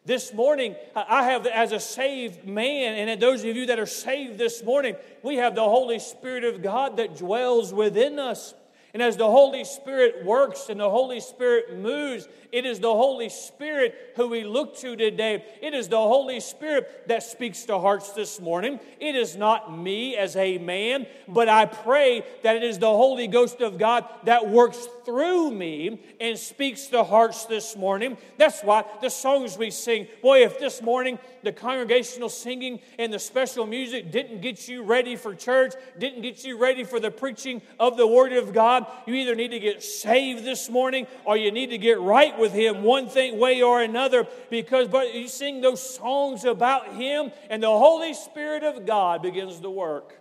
This 0.07 0.35
morning, 0.35 0.77
I 0.95 1.25
have, 1.31 1.47
as 1.47 1.73
a 1.73 1.81
saved 1.81 2.45
man, 2.47 3.09
and 3.09 3.21
those 3.23 3.40
of 3.43 3.57
you 3.57 3.67
that 3.67 3.79
are 3.79 3.87
saved 3.87 4.37
this 4.37 4.62
morning, 4.62 4.97
we 5.23 5.37
have 5.37 5.55
the 5.55 5.64
Holy 5.64 5.99
Spirit 5.99 6.45
of 6.45 6.62
God 6.62 6.99
that 6.99 7.17
dwells 7.17 7.73
within 7.73 8.19
us. 8.19 8.53
And 8.94 9.02
as 9.02 9.16
the 9.16 9.28
Holy 9.28 9.64
Spirit 9.64 10.24
works 10.24 10.68
and 10.68 10.78
the 10.78 10.88
Holy 10.88 11.18
Spirit 11.18 11.76
moves, 11.76 12.28
it 12.52 12.64
is 12.64 12.78
the 12.78 12.94
Holy 12.94 13.28
Spirit 13.28 14.12
who 14.14 14.28
we 14.28 14.44
look 14.44 14.76
to 14.76 14.94
today. 14.94 15.44
It 15.61 15.74
is 15.74 15.88
the 15.88 15.98
Holy 15.98 16.38
Spirit 16.38 17.09
that 17.09 17.24
speaks 17.24 17.64
to 17.64 17.80
hearts 17.80 18.12
this 18.12 18.40
morning. 18.40 18.78
It 19.00 19.16
is 19.16 19.35
not 19.35 19.76
me 19.76 20.16
as 20.16 20.37
a 20.37 20.59
man, 20.59 21.09
but 21.26 21.48
I 21.48 21.66
pray 21.66 22.24
that 22.44 22.54
it 22.54 22.62
is 22.62 22.78
the 22.78 22.87
Holy 22.87 23.26
Ghost 23.26 23.61
of 23.61 23.78
God 23.78 24.04
that 24.22 24.48
works 24.48 24.87
through 25.04 25.50
me 25.50 26.00
and 26.20 26.38
speaks 26.38 26.87
to 26.87 27.02
hearts 27.02 27.46
this 27.46 27.76
morning. 27.76 28.16
That's 28.38 28.62
why 28.62 28.85
the 29.02 29.11
songs 29.11 29.59
we 29.59 29.72
sing, 29.72 30.07
boy, 30.22 30.44
if 30.44 30.61
this 30.61 30.80
morning 30.80 31.18
the 31.42 31.52
congregational 31.52 32.28
singing 32.28 32.80
and 32.98 33.12
the 33.12 33.18
special 33.18 33.66
music 33.66 34.11
didn't 34.11 34.40
get 34.40 34.68
you 34.68 34.83
ready 34.83 35.16
for 35.16 35.35
church, 35.35 35.74
didn't 35.98 36.22
get 36.22 36.44
you 36.44 36.57
ready 36.57 36.85
for 36.85 37.00
the 37.00 37.11
preaching 37.11 37.61
of 37.78 37.96
the 37.96 38.07
Word 38.07 38.33
of 38.33 38.52
God, 38.52 38.84
you 39.07 39.14
either 39.14 39.35
need 39.35 39.51
to 39.53 39.59
get 39.59 39.83
saved 39.83 40.44
this 40.44 40.68
morning 40.68 41.07
or 41.25 41.37
you 41.37 41.51
need 41.51 41.70
to 41.70 41.79
get 41.79 42.01
right 42.01 42.38
with 42.38 42.53
Him 42.53 42.83
one 42.83 43.09
thing, 43.09 43.38
way 43.38 43.62
or 43.62 43.83
another, 43.83 44.27
because 44.51 44.88
but 44.88 45.14
you 45.14 45.29
sing 45.29 45.61
those 45.61 45.83
songs 45.83 46.44
about 46.44 46.94
Him 46.94 47.33
and 47.51 47.62
the 47.62 47.66
Holy 47.66 48.14
Spirit 48.14 48.62
of 48.62 48.87
God 48.87 49.23
begins 49.23 49.61
to 49.61 49.70
work. 49.70 50.20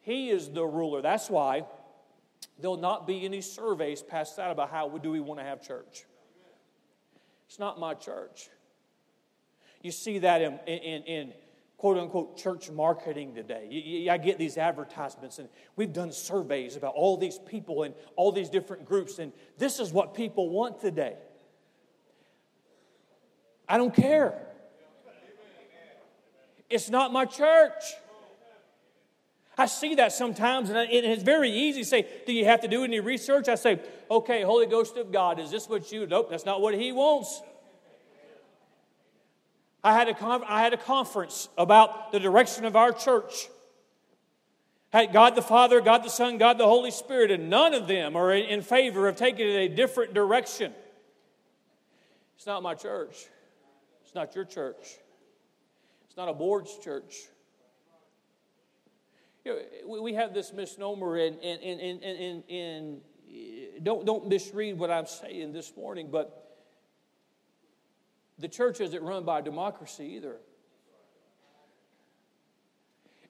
He 0.00 0.30
is 0.30 0.48
the 0.48 0.64
ruler. 0.64 1.02
That's 1.02 1.28
why 1.28 1.64
there'll 2.58 2.76
not 2.76 3.06
be 3.06 3.24
any 3.24 3.40
surveys 3.40 4.02
passed 4.02 4.38
out 4.38 4.50
about 4.50 4.70
how 4.70 4.88
do 4.88 5.10
we 5.10 5.20
want 5.20 5.40
to 5.40 5.44
have 5.44 5.62
church. 5.62 6.04
It's 7.48 7.58
not 7.58 7.78
my 7.78 7.94
church. 7.94 8.48
You 9.82 9.90
see 9.90 10.18
that 10.20 10.42
in, 10.42 10.58
in, 10.66 11.02
in 11.04 11.32
quote 11.78 11.96
unquote 11.96 12.36
church 12.36 12.70
marketing 12.70 13.34
today. 13.34 14.08
I 14.10 14.18
get 14.18 14.36
these 14.36 14.58
advertisements, 14.58 15.38
and 15.38 15.48
we've 15.76 15.92
done 15.92 16.12
surveys 16.12 16.76
about 16.76 16.94
all 16.94 17.16
these 17.16 17.38
people 17.38 17.84
and 17.84 17.94
all 18.16 18.32
these 18.32 18.50
different 18.50 18.84
groups, 18.84 19.18
and 19.18 19.32
this 19.56 19.78
is 19.78 19.92
what 19.92 20.12
people 20.12 20.50
want 20.50 20.80
today. 20.80 21.14
I 23.68 23.78
don't 23.78 23.94
care. 23.94 24.46
It's 26.68 26.90
not 26.90 27.12
my 27.12 27.24
church. 27.24 27.82
I 29.56 29.66
see 29.66 29.96
that 29.96 30.12
sometimes, 30.12 30.70
and 30.70 30.78
it's 30.90 31.22
very 31.22 31.50
easy 31.50 31.82
to 31.82 31.88
say, 31.88 32.06
Do 32.26 32.32
you 32.32 32.44
have 32.44 32.60
to 32.60 32.68
do 32.68 32.84
any 32.84 33.00
research? 33.00 33.48
I 33.48 33.56
say, 33.56 33.80
Okay, 34.10 34.42
Holy 34.42 34.66
Ghost 34.66 34.96
of 34.96 35.10
God, 35.10 35.40
is 35.40 35.50
this 35.50 35.68
what 35.68 35.90
you? 35.90 36.06
Nope, 36.06 36.30
that's 36.30 36.44
not 36.44 36.60
what 36.60 36.74
He 36.74 36.92
wants. 36.92 37.42
I 39.88 39.92
had, 39.92 40.08
a 40.10 40.44
I 40.46 40.60
had 40.60 40.74
a 40.74 40.76
conference 40.76 41.48
about 41.56 42.12
the 42.12 42.20
direction 42.20 42.66
of 42.66 42.76
our 42.76 42.92
church. 42.92 43.48
Had 44.90 45.14
God 45.14 45.34
the 45.34 45.40
Father, 45.40 45.80
God 45.80 46.04
the 46.04 46.10
Son, 46.10 46.36
God 46.36 46.58
the 46.58 46.66
Holy 46.66 46.90
Spirit, 46.90 47.30
and 47.30 47.48
none 47.48 47.72
of 47.72 47.88
them 47.88 48.14
are 48.14 48.34
in 48.34 48.60
favor 48.60 49.08
of 49.08 49.16
taking 49.16 49.48
it 49.48 49.56
a 49.56 49.68
different 49.74 50.12
direction. 50.12 50.74
It's 52.36 52.46
not 52.46 52.62
my 52.62 52.74
church. 52.74 53.28
It's 54.04 54.14
not 54.14 54.34
your 54.34 54.44
church. 54.44 54.98
It's 56.06 56.16
not 56.18 56.28
a 56.28 56.34
board's 56.34 56.76
church. 56.84 57.22
You 59.46 59.56
know, 59.86 60.02
we 60.02 60.12
have 60.12 60.34
this 60.34 60.52
misnomer, 60.52 61.16
and, 61.16 61.38
and, 61.40 61.62
and, 61.62 62.02
and, 62.02 62.44
and, 62.50 63.00
don't, 63.82 64.04
don't 64.04 64.28
misread 64.28 64.78
what 64.78 64.90
I'm 64.90 65.06
saying 65.06 65.54
this 65.54 65.74
morning, 65.78 66.10
but 66.10 66.47
the 68.38 68.48
church 68.48 68.80
isn't 68.80 69.02
run 69.02 69.24
by 69.24 69.40
democracy 69.40 70.14
either. 70.16 70.36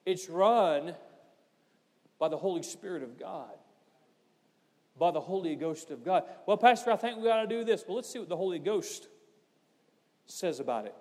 It's 0.05 0.29
run 0.29 0.95
by 2.19 2.29
the 2.29 2.37
Holy 2.37 2.63
Spirit 2.63 3.03
of 3.03 3.19
God, 3.19 3.57
by 4.97 5.11
the 5.11 5.21
Holy 5.21 5.55
Ghost 5.55 5.91
of 5.91 6.03
God. 6.03 6.23
Well, 6.45 6.57
Pastor, 6.57 6.91
I 6.91 6.95
think 6.95 7.19
we 7.19 7.29
ought 7.29 7.41
to 7.41 7.47
do 7.47 7.63
this. 7.63 7.83
Well, 7.87 7.95
let's 7.95 8.09
see 8.09 8.19
what 8.19 8.29
the 8.29 8.37
Holy 8.37 8.59
Ghost 8.59 9.07
says 10.25 10.59
about 10.59 10.85
it. 10.85 10.95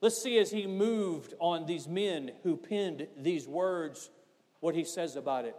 Let's 0.00 0.20
see 0.20 0.38
as 0.38 0.50
he 0.50 0.66
moved 0.66 1.34
on 1.38 1.66
these 1.66 1.88
men 1.88 2.32
who 2.42 2.56
penned 2.56 3.06
these 3.16 3.48
words, 3.48 4.10
what 4.60 4.74
he 4.74 4.84
says 4.84 5.16
about 5.16 5.44
it. 5.44 5.56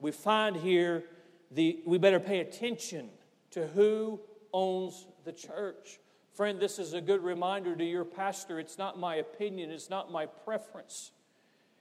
We 0.00 0.12
find 0.12 0.56
here 0.56 1.04
the 1.50 1.80
we 1.84 1.98
better 1.98 2.20
pay 2.20 2.40
attention 2.40 3.10
to 3.52 3.66
who 3.68 4.20
owns 4.52 5.06
the 5.24 5.32
church. 5.32 5.98
Friend, 6.40 6.58
this 6.58 6.78
is 6.78 6.94
a 6.94 7.02
good 7.02 7.22
reminder 7.22 7.76
to 7.76 7.84
your 7.84 8.06
pastor. 8.06 8.58
It's 8.58 8.78
not 8.78 8.98
my 8.98 9.16
opinion, 9.16 9.70
it's 9.70 9.90
not 9.90 10.10
my 10.10 10.24
preference. 10.24 11.12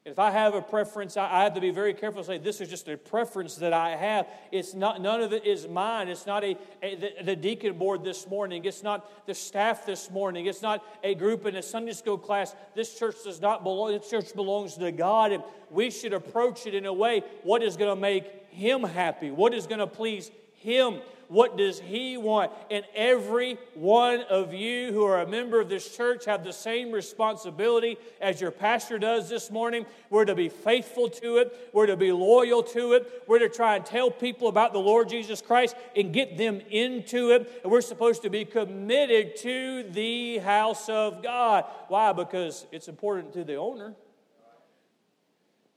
If 0.03 0.19
I 0.19 0.31
have 0.31 0.53
a 0.53 0.61
preference, 0.61 1.15
I 1.15 1.43
have 1.43 1.53
to 1.53 1.61
be 1.61 1.71
very 1.71 1.93
careful 1.93 2.23
to 2.23 2.27
say 2.27 2.39
this 2.39 2.59
is 2.59 2.69
just 2.69 2.89
a 2.89 2.97
preference 2.97 3.55
that 3.55 3.71
I 3.71 3.95
have. 3.95 4.27
It's 4.51 4.73
not 4.73 4.99
none 4.99 5.21
of 5.21 5.31
it 5.31 5.45
is 5.45 5.65
mine. 5.69 6.09
It's 6.09 6.25
not 6.25 6.43
a, 6.43 6.57
a 6.83 6.95
the, 6.95 7.11
the, 7.23 7.35
deacon 7.37 7.77
board 7.77 8.03
this 8.03 8.27
morning. 8.27 8.65
It's 8.65 8.83
not 8.83 9.25
the 9.25 9.33
staff 9.33 9.85
this 9.85 10.11
morning. 10.11 10.45
It's 10.45 10.61
not 10.61 10.83
a 11.05 11.15
group 11.15 11.45
in 11.45 11.55
a 11.55 11.63
Sunday 11.63 11.93
school 11.93 12.17
class. 12.17 12.53
This 12.75 12.99
church 12.99 13.15
does 13.23 13.39
not 13.39 13.63
belong. 13.63 13.93
This 13.93 14.09
church 14.09 14.35
belongs 14.35 14.75
to 14.75 14.91
God, 14.91 15.31
and 15.31 15.41
we 15.71 15.89
should 15.89 16.11
approach 16.11 16.67
it 16.67 16.75
in 16.75 16.85
a 16.85 16.91
way 16.91 17.23
what 17.43 17.63
is 17.63 17.77
going 17.77 17.95
to 17.95 18.01
make 18.01 18.25
Him 18.49 18.83
happy, 18.83 19.31
what 19.31 19.53
is 19.53 19.67
going 19.67 19.79
to 19.79 19.87
please 19.87 20.31
Him. 20.61 21.01
What 21.29 21.57
does 21.57 21.79
He 21.79 22.17
want? 22.17 22.51
And 22.71 22.83
every 22.95 23.59
one 23.75 24.21
of 24.31 24.51
you 24.51 24.91
who 24.91 25.03
are 25.05 25.21
a 25.21 25.27
member 25.27 25.61
of 25.61 25.69
this 25.69 25.95
church 25.95 26.25
have 26.25 26.43
the 26.43 26.51
same 26.51 26.91
responsibility 26.91 27.97
as 28.19 28.41
your 28.41 28.49
pastor 28.49 28.97
does 28.97 29.29
this 29.29 29.51
morning. 29.51 29.85
We're 30.09 30.25
to 30.25 30.33
be 30.33 30.49
faithful 30.49 31.07
to 31.09 31.37
it, 31.37 31.69
we're 31.71 31.85
to 31.85 31.95
be 31.95 32.11
loyal 32.11 32.63
to 32.63 32.93
it, 32.93 33.23
we're 33.27 33.39
to 33.39 33.49
try 33.49 33.75
and 33.75 33.85
tell 33.85 34.09
people 34.09 34.47
about 34.47 34.73
the 34.73 34.79
Lord 34.79 35.07
Jesus 35.07 35.39
Christ 35.39 35.75
and 35.95 36.11
get 36.11 36.35
them 36.35 36.61
into 36.71 37.29
it. 37.29 37.61
And 37.61 37.71
we're 37.71 37.81
supposed 37.81 38.23
to 38.23 38.31
be 38.31 38.43
committed 38.43 39.35
to 39.37 39.83
the 39.83 40.39
house 40.39 40.89
of 40.89 41.21
God. 41.21 41.65
Why? 41.89 42.11
Because 42.11 42.65
it's 42.71 42.87
important 42.87 43.33
to 43.33 43.43
the 43.43 43.55
owner. 43.55 43.93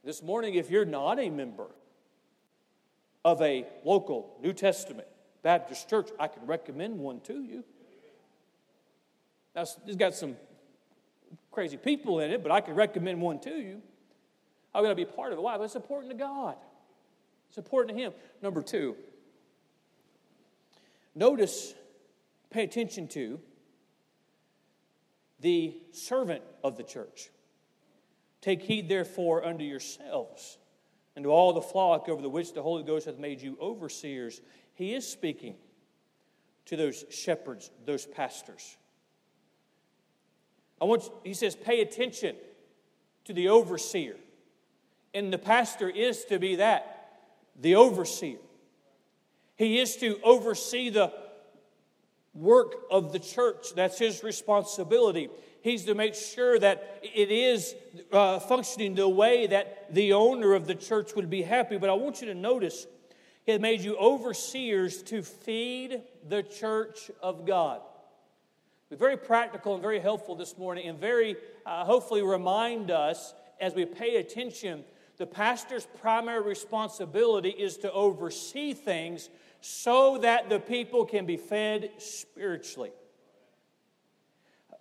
This 0.03 0.23
morning, 0.23 0.55
if 0.55 0.71
you're 0.71 0.83
not 0.83 1.19
a 1.19 1.29
member 1.29 1.67
of 3.25 3.41
a 3.41 3.65
local 3.83 4.37
New 4.41 4.53
Testament 4.53 5.07
Baptist 5.43 5.89
church, 5.89 6.09
I 6.19 6.27
can 6.27 6.45
recommend 6.45 6.97
one 6.97 7.19
to 7.21 7.33
you. 7.33 7.63
Now, 9.55 9.61
it's 9.61 9.95
got 9.97 10.15
some 10.15 10.35
crazy 11.51 11.77
people 11.77 12.21
in 12.21 12.31
it, 12.31 12.41
but 12.41 12.51
I 12.51 12.61
can 12.61 12.75
recommend 12.75 13.21
one 13.21 13.39
to 13.41 13.51
you. 13.51 13.81
I'm 14.73 14.83
going 14.83 14.95
to 14.95 15.05
be 15.05 15.05
part 15.05 15.31
of 15.31 15.37
it. 15.37 15.41
Why? 15.41 15.61
It's 15.63 15.75
important 15.75 16.11
to 16.11 16.17
God. 16.17 16.55
It's 17.49 17.57
important 17.57 17.95
to 17.95 18.03
Him. 18.03 18.13
Number 18.41 18.61
two, 18.61 18.95
notice, 21.13 21.75
pay 22.49 22.63
attention 22.63 23.07
to 23.09 23.39
the 25.39 25.77
servant 25.91 26.41
of 26.63 26.77
the 26.77 26.83
church. 26.83 27.29
Take 28.41 28.61
heed, 28.61 28.89
therefore, 28.89 29.45
unto 29.45 29.63
yourselves 29.63 30.57
and 31.15 31.23
to 31.23 31.29
all 31.29 31.53
the 31.53 31.61
flock 31.61 32.09
over 32.09 32.21
the 32.21 32.29
which 32.29 32.53
the 32.53 32.61
Holy 32.61 32.83
Ghost 32.83 33.05
hath 33.05 33.19
made 33.19 33.41
you 33.41 33.57
overseers. 33.61 34.41
He 34.73 34.93
is 34.93 35.07
speaking 35.07 35.55
to 36.65 36.75
those 36.75 37.05
shepherds, 37.09 37.69
those 37.85 38.05
pastors. 38.05 38.77
I 40.81 40.85
want 40.85 41.03
he 41.23 41.33
says, 41.33 41.55
pay 41.55 41.81
attention 41.81 42.35
to 43.25 43.33
the 43.33 43.49
overseer. 43.49 44.15
And 45.13 45.31
the 45.31 45.37
pastor 45.37 45.89
is 45.89 46.25
to 46.25 46.39
be 46.39 46.55
that, 46.55 47.21
the 47.59 47.75
overseer. 47.75 48.39
He 49.55 49.79
is 49.79 49.95
to 49.97 50.19
oversee 50.23 50.89
the 50.89 51.13
work 52.33 52.73
of 52.89 53.13
the 53.13 53.19
church. 53.19 53.75
That's 53.75 53.99
his 53.99 54.23
responsibility. 54.23 55.29
He's 55.63 55.85
to 55.85 55.95
make 55.95 56.13
sure 56.13 56.59
that 56.59 56.99
it 57.01 57.31
is 57.31 57.73
uh, 58.11 58.39
functioning 58.39 58.95
the 58.95 59.07
way 59.07 59.47
that 59.47 59.93
the 59.93 60.11
owner 60.11 60.55
of 60.55 60.67
the 60.67 60.75
church 60.75 61.15
would 61.15 61.29
be 61.29 61.41
happy. 61.41 61.77
But 61.77 61.89
I 61.89 61.93
want 61.93 62.19
you 62.19 62.27
to 62.27 62.35
notice, 62.35 62.85
He 63.45 63.53
has 63.53 63.61
made 63.61 63.79
you 63.79 63.95
overseers 63.95 65.01
to 65.03 65.21
feed 65.21 66.01
the 66.27 66.43
church 66.43 67.09
of 67.21 67.45
God. 67.45 67.79
Be 68.89 68.97
very 68.97 69.15
practical 69.15 69.73
and 69.73 69.81
very 69.81 70.01
helpful 70.01 70.35
this 70.35 70.57
morning, 70.57 70.89
and 70.89 70.99
very 70.99 71.37
uh, 71.65 71.85
hopefully 71.85 72.23
remind 72.23 72.91
us 72.91 73.33
as 73.61 73.73
we 73.73 73.85
pay 73.85 74.17
attention. 74.17 74.83
The 75.15 75.25
pastor's 75.25 75.87
primary 76.01 76.41
responsibility 76.41 77.51
is 77.51 77.77
to 77.77 77.91
oversee 77.93 78.73
things 78.73 79.29
so 79.61 80.17
that 80.17 80.49
the 80.49 80.59
people 80.59 81.05
can 81.05 81.25
be 81.25 81.37
fed 81.37 81.91
spiritually 81.99 82.91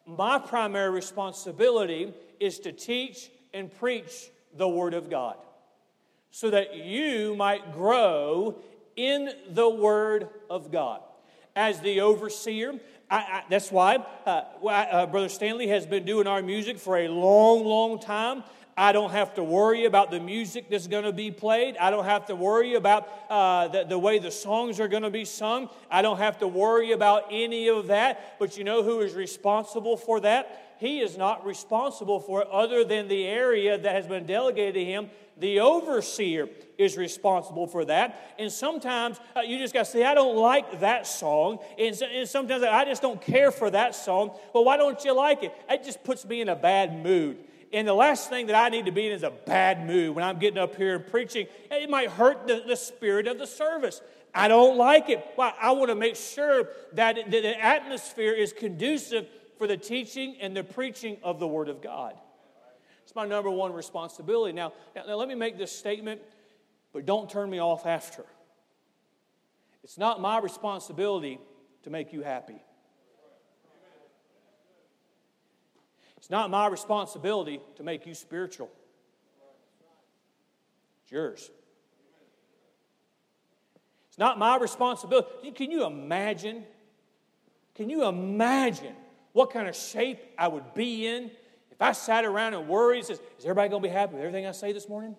my 0.06 0.38
primary 0.38 0.90
responsibility 0.90 2.12
is 2.40 2.58
to 2.60 2.72
teach 2.72 3.30
and 3.54 3.72
preach 3.78 4.30
the 4.54 4.68
Word 4.68 4.94
of 4.94 5.08
God 5.08 5.36
so 6.30 6.50
that 6.50 6.74
you 6.74 7.34
might 7.36 7.72
grow 7.72 8.56
in 8.96 9.30
the 9.50 9.68
Word 9.68 10.28
of 10.50 10.70
God. 10.72 11.00
As 11.54 11.80
the 11.80 12.00
overseer, 12.00 12.80
I, 13.10 13.16
I, 13.16 13.42
that's 13.50 13.70
why 13.70 13.96
uh, 14.24 14.42
uh, 14.66 15.06
Brother 15.06 15.28
Stanley 15.28 15.68
has 15.68 15.84
been 15.84 16.04
doing 16.04 16.26
our 16.26 16.42
music 16.42 16.78
for 16.78 16.96
a 16.98 17.08
long, 17.08 17.64
long 17.64 18.00
time. 18.00 18.42
I 18.76 18.92
don't 18.92 19.10
have 19.10 19.34
to 19.34 19.44
worry 19.44 19.84
about 19.84 20.10
the 20.10 20.20
music 20.20 20.70
that's 20.70 20.86
going 20.86 21.04
to 21.04 21.12
be 21.12 21.30
played. 21.30 21.76
I 21.76 21.90
don't 21.90 22.04
have 22.04 22.26
to 22.26 22.34
worry 22.34 22.74
about 22.74 23.06
uh, 23.28 23.68
the, 23.68 23.84
the 23.84 23.98
way 23.98 24.18
the 24.18 24.30
songs 24.30 24.80
are 24.80 24.88
going 24.88 25.02
to 25.02 25.10
be 25.10 25.26
sung. 25.26 25.68
I 25.90 26.00
don't 26.00 26.18
have 26.18 26.38
to 26.38 26.48
worry 26.48 26.92
about 26.92 27.24
any 27.30 27.68
of 27.68 27.88
that. 27.88 28.38
But 28.38 28.56
you 28.56 28.64
know 28.64 28.82
who 28.82 29.00
is 29.00 29.14
responsible 29.14 29.96
for 29.96 30.20
that? 30.20 30.76
He 30.78 31.00
is 31.00 31.18
not 31.18 31.44
responsible 31.44 32.18
for 32.18 32.42
it 32.42 32.48
other 32.48 32.82
than 32.82 33.08
the 33.08 33.24
area 33.26 33.78
that 33.78 33.94
has 33.94 34.06
been 34.06 34.26
delegated 34.26 34.74
to 34.74 34.84
him. 34.84 35.10
The 35.36 35.60
overseer 35.60 36.48
is 36.78 36.96
responsible 36.96 37.66
for 37.66 37.84
that. 37.84 38.34
And 38.38 38.50
sometimes 38.50 39.20
uh, 39.36 39.40
you 39.40 39.58
just 39.58 39.74
got 39.74 39.84
to 39.84 39.90
say, 39.90 40.02
I 40.02 40.14
don't 40.14 40.36
like 40.36 40.80
that 40.80 41.06
song. 41.06 41.58
And, 41.78 41.94
so, 41.94 42.06
and 42.06 42.28
sometimes 42.28 42.62
I 42.62 42.84
just 42.84 43.02
don't 43.02 43.20
care 43.20 43.50
for 43.50 43.70
that 43.70 43.94
song. 43.94 44.32
Well, 44.52 44.64
why 44.64 44.76
don't 44.76 45.02
you 45.04 45.14
like 45.14 45.42
it? 45.42 45.52
It 45.68 45.84
just 45.84 46.02
puts 46.04 46.24
me 46.24 46.40
in 46.40 46.48
a 46.48 46.56
bad 46.56 47.02
mood. 47.02 47.38
And 47.72 47.88
the 47.88 47.94
last 47.94 48.28
thing 48.28 48.48
that 48.48 48.56
I 48.56 48.68
need 48.68 48.86
to 48.86 48.92
be 48.92 49.06
in 49.06 49.12
is 49.12 49.22
a 49.22 49.30
bad 49.30 49.86
mood 49.86 50.14
when 50.14 50.24
I'm 50.24 50.38
getting 50.38 50.58
up 50.58 50.76
here 50.76 50.94
and 50.94 51.06
preaching. 51.06 51.46
It 51.70 51.88
might 51.88 52.10
hurt 52.10 52.46
the, 52.46 52.62
the 52.66 52.76
spirit 52.76 53.26
of 53.26 53.38
the 53.38 53.46
service. 53.46 54.02
I 54.34 54.48
don't 54.48 54.76
like 54.76 55.08
it. 55.08 55.24
Well, 55.36 55.54
I 55.60 55.72
want 55.72 55.88
to 55.88 55.94
make 55.94 56.16
sure 56.16 56.68
that 56.94 57.30
the 57.30 57.64
atmosphere 57.64 58.32
is 58.32 58.52
conducive 58.52 59.26
for 59.58 59.66
the 59.66 59.76
teaching 59.76 60.36
and 60.40 60.56
the 60.56 60.64
preaching 60.64 61.16
of 61.22 61.38
the 61.38 61.46
Word 61.46 61.68
of 61.68 61.80
God. 61.80 62.14
It's 63.04 63.14
my 63.14 63.26
number 63.26 63.50
one 63.50 63.72
responsibility. 63.72 64.52
Now, 64.52 64.72
now, 64.94 65.04
now 65.06 65.14
let 65.14 65.28
me 65.28 65.34
make 65.34 65.58
this 65.58 65.72
statement, 65.72 66.20
but 66.92 67.06
don't 67.06 67.28
turn 67.28 67.48
me 67.50 67.60
off 67.60 67.86
after. 67.86 68.24
It's 69.82 69.98
not 69.98 70.20
my 70.20 70.38
responsibility 70.38 71.38
to 71.82 71.90
make 71.90 72.12
you 72.12 72.22
happy. 72.22 72.62
It's 76.22 76.30
not 76.30 76.50
my 76.50 76.68
responsibility 76.68 77.60
to 77.74 77.82
make 77.82 78.06
you 78.06 78.14
spiritual, 78.14 78.70
it's 81.02 81.10
yours. 81.10 81.50
It's 84.06 84.18
not 84.18 84.38
my 84.38 84.56
responsibility. 84.56 85.50
Can 85.50 85.72
you 85.72 85.84
imagine? 85.84 86.62
Can 87.74 87.90
you 87.90 88.04
imagine 88.04 88.94
what 89.32 89.52
kind 89.52 89.66
of 89.66 89.74
shape 89.74 90.20
I 90.38 90.46
would 90.46 90.74
be 90.74 91.08
in 91.08 91.32
if 91.72 91.82
I 91.82 91.90
sat 91.90 92.24
around 92.24 92.54
and 92.54 92.68
worried? 92.68 93.04
Says, 93.04 93.18
is 93.38 93.44
everybody 93.44 93.70
going 93.70 93.82
to 93.82 93.88
be 93.88 93.92
happy 93.92 94.12
with 94.12 94.22
everything 94.22 94.46
I 94.46 94.52
say 94.52 94.72
this 94.72 94.88
morning? 94.88 95.16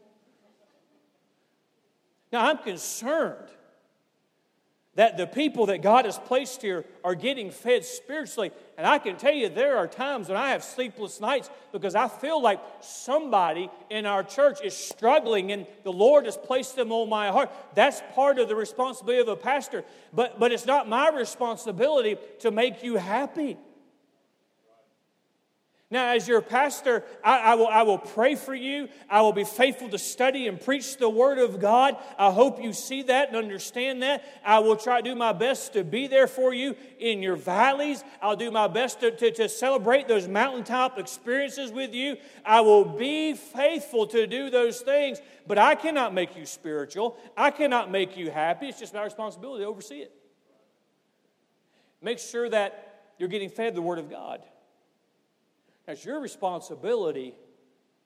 Now, 2.32 2.48
I'm 2.48 2.60
concerned 2.60 3.50
that 4.96 5.18
the 5.18 5.26
people 5.26 5.66
that 5.68 5.82
God 5.82 6.06
has 6.06 6.20
placed 6.20 6.62
here 6.62 6.86
are 7.04 7.16
getting 7.16 7.50
fed 7.50 7.84
spiritually. 7.84 8.52
And 8.78 8.86
I 8.86 9.00
can 9.00 9.16
tell 9.18 9.34
you, 9.34 9.50
there 9.50 9.78
are 9.78 9.88
times 9.88 10.28
when 10.28 10.38
I 10.38 10.50
have 10.50 10.64
sleepless 10.64 11.20
nights 11.20 11.50
because 11.72 11.96
I 11.96 12.08
feel 12.08 12.42
like 12.42 12.62
somebody 12.80 13.72
in 13.90 14.06
our 14.06 14.24
church 14.24 14.60
is 14.64 14.76
struggling 14.76 15.52
and 15.52 15.66
the 15.84 15.92
Lord 15.92 16.26
has 16.26 16.38
placed 16.38 16.76
them 16.76 16.92
on 16.92 17.10
my 17.10 17.30
heart. 17.30 17.52
That's 17.74 18.02
part 18.14 18.38
of 18.38 18.48
the 18.48 18.56
responsibility 18.56 19.22
of 19.22 19.28
a 19.28 19.36
pastor. 19.36 19.84
But, 20.14 20.40
but 20.40 20.52
it's 20.52 20.68
not 20.68 20.88
my 20.88 21.10
responsibility 21.10 22.18
to 22.40 22.52
make 22.52 22.84
you 22.84 22.98
happy. 22.98 23.58
Now, 25.92 26.14
as 26.14 26.28
your 26.28 26.42
pastor, 26.42 27.04
I, 27.24 27.38
I, 27.38 27.56
will, 27.56 27.68
I 27.68 27.84
will 27.84 28.00
pray 28.00 28.34
for 28.34 28.56
you. 28.56 28.90
I 29.08 29.22
will 29.22 29.32
be 29.32 29.44
faithful 29.44 29.90
to 29.90 30.00
study 30.00 30.48
and 30.48 30.60
preach 30.60 30.98
the 30.98 31.10
Word 31.10 31.38
of 31.38 31.60
God. 31.60 31.98
I 32.18 32.32
hope 32.32 32.64
you 32.64 32.74
see 32.74 33.04
that 33.04 33.28
and 33.28 33.38
understand 33.38 34.02
that. 34.02 34.24
I 34.44 34.58
will 34.58 34.76
try 34.76 35.02
to 35.02 35.08
do 35.08 35.14
my 35.14 35.34
best 35.34 35.74
to 35.74 35.84
be 35.84 36.08
there 36.08 36.26
for 36.26 36.52
you 36.52 36.76
in 36.98 37.22
your 37.22 37.36
valleys. 37.36 38.04
I'll 38.24 38.36
do 38.36 38.50
my 38.50 38.68
best 38.68 39.02
to, 39.02 39.12
to, 39.12 39.30
to 39.34 39.48
celebrate 39.48 40.08
those 40.08 40.28
mountaintop 40.28 40.98
experiences 40.98 41.72
with 41.72 41.94
you. 41.94 42.18
I 42.44 42.62
will 42.62 42.86
be 42.86 43.36
faithful 43.36 44.08
to 44.08 44.26
do 44.26 44.50
those 44.50 44.82
things, 44.82 45.22
but 45.46 45.60
I 45.60 45.76
cannot 45.76 46.12
make 46.12 46.36
you 46.36 46.48
spiritual. 46.48 47.18
I 47.38 47.52
cannot 47.52 47.92
make 47.92 48.18
you 48.18 48.32
happy. 48.32 48.68
It's 48.68 48.80
just 48.80 48.96
my 48.96 49.04
responsibility 49.04 49.64
to 49.64 49.70
oversee 49.70 50.00
it. 50.00 50.12
Make 52.02 52.18
sure 52.18 52.50
that 52.50 53.12
you're 53.20 53.30
getting 53.30 53.50
fed 53.50 53.76
the 53.76 53.82
Word 53.84 54.00
of 54.00 54.10
God. 54.10 54.44
It's 55.88 56.06
your 56.06 56.20
responsibility 56.20 57.36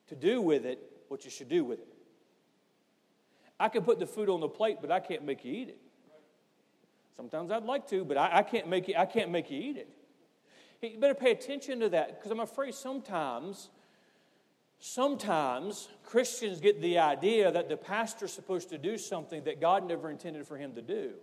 to 0.08 0.16
do 0.16 0.42
with 0.42 0.66
it 0.66 0.80
what 1.08 1.26
you 1.26 1.32
should 1.32 1.50
do 1.50 1.64
with 1.64 1.80
it. 1.80 1.88
I 3.60 3.70
can 3.70 3.84
put 3.84 4.00
the 4.00 4.06
food 4.06 4.30
on 4.30 4.40
the 4.40 4.50
plate, 4.50 4.78
but 4.82 4.92
I 4.92 5.00
can't 5.00 5.24
make 5.24 5.44
you 5.44 5.54
eat 5.54 5.70
it. 5.70 5.80
Sometimes 7.16 7.52
I'd 7.52 7.64
like 7.64 7.88
to, 7.90 8.06
but 8.06 8.18
I, 8.18 8.40
I 8.40 8.44
can't 8.44 8.68
make 8.68 8.88
you, 8.88 8.96
I 8.96 9.06
can't 9.06 9.32
make 9.32 9.50
you 9.50 9.60
eat 9.60 9.78
it. 9.78 9.90
You 10.82 11.00
better 11.00 11.16
pay 11.16 11.32
attention 11.32 11.80
to 11.80 11.90
that 11.90 12.20
because 12.20 12.30
I'm 12.30 12.40
afraid 12.40 12.76
sometimes, 12.76 13.70
sometimes 14.80 15.90
Christians 16.04 16.60
get 16.60 16.80
the 16.82 17.00
idea 17.00 17.52
that 17.52 17.68
the 17.70 17.78
pastor's 17.78 18.32
supposed 18.32 18.70
to 18.70 18.78
do 18.78 18.98
something 18.98 19.44
that 19.46 19.60
God 19.60 19.88
never 19.88 20.12
intended 20.12 20.46
for 20.46 20.58
him 20.58 20.76
to 20.76 20.82
do. 20.84 21.14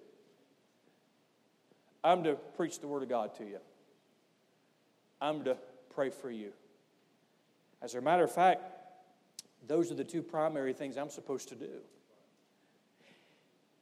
I'm 2.02 2.24
to 2.24 2.34
preach 2.34 2.80
the 2.80 2.88
Word 2.88 3.04
of 3.04 3.08
God 3.08 3.36
to 3.36 3.44
you. 3.44 3.58
I'm 5.20 5.44
to 5.44 5.56
pray 5.94 6.10
for 6.10 6.30
you. 6.30 6.52
As 7.82 7.94
a 7.94 8.00
matter 8.00 8.24
of 8.24 8.32
fact, 8.32 8.62
those 9.66 9.90
are 9.90 9.94
the 9.94 10.04
two 10.04 10.22
primary 10.22 10.72
things 10.72 10.96
I'm 10.96 11.10
supposed 11.10 11.48
to 11.50 11.54
do. 11.54 11.80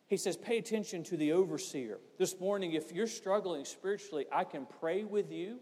He 0.07 0.16
says, 0.16 0.37
pay 0.37 0.59
attention 0.59 1.05
to 1.05 1.16
the 1.16 1.33
overseer. 1.33 1.98
This 2.18 2.38
morning, 2.38 2.72
if 2.72 2.92
you're 2.92 3.07
struggling 3.07 3.64
spiritually, 3.64 4.27
I 4.31 4.44
can 4.44 4.66
pray 4.81 5.05
with 5.05 5.33
you. 5.33 5.59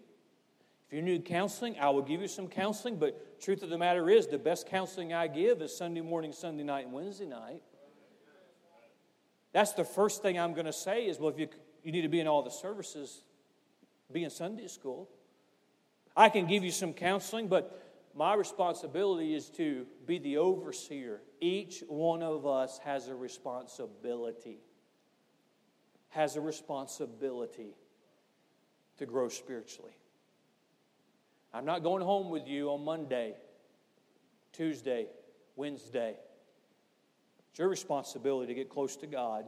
If 0.88 0.96
you 0.96 1.02
need 1.02 1.24
counseling, 1.24 1.76
I 1.80 1.90
will 1.90 2.02
give 2.02 2.20
you 2.20 2.26
some 2.26 2.48
counseling. 2.48 2.96
But 2.96 3.40
truth 3.40 3.62
of 3.62 3.70
the 3.70 3.78
matter 3.78 4.10
is, 4.10 4.26
the 4.26 4.38
best 4.38 4.66
counseling 4.66 5.12
I 5.12 5.28
give 5.28 5.62
is 5.62 5.76
Sunday 5.76 6.00
morning, 6.00 6.32
Sunday 6.32 6.64
night, 6.64 6.86
and 6.86 6.92
Wednesday 6.92 7.26
night. 7.26 7.62
That's 9.52 9.72
the 9.72 9.84
first 9.84 10.20
thing 10.20 10.38
I'm 10.38 10.52
going 10.52 10.66
to 10.66 10.72
say 10.72 11.06
is, 11.06 11.20
well, 11.20 11.30
if 11.30 11.38
you, 11.38 11.48
you 11.84 11.92
need 11.92 12.02
to 12.02 12.08
be 12.08 12.18
in 12.18 12.26
all 12.26 12.42
the 12.42 12.50
services, 12.50 13.22
be 14.10 14.24
in 14.24 14.30
Sunday 14.30 14.66
school. 14.66 15.08
I 16.16 16.28
can 16.28 16.46
give 16.46 16.64
you 16.64 16.70
some 16.70 16.92
counseling, 16.92 17.48
but 17.48 17.80
my 18.14 18.34
responsibility 18.34 19.34
is 19.34 19.48
to 19.50 19.86
be 20.06 20.18
the 20.18 20.38
overseer. 20.38 21.20
Each 21.40 21.82
one 21.88 22.22
of 22.22 22.46
us 22.46 22.78
has 22.84 23.08
a 23.08 23.14
responsibility, 23.14 24.58
has 26.10 26.36
a 26.36 26.40
responsibility 26.40 27.74
to 28.98 29.06
grow 29.06 29.28
spiritually. 29.28 29.96
I'm 31.52 31.64
not 31.64 31.82
going 31.82 32.02
home 32.02 32.30
with 32.30 32.46
you 32.46 32.70
on 32.70 32.84
Monday, 32.84 33.34
Tuesday, 34.52 35.06
Wednesday. 35.56 36.16
It's 37.50 37.58
your 37.58 37.68
responsibility 37.68 38.48
to 38.48 38.54
get 38.54 38.68
close 38.68 38.96
to 38.96 39.06
God. 39.06 39.46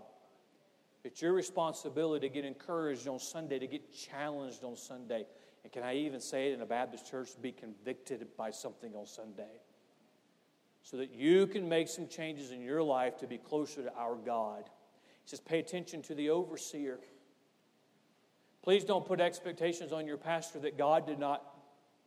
It's 1.05 1.21
your 1.21 1.33
responsibility 1.33 2.29
to 2.29 2.33
get 2.33 2.45
encouraged 2.45 3.09
on 3.09 3.19
Sunday, 3.19 3.59
to 3.59 3.67
get 3.67 3.93
challenged 3.93 4.65
on 4.65 4.77
Sunday. 4.77 5.27
And 5.65 5.73
can 5.73 5.83
I 5.83 5.97
even 5.97 6.21
say 6.21 6.51
it 6.51 6.55
in 6.55 6.61
a 6.61 6.67
Baptist 6.67 7.09
church, 7.09 7.31
be 7.41 7.53
convicted 7.53 8.27
by 8.37 8.51
something 8.51 8.95
on 8.95 9.07
Sunday? 9.07 9.61
So 10.83 10.97
that 10.97 11.15
you 11.15 11.47
can 11.47 11.69
make 11.69 11.89
some 11.89 12.09
changes 12.09 12.51
in 12.51 12.61
your 12.61 12.83
life 12.83 13.19
to 13.19 13.27
be 13.27 13.39
closer 13.39 13.83
to 13.83 13.95
our 13.95 14.17
God. 14.17 14.65
He 15.25 15.31
says, 15.31 15.41
pay 15.41 15.61
attention 15.61 16.03
to 16.03 16.15
the 16.15 16.31
overseer. 16.31 16.99
Please 18.63 18.85
don't 18.85 19.07
put 19.07 19.21
expectations 19.21 19.93
on 19.93 20.07
your 20.07 20.17
pastor 20.17 20.59
that 20.61 20.77
God 20.77 21.07
did 21.07 21.19
not 21.19 21.45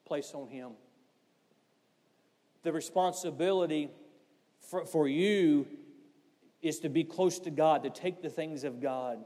place 0.06 0.34
on 0.34 0.50
him. 0.50 0.72
The 2.64 2.74
responsibility 2.74 3.90
for, 4.60 4.86
for 4.86 5.08
you 5.08 5.68
is 6.62 6.80
to 6.80 6.90
be 6.90 7.04
close 7.04 7.40
to 7.40 7.52
God, 7.52 7.84
to 7.84 7.90
take 7.90 8.22
the 8.22 8.30
things 8.30 8.64
of 8.64 8.82
God. 8.82 9.20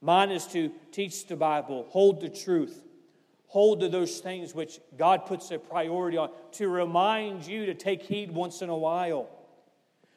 Mine 0.00 0.30
is 0.30 0.46
to 0.48 0.70
teach 0.92 1.26
the 1.26 1.36
Bible, 1.36 1.86
hold 1.88 2.20
the 2.20 2.28
truth, 2.28 2.82
hold 3.46 3.80
to 3.80 3.88
those 3.88 4.18
things 4.18 4.54
which 4.54 4.80
God 4.96 5.26
puts 5.26 5.50
a 5.50 5.58
priority 5.58 6.16
on, 6.16 6.30
to 6.52 6.68
remind 6.68 7.46
you 7.46 7.66
to 7.66 7.74
take 7.74 8.02
heed 8.02 8.30
once 8.30 8.62
in 8.62 8.68
a 8.68 8.76
while, 8.76 9.28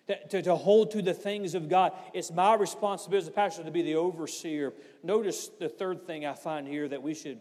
to, 0.08 0.28
to, 0.30 0.42
to 0.42 0.56
hold 0.56 0.92
to 0.92 1.02
the 1.02 1.14
things 1.14 1.54
of 1.54 1.70
God. 1.70 1.94
It's 2.14 2.32
my 2.32 2.56
responsibility 2.56 3.26
as 3.26 3.28
a 3.28 3.32
pastor 3.32 3.64
to 3.64 3.72
be 3.72 3.82
the 3.82 3.96
overseer. 3.96 4.74
Notice 5.04 5.50
the 5.60 5.70
third 5.70 6.06
thing 6.08 6.26
I 6.26 6.34
find 6.34 6.68
here 6.68 6.88
that 6.88 7.04
we 7.04 7.14
should 7.14 7.40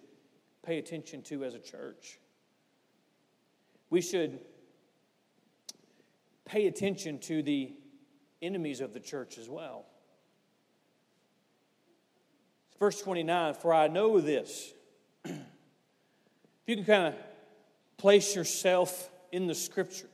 pay 0.62 0.78
attention 0.78 1.22
to 1.22 1.44
as 1.44 1.54
a 1.54 1.60
church. 1.60 2.18
We 3.88 4.00
should 4.00 4.40
pay 6.44 6.66
attention 6.66 7.18
to 7.20 7.42
the 7.42 7.72
enemies 8.42 8.80
of 8.80 8.92
the 8.92 9.00
church 9.00 9.38
as 9.38 9.48
well. 9.48 9.86
Verse 12.78 13.00
29 13.00 13.54
For 13.54 13.72
I 13.72 13.88
know 13.88 14.20
this 14.20 14.72
you 16.66 16.76
can 16.76 16.84
kind 16.84 17.06
of 17.06 17.14
place 17.96 18.34
yourself 18.34 19.10
in 19.32 19.46
the 19.46 19.54
scripture. 19.54 20.08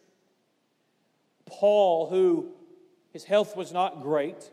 Paul, 1.47 2.09
who 2.09 2.49
his 3.13 3.25
health 3.25 3.57
was 3.57 3.73
not 3.73 4.03
great, 4.03 4.51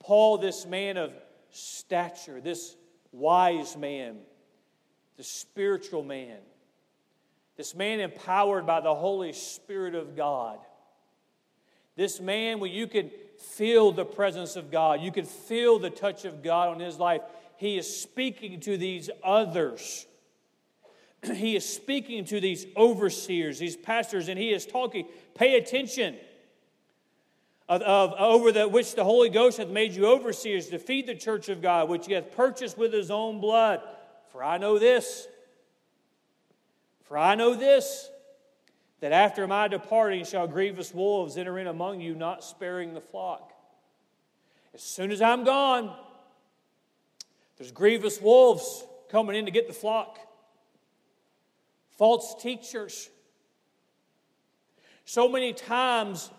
Paul, 0.00 0.38
this 0.38 0.66
man 0.66 0.96
of 0.96 1.12
stature, 1.50 2.40
this 2.40 2.76
wise 3.12 3.76
man, 3.76 4.18
the 5.16 5.24
spiritual 5.24 6.02
man, 6.02 6.38
this 7.56 7.74
man 7.74 8.00
empowered 8.00 8.66
by 8.66 8.80
the 8.80 8.94
Holy 8.94 9.32
Spirit 9.32 9.94
of 9.94 10.16
God, 10.16 10.58
this 11.96 12.20
man 12.20 12.60
where 12.60 12.70
you 12.70 12.86
could 12.86 13.10
feel 13.38 13.92
the 13.92 14.04
presence 14.04 14.56
of 14.56 14.70
God, 14.70 15.02
you 15.02 15.12
could 15.12 15.28
feel 15.28 15.78
the 15.78 15.90
touch 15.90 16.24
of 16.24 16.42
God 16.42 16.68
on 16.68 16.80
his 16.80 16.98
life. 16.98 17.20
He 17.56 17.76
is 17.76 18.00
speaking 18.00 18.60
to 18.60 18.78
these 18.78 19.10
others 19.22 20.06
he 21.34 21.56
is 21.56 21.68
speaking 21.68 22.24
to 22.26 22.40
these 22.40 22.66
overseers, 22.76 23.58
these 23.58 23.76
pastors, 23.76 24.28
and 24.28 24.38
he 24.38 24.52
is 24.52 24.66
talking, 24.66 25.06
pay 25.34 25.56
attention. 25.56 26.16
Of, 27.68 27.82
of, 27.82 28.14
over 28.18 28.50
the, 28.50 28.66
which 28.66 28.96
the 28.96 29.04
Holy 29.04 29.28
Ghost 29.28 29.58
hath 29.58 29.68
made 29.68 29.92
you 29.92 30.06
overseers 30.06 30.68
to 30.70 30.78
feed 30.80 31.06
the 31.06 31.14
church 31.14 31.48
of 31.48 31.62
God, 31.62 31.88
which 31.88 32.06
he 32.06 32.14
hath 32.14 32.34
purchased 32.34 32.76
with 32.76 32.92
his 32.92 33.12
own 33.12 33.40
blood. 33.40 33.80
For 34.32 34.42
I 34.42 34.58
know 34.58 34.78
this, 34.80 35.28
for 37.04 37.16
I 37.16 37.36
know 37.36 37.54
this, 37.54 38.10
that 38.98 39.12
after 39.12 39.46
my 39.46 39.68
departing 39.68 40.24
shall 40.24 40.48
grievous 40.48 40.92
wolves 40.92 41.36
enter 41.36 41.60
in 41.60 41.68
among 41.68 42.00
you, 42.00 42.16
not 42.16 42.42
sparing 42.42 42.92
the 42.92 43.00
flock. 43.00 43.52
As 44.74 44.82
soon 44.82 45.12
as 45.12 45.22
I'm 45.22 45.44
gone, 45.44 45.94
there's 47.56 47.70
grievous 47.70 48.20
wolves 48.20 48.84
coming 49.10 49.36
in 49.36 49.44
to 49.44 49.52
get 49.52 49.68
the 49.68 49.72
flock 49.72 50.18
false 52.00 52.34
teachers. 52.34 53.10
So 55.04 55.28
many 55.28 55.52
times, 55.52 56.30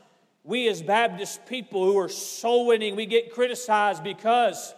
we 0.43 0.67
as 0.67 0.81
Baptist 0.81 1.45
people 1.45 1.85
who 1.85 1.99
are 1.99 2.09
soul 2.09 2.65
winning, 2.65 2.95
we 2.95 3.05
get 3.05 3.31
criticized 3.31 4.03
because, 4.03 4.73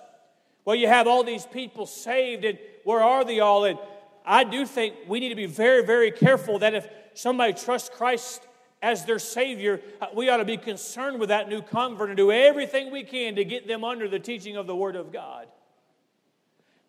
well, 0.66 0.76
you 0.76 0.90
have 0.90 1.08
all 1.08 1.24
these 1.24 1.46
people 1.46 1.86
saved, 1.86 2.44
and 2.44 2.60
where 2.84 3.02
are 3.02 3.24
they 3.24 3.40
all? 3.40 3.64
And 3.64 3.80
I 4.26 4.44
do 4.44 4.66
think 4.66 4.96
we 5.08 5.22
need 5.22 5.30
to 5.30 5.36
be 5.36 5.46
very, 5.46 5.86
very 5.86 6.12
careful 6.12 6.60
that 6.60 6.74
if 6.74 6.86
somebody 7.14 7.54
trusts 7.54 7.90
Christ 7.90 8.46
as 8.82 9.06
their 9.06 9.20
Savior, 9.20 9.80
uh, 10.02 10.08
we 10.14 10.28
ought 10.28 10.38
to 10.38 10.46
be 10.46 10.58
concerned 10.58 11.18
with 11.18 11.30
that 11.30 11.48
new 11.48 11.62
convert 11.62 12.10
and 12.10 12.18
do 12.18 12.30
everything 12.30 12.92
we 12.92 13.04
can 13.04 13.38
to 13.38 13.46
get 13.46 13.70
them 13.70 13.86
under 13.86 14.10
the 14.10 14.20
teaching 14.20 14.58
of 14.58 14.68
the 14.68 14.76
Word 14.76 14.98
of 14.98 15.14
God. 15.14 15.48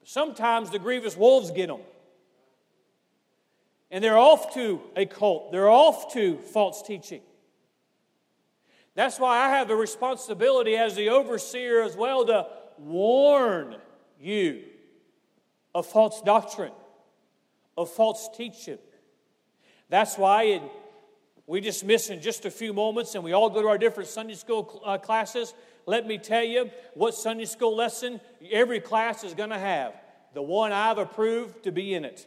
Sometimes 0.02 0.70
the 0.70 0.80
grievous 0.80 1.16
wolves 1.16 1.52
get 1.52 1.68
them 1.68 1.82
and 3.94 4.02
they're 4.02 4.18
off 4.18 4.52
to 4.54 4.80
a 4.96 5.06
cult, 5.06 5.52
they're 5.52 5.70
off 5.70 6.12
to 6.14 6.36
false 6.38 6.82
teaching. 6.82 7.20
That's 8.96 9.20
why 9.20 9.38
I 9.38 9.50
have 9.50 9.68
the 9.68 9.76
responsibility 9.76 10.74
as 10.74 10.96
the 10.96 11.10
overseer 11.10 11.80
as 11.80 11.96
well 11.96 12.26
to 12.26 12.48
warn 12.76 13.76
you 14.18 14.64
of 15.76 15.86
false 15.86 16.20
doctrine, 16.22 16.72
of 17.78 17.88
false 17.88 18.28
teaching. 18.36 18.78
That's 19.90 20.18
why 20.18 20.42
in, 20.42 20.62
we 21.46 21.60
dismiss 21.60 22.10
in 22.10 22.20
just 22.20 22.46
a 22.46 22.50
few 22.50 22.72
moments 22.72 23.14
and 23.14 23.22
we 23.22 23.32
all 23.32 23.48
go 23.48 23.62
to 23.62 23.68
our 23.68 23.78
different 23.78 24.08
Sunday 24.08 24.34
school 24.34 24.82
uh, 24.84 24.98
classes. 24.98 25.54
Let 25.86 26.04
me 26.04 26.18
tell 26.18 26.42
you 26.42 26.68
what 26.94 27.14
Sunday 27.14 27.44
school 27.44 27.76
lesson 27.76 28.20
every 28.50 28.80
class 28.80 29.22
is 29.22 29.34
going 29.34 29.50
to 29.50 29.58
have. 29.58 29.94
The 30.32 30.42
one 30.42 30.72
I've 30.72 30.98
approved 30.98 31.62
to 31.62 31.70
be 31.70 31.94
in 31.94 32.04
it. 32.04 32.26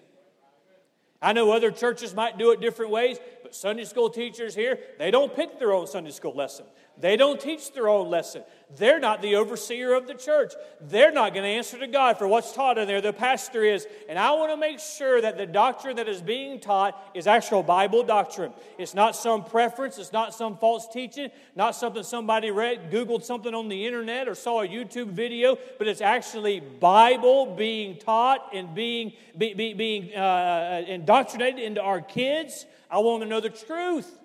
I 1.21 1.33
know 1.33 1.51
other 1.51 1.71
churches 1.71 2.13
might 2.13 2.37
do 2.37 2.51
it 2.51 2.61
different 2.61 2.91
ways, 2.91 3.17
but 3.41 3.55
Sunday 3.55 3.85
school 3.85 4.09
teachers 4.09 4.53
here, 4.53 4.79
they 4.99 5.09
don't 5.09 5.35
pick 5.35 5.57
their 5.57 5.73
own 5.73 5.87
Sunday 5.87 6.11
school 6.11 6.35
lesson. 6.35 6.65
They 6.99 7.15
don't 7.15 7.39
teach 7.39 7.73
their 7.73 7.87
own 7.89 8.09
lesson. 8.09 8.43
They're 8.75 8.99
not 8.99 9.21
the 9.21 9.35
overseer 9.35 9.93
of 9.93 10.07
the 10.07 10.13
church. 10.13 10.53
They're 10.81 11.11
not 11.11 11.33
going 11.33 11.43
to 11.43 11.49
answer 11.49 11.77
to 11.77 11.87
God 11.87 12.17
for 12.17 12.27
what's 12.27 12.51
taught 12.51 12.77
in 12.77 12.87
there. 12.87 12.99
The 12.99 13.13
pastor 13.13 13.63
is. 13.63 13.87
And 14.09 14.19
I 14.19 14.31
want 14.31 14.51
to 14.51 14.57
make 14.57 14.79
sure 14.79 15.21
that 15.21 15.37
the 15.37 15.45
doctrine 15.45 15.95
that 15.97 16.09
is 16.09 16.21
being 16.21 16.59
taught 16.59 16.99
is 17.13 17.27
actual 17.27 17.63
Bible 17.63 18.03
doctrine. 18.03 18.51
It's 18.77 18.93
not 18.93 19.15
some 19.15 19.45
preference, 19.45 19.97
it's 19.97 20.11
not 20.11 20.33
some 20.33 20.57
false 20.57 20.87
teaching, 20.87 21.29
not 21.55 21.75
something 21.75 22.03
somebody 22.03 22.51
read, 22.51 22.91
Googled 22.91 23.23
something 23.23 23.53
on 23.53 23.69
the 23.69 23.85
internet 23.85 24.27
or 24.27 24.35
saw 24.35 24.63
a 24.63 24.67
YouTube 24.67 25.11
video, 25.11 25.57
but 25.77 25.87
it's 25.87 26.01
actually 26.01 26.59
Bible 26.59 27.55
being 27.55 27.97
taught 27.97 28.49
and 28.53 28.75
being, 28.75 29.13
be, 29.37 29.53
be, 29.53 29.73
being 29.73 30.13
uh, 30.13 30.83
indoctrinated 30.87 31.61
into 31.61 31.81
our 31.81 32.01
kids. 32.01 32.65
I 32.91 32.97
want 32.99 33.23
to 33.23 33.29
know 33.29 33.39
the 33.39 33.49
truth. 33.49 34.17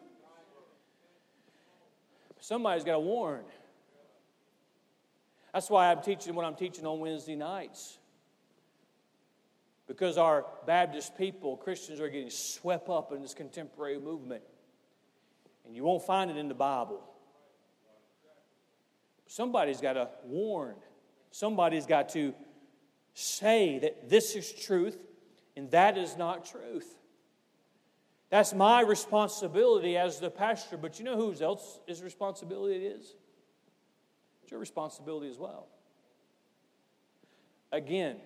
Somebody's 2.42 2.82
got 2.82 2.94
to 2.94 2.98
warn. 2.98 3.44
That's 5.54 5.70
why 5.70 5.92
I'm 5.92 6.02
teaching 6.02 6.34
what 6.34 6.44
I'm 6.44 6.56
teaching 6.56 6.84
on 6.84 6.98
Wednesday 6.98 7.36
nights. 7.36 7.98
Because 9.86 10.18
our 10.18 10.44
Baptist 10.66 11.16
people, 11.16 11.56
Christians, 11.56 12.00
are 12.00 12.08
getting 12.08 12.30
swept 12.30 12.88
up 12.88 13.12
in 13.12 13.22
this 13.22 13.32
contemporary 13.32 14.00
movement. 14.00 14.42
And 15.64 15.76
you 15.76 15.84
won't 15.84 16.02
find 16.02 16.32
it 16.32 16.36
in 16.36 16.48
the 16.48 16.54
Bible. 16.54 17.00
Somebody's 19.28 19.80
got 19.80 19.92
to 19.92 20.08
warn. 20.24 20.74
Somebody's 21.30 21.86
got 21.86 22.08
to 22.10 22.34
say 23.14 23.78
that 23.78 24.10
this 24.10 24.34
is 24.34 24.50
truth 24.52 24.98
and 25.56 25.70
that 25.70 25.96
is 25.96 26.16
not 26.16 26.44
truth. 26.44 26.92
That's 28.32 28.52
my 28.52 28.80
responsibility 28.80 29.96
as 29.96 30.18
the 30.18 30.30
pastor, 30.30 30.76
but 30.76 30.98
you 30.98 31.04
know 31.04 31.16
whose 31.16 31.40
else's 31.40 32.02
responsibility 32.02 32.74
it 32.74 32.96
is? 32.98 33.14
your 34.52 34.60
responsibility 34.60 35.28
as 35.28 35.38
well. 35.38 35.66
Again, 37.72 38.18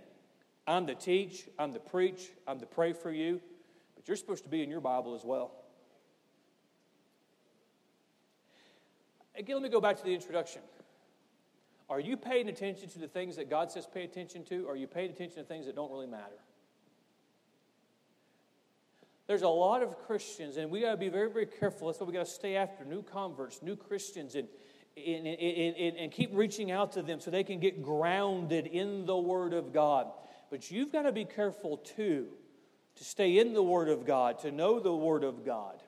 I'm 0.66 0.88
to 0.88 0.94
teach, 0.94 1.48
I'm 1.58 1.72
to 1.72 1.78
preach, 1.78 2.32
I'm 2.46 2.58
to 2.58 2.66
pray 2.66 2.92
for 2.92 3.12
you, 3.12 3.40
but 3.94 4.06
you're 4.08 4.16
supposed 4.16 4.42
to 4.42 4.50
be 4.50 4.62
in 4.62 4.68
your 4.68 4.80
Bible 4.80 5.14
as 5.14 5.24
well. 5.24 5.52
Again, 9.38 9.54
let 9.54 9.62
me 9.62 9.68
go 9.68 9.80
back 9.80 9.96
to 9.96 10.02
the 10.02 10.12
introduction. 10.12 10.62
Are 11.88 12.00
you 12.00 12.16
paying 12.16 12.48
attention 12.48 12.88
to 12.90 12.98
the 12.98 13.06
things 13.06 13.36
that 13.36 13.48
God 13.48 13.70
says 13.70 13.86
pay 13.86 14.02
attention 14.02 14.44
to, 14.46 14.66
or 14.66 14.72
are 14.72 14.76
you 14.76 14.88
paying 14.88 15.10
attention 15.10 15.38
to 15.38 15.44
things 15.44 15.66
that 15.66 15.76
don't 15.76 15.92
really 15.92 16.08
matter? 16.08 16.40
There's 19.26 19.42
a 19.42 19.48
lot 19.48 19.82
of 19.82 19.98
Christians, 20.06 20.56
and 20.56 20.70
we 20.70 20.80
got 20.80 20.92
to 20.92 20.96
be 20.96 21.08
very, 21.08 21.30
very 21.30 21.46
careful. 21.46 21.88
That's 21.88 22.00
why 22.00 22.06
we 22.06 22.12
got 22.12 22.26
to 22.26 22.32
stay 22.32 22.56
after 22.56 22.84
new 22.84 23.02
converts, 23.02 23.60
new 23.60 23.74
Christians, 23.74 24.36
and, 24.36 24.46
and, 24.96 25.26
and, 25.26 25.96
and, 25.96 26.12
keep 26.12 26.30
reaching 26.32 26.70
out 26.70 26.92
to 26.92 27.02
them 27.02 27.20
so 27.20 27.30
they 27.30 27.44
can 27.44 27.58
get 27.58 27.82
grounded 27.82 28.66
in 28.66 29.04
the 29.04 29.16
Word 29.16 29.52
of 29.52 29.72
God. 29.72 30.06
But 30.48 30.70
you've 30.70 30.92
got 30.92 31.02
to 31.02 31.12
be 31.12 31.24
careful 31.24 31.78
too 31.78 32.28
to 32.94 33.04
stay 33.04 33.38
in 33.38 33.52
the 33.52 33.62
Word 33.62 33.88
of 33.88 34.06
God, 34.06 34.38
to 34.40 34.50
know 34.50 34.78
the 34.78 34.94
Word 34.94 35.24
of 35.24 35.44
God. 35.44 35.82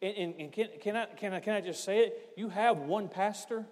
And, 0.00 0.16
and, 0.16 0.34
and 0.38 0.52
can, 0.52 0.68
can, 0.80 0.96
I, 0.96 1.06
can, 1.06 1.32
I, 1.32 1.40
can 1.40 1.54
I 1.54 1.60
just 1.60 1.84
say 1.84 1.98
it? 1.98 2.32
You 2.36 2.48
have 2.48 2.78
one 2.78 3.08
pastor. 3.08 3.66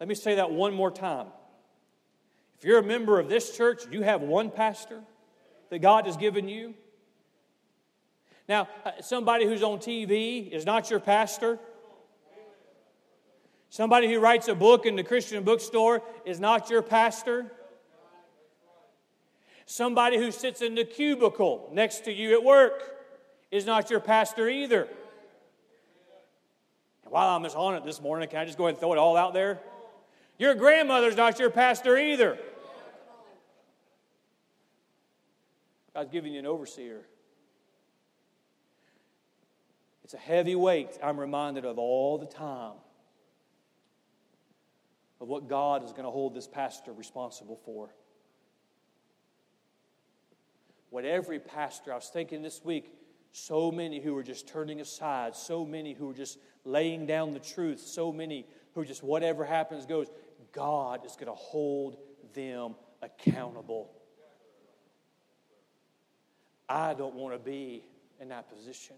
Let 0.00 0.08
me 0.08 0.14
say 0.14 0.36
that 0.36 0.50
one 0.52 0.74
more 0.74 0.90
time. 0.90 1.26
If 2.58 2.64
you're 2.64 2.78
a 2.78 2.82
member 2.82 3.20
of 3.20 3.28
this 3.28 3.56
church, 3.56 3.84
you 3.90 4.02
have 4.02 4.20
one 4.20 4.50
pastor 4.50 5.00
that 5.70 5.78
God 5.78 6.06
has 6.06 6.16
given 6.16 6.48
you. 6.48 6.74
Now, 8.48 8.68
uh, 8.84 8.92
somebody 9.00 9.44
who's 9.44 9.62
on 9.62 9.78
TV 9.78 10.50
is 10.50 10.66
not 10.66 10.90
your 10.90 11.00
pastor. 11.00 11.58
Somebody 13.70 14.12
who 14.12 14.18
writes 14.18 14.48
a 14.48 14.54
book 14.54 14.86
in 14.86 14.96
the 14.96 15.04
Christian 15.04 15.44
bookstore 15.44 16.02
is 16.24 16.40
not 16.40 16.70
your 16.70 16.82
pastor. 16.82 17.52
Somebody 19.66 20.16
who 20.16 20.32
sits 20.32 20.62
in 20.62 20.74
the 20.74 20.84
cubicle 20.84 21.68
next 21.72 22.06
to 22.06 22.12
you 22.12 22.32
at 22.32 22.42
work 22.42 22.96
is 23.50 23.66
not 23.66 23.90
your 23.90 24.00
pastor 24.00 24.48
either. 24.48 24.88
And 27.04 27.12
while 27.12 27.36
I'm 27.36 27.42
just 27.44 27.54
on 27.54 27.74
it 27.74 27.84
this 27.84 28.00
morning, 28.00 28.28
can 28.30 28.40
I 28.40 28.44
just 28.46 28.56
go 28.56 28.64
ahead 28.64 28.74
and 28.74 28.80
throw 28.80 28.94
it 28.94 28.98
all 28.98 29.16
out 29.16 29.34
there? 29.34 29.60
Your 30.38 30.54
grandmother's 30.54 31.16
not 31.16 31.38
your 31.38 31.50
pastor 31.50 31.98
either. 31.98 32.38
God's 35.98 36.12
giving 36.12 36.32
you 36.32 36.38
an 36.38 36.46
overseer. 36.46 37.00
It's 40.04 40.14
a 40.14 40.18
heavy 40.18 40.54
weight 40.54 40.96
I'm 41.02 41.18
reminded 41.18 41.64
of 41.64 41.76
all 41.76 42.18
the 42.18 42.26
time 42.26 42.74
of 45.20 45.26
what 45.26 45.48
God 45.48 45.82
is 45.82 45.90
going 45.90 46.04
to 46.04 46.10
hold 46.12 46.34
this 46.34 46.46
pastor 46.46 46.92
responsible 46.92 47.58
for. 47.64 47.92
What 50.90 51.04
every 51.04 51.40
pastor, 51.40 51.90
I 51.90 51.96
was 51.96 52.06
thinking 52.06 52.42
this 52.42 52.64
week, 52.64 52.92
so 53.32 53.72
many 53.72 53.98
who 54.00 54.16
are 54.16 54.22
just 54.22 54.46
turning 54.46 54.80
aside, 54.80 55.34
so 55.34 55.64
many 55.64 55.94
who 55.94 56.10
are 56.10 56.14
just 56.14 56.38
laying 56.64 57.06
down 57.06 57.32
the 57.32 57.40
truth, 57.40 57.80
so 57.80 58.12
many 58.12 58.46
who 58.76 58.84
just 58.84 59.02
whatever 59.02 59.44
happens 59.44 59.84
goes. 59.84 60.06
God 60.52 61.04
is 61.04 61.16
going 61.16 61.26
to 61.26 61.32
hold 61.32 61.96
them 62.34 62.76
accountable. 63.02 63.97
I 66.68 66.94
don't 66.94 67.14
want 67.14 67.34
to 67.34 67.38
be 67.38 67.82
in 68.20 68.28
that 68.28 68.48
position. 68.54 68.96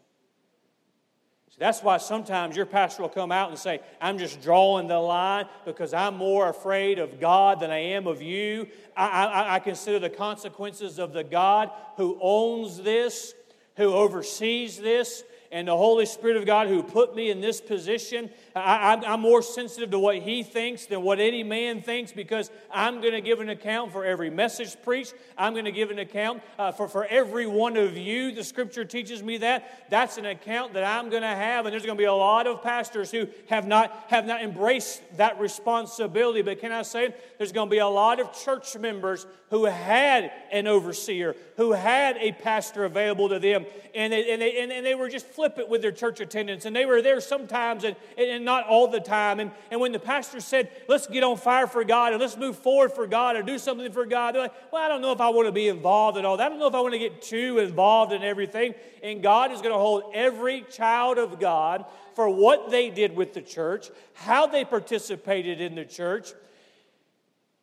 So 1.50 1.56
that's 1.58 1.82
why 1.82 1.96
sometimes 1.98 2.56
your 2.56 2.66
pastor 2.66 3.02
will 3.02 3.08
come 3.08 3.32
out 3.32 3.50
and 3.50 3.58
say, 3.58 3.80
I'm 4.00 4.18
just 4.18 4.40
drawing 4.40 4.86
the 4.86 4.98
line 4.98 5.46
because 5.64 5.92
I'm 5.92 6.16
more 6.16 6.48
afraid 6.48 7.00
of 7.00 7.18
God 7.18 7.58
than 7.58 7.72
I 7.72 7.78
am 7.78 8.06
of 8.06 8.22
you. 8.22 8.68
I, 8.96 9.26
I, 9.26 9.54
I 9.56 9.58
consider 9.58 9.98
the 9.98 10.10
consequences 10.10 11.00
of 11.00 11.12
the 11.12 11.24
God 11.24 11.70
who 11.96 12.16
owns 12.20 12.80
this, 12.80 13.34
who 13.76 13.92
oversees 13.92 14.78
this, 14.78 15.24
and 15.52 15.66
the 15.66 15.76
Holy 15.76 16.06
Spirit 16.06 16.36
of 16.36 16.46
God 16.46 16.68
who 16.68 16.82
put 16.82 17.14
me 17.16 17.30
in 17.30 17.40
this 17.40 17.60
position. 17.60 18.30
I, 18.54 19.00
am 19.04 19.20
more 19.20 19.42
sensitive 19.42 19.90
to 19.90 19.98
what 19.98 20.18
He 20.18 20.42
thinks 20.44 20.86
than 20.86 21.02
what 21.02 21.18
any 21.18 21.42
man 21.42 21.82
thinks 21.82 22.12
because 22.12 22.50
I'm 22.72 23.00
going 23.00 23.14
to 23.14 23.20
give 23.20 23.40
an 23.40 23.48
account 23.48 23.90
for 23.90 24.04
every 24.04 24.30
message 24.30 24.76
preached. 24.82 25.14
I'm 25.36 25.52
going 25.52 25.64
to 25.64 25.72
give 25.72 25.90
an 25.90 25.98
account 25.98 26.42
uh, 26.58 26.70
for, 26.70 26.86
for 26.86 27.04
every 27.04 27.46
one 27.46 27.76
of 27.76 27.96
you. 27.96 28.32
The 28.32 28.44
Scripture 28.44 28.84
teaches 28.84 29.22
me 29.22 29.38
that. 29.38 29.90
That's 29.90 30.18
an 30.18 30.26
account 30.26 30.74
that 30.74 30.84
I'm 30.84 31.10
going 31.10 31.22
to 31.22 31.28
have, 31.28 31.66
and 31.66 31.72
there's 31.72 31.84
going 31.84 31.98
to 31.98 32.00
be 32.02 32.06
a 32.06 32.12
lot 32.12 32.46
of 32.46 32.62
pastors 32.62 33.10
who 33.10 33.26
have 33.48 33.66
not, 33.66 34.04
have 34.08 34.26
not 34.26 34.42
embraced 34.42 35.02
that 35.16 35.40
responsibility. 35.40 36.42
But 36.42 36.60
can 36.60 36.70
I 36.70 36.82
say, 36.82 37.12
there's 37.38 37.52
going 37.52 37.68
to 37.68 37.70
be 37.70 37.78
a 37.78 37.88
lot 37.88 38.20
of 38.20 38.32
church 38.32 38.76
members 38.78 39.26
who 39.50 39.64
had 39.64 40.30
an 40.52 40.68
overseer, 40.68 41.34
who 41.56 41.72
had 41.72 42.16
a 42.18 42.30
pastor 42.32 42.84
available 42.84 43.28
to 43.28 43.38
them, 43.38 43.66
and 43.94 44.12
they, 44.12 44.32
and 44.32 44.40
they, 44.40 44.60
and, 44.60 44.70
and 44.70 44.86
they 44.86 44.94
were 44.94 45.08
just 45.08 45.26
flippant 45.26 45.68
with 45.68 45.82
their 45.82 45.92
church 45.92 46.20
attendance, 46.20 46.64
and 46.64 46.74
they 46.74 46.86
were 46.86 47.02
there 47.02 47.20
sometimes 47.20 47.82
and, 47.82 47.96
and 48.16 48.44
not 48.44 48.66
all 48.66 48.86
the 48.86 49.00
time. 49.00 49.40
And, 49.40 49.50
and 49.72 49.80
when 49.80 49.90
the 49.90 49.98
pastor 49.98 50.40
said, 50.40 50.70
let's 50.88 51.08
get 51.08 51.24
on 51.24 51.36
fire 51.36 51.66
for 51.66 51.82
God 51.82 52.12
and 52.12 52.20
let's 52.20 52.36
move 52.36 52.56
forward 52.56 52.92
for 52.92 53.08
God 53.08 53.36
or 53.36 53.42
do 53.42 53.58
something 53.58 53.90
for 53.90 54.06
God, 54.06 54.34
they're 54.34 54.42
like, 54.42 54.72
well, 54.72 54.82
I 54.82 54.88
don't 54.88 55.02
know 55.02 55.12
if 55.12 55.20
I 55.20 55.30
want 55.30 55.48
to 55.48 55.52
be 55.52 55.68
involved 55.68 56.16
at 56.16 56.24
all. 56.24 56.40
I 56.40 56.48
don't 56.48 56.60
know 56.60 56.68
if 56.68 56.74
I 56.74 56.80
want 56.80 56.94
to 56.94 57.00
get 57.00 57.20
too 57.20 57.58
involved 57.58 58.12
in 58.12 58.22
everything. 58.22 58.74
And 59.02 59.20
God 59.20 59.50
is 59.50 59.60
going 59.60 59.74
to 59.74 59.78
hold 59.78 60.12
every 60.14 60.62
child 60.70 61.18
of 61.18 61.40
God 61.40 61.84
for 62.14 62.28
what 62.28 62.70
they 62.70 62.90
did 62.90 63.16
with 63.16 63.34
the 63.34 63.42
church, 63.42 63.90
how 64.14 64.46
they 64.46 64.64
participated 64.64 65.60
in 65.60 65.74
the 65.74 65.84
church, 65.84 66.32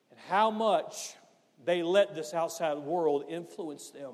and 0.10 0.20
how 0.28 0.52
much 0.52 1.14
they 1.68 1.84
let 1.84 2.16
this 2.16 2.34
outside 2.34 2.78
world 2.78 3.26
influence 3.28 3.90
them. 3.90 4.14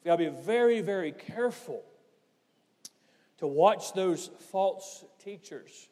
We've 0.00 0.06
got 0.06 0.16
to 0.16 0.28
be 0.28 0.42
very, 0.42 0.80
very 0.80 1.12
careful 1.12 1.84
to 3.38 3.46
watch 3.46 3.92
those 3.92 4.28
false 4.50 5.04
teachers. 5.22 5.88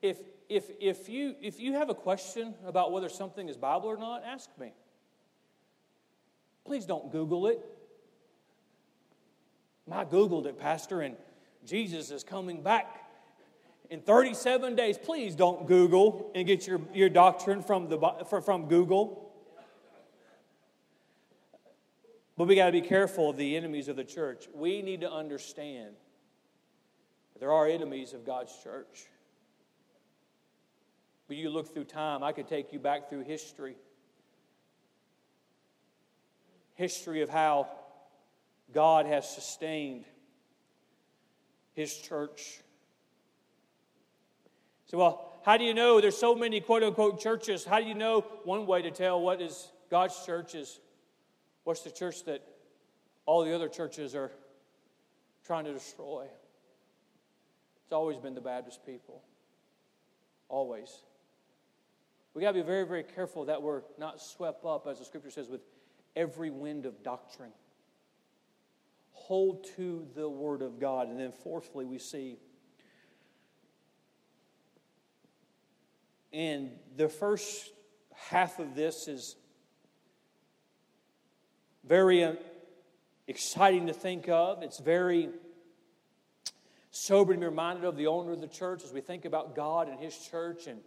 If, 0.00 0.18
if, 0.48 0.70
if, 0.78 1.08
you, 1.08 1.34
if 1.42 1.58
you 1.58 1.72
have 1.72 1.90
a 1.90 1.96
question 1.96 2.54
about 2.64 2.92
whether 2.92 3.08
something 3.08 3.48
is 3.48 3.56
Bible 3.56 3.88
or 3.88 3.96
not, 3.96 4.22
ask 4.24 4.48
me. 4.56 4.70
Please 6.64 6.86
don't 6.86 7.10
Google 7.10 7.48
it. 7.48 7.58
I 9.90 10.04
Googled 10.04 10.46
it, 10.46 10.60
Pastor, 10.60 11.00
and 11.00 11.16
Jesus 11.66 12.12
is 12.12 12.22
coming 12.22 12.62
back 12.62 13.07
in 13.90 14.00
37 14.00 14.74
days. 14.74 14.98
Please 14.98 15.34
don't 15.34 15.66
Google 15.66 16.30
and 16.34 16.46
get 16.46 16.66
your, 16.66 16.80
your 16.92 17.08
doctrine 17.08 17.62
from, 17.62 17.88
the, 17.88 17.98
from 18.44 18.68
Google. 18.68 19.32
But 22.36 22.46
we 22.46 22.54
got 22.54 22.66
to 22.66 22.72
be 22.72 22.82
careful 22.82 23.30
of 23.30 23.36
the 23.36 23.56
enemies 23.56 23.88
of 23.88 23.96
the 23.96 24.04
church. 24.04 24.46
We 24.54 24.80
need 24.82 25.00
to 25.00 25.10
understand 25.10 25.96
that 27.32 27.40
there 27.40 27.52
are 27.52 27.66
enemies 27.66 28.12
of 28.12 28.24
God's 28.24 28.52
church. 28.62 29.06
But 31.26 31.36
you 31.36 31.50
look 31.50 31.74
through 31.74 31.84
time, 31.84 32.22
I 32.22 32.32
could 32.32 32.48
take 32.48 32.72
you 32.72 32.78
back 32.78 33.10
through 33.10 33.24
history. 33.24 33.76
History 36.74 37.22
of 37.22 37.28
how 37.28 37.68
God 38.72 39.06
has 39.06 39.28
sustained 39.28 40.04
His 41.74 41.94
church. 41.96 42.60
So, 44.90 44.96
well, 44.98 45.32
how 45.44 45.56
do 45.56 45.64
you 45.64 45.74
know 45.74 46.00
there's 46.00 46.16
so 46.16 46.34
many 46.34 46.60
quote 46.60 46.82
unquote 46.82 47.20
churches? 47.20 47.64
How 47.64 47.78
do 47.78 47.86
you 47.86 47.94
know 47.94 48.22
one 48.44 48.66
way 48.66 48.82
to 48.82 48.90
tell 48.90 49.20
what 49.20 49.40
is 49.40 49.70
God's 49.90 50.24
church 50.24 50.54
is 50.54 50.80
what's 51.64 51.82
the 51.82 51.90
church 51.90 52.24
that 52.24 52.42
all 53.26 53.44
the 53.44 53.54
other 53.54 53.68
churches 53.68 54.14
are 54.14 54.32
trying 55.46 55.66
to 55.66 55.72
destroy? 55.72 56.26
It's 57.84 57.92
always 57.92 58.16
been 58.16 58.34
the 58.34 58.40
Baptist 58.40 58.84
people. 58.84 59.22
Always. 60.48 60.90
We 62.32 62.42
got 62.42 62.52
to 62.52 62.60
be 62.60 62.62
very, 62.62 62.86
very 62.86 63.02
careful 63.02 63.46
that 63.46 63.62
we're 63.62 63.82
not 63.98 64.22
swept 64.22 64.64
up, 64.64 64.86
as 64.86 64.98
the 64.98 65.04
scripture 65.04 65.30
says, 65.30 65.48
with 65.48 65.62
every 66.16 66.50
wind 66.50 66.86
of 66.86 67.02
doctrine. 67.02 67.52
Hold 69.12 69.66
to 69.76 70.06
the 70.14 70.28
word 70.28 70.62
of 70.62 70.78
God. 70.78 71.08
And 71.08 71.18
then, 71.18 71.32
fourthly, 71.32 71.84
we 71.84 71.98
see 71.98 72.38
And 76.32 76.70
the 76.96 77.08
first 77.08 77.72
half 78.14 78.58
of 78.58 78.74
this 78.74 79.08
is 79.08 79.36
very 81.84 82.24
uh, 82.24 82.34
exciting 83.26 83.86
to 83.86 83.92
think 83.92 84.28
of. 84.28 84.62
It's 84.62 84.78
very 84.78 85.30
sobering 86.90 87.40
to 87.40 87.46
be 87.46 87.50
reminded 87.50 87.84
of 87.84 87.96
the 87.96 88.08
owner 88.08 88.32
of 88.32 88.40
the 88.40 88.48
church 88.48 88.84
as 88.84 88.92
we 88.92 89.00
think 89.00 89.24
about 89.24 89.54
God 89.56 89.88
and 89.88 89.98
His 89.98 90.16
church 90.16 90.66
and 90.66 90.80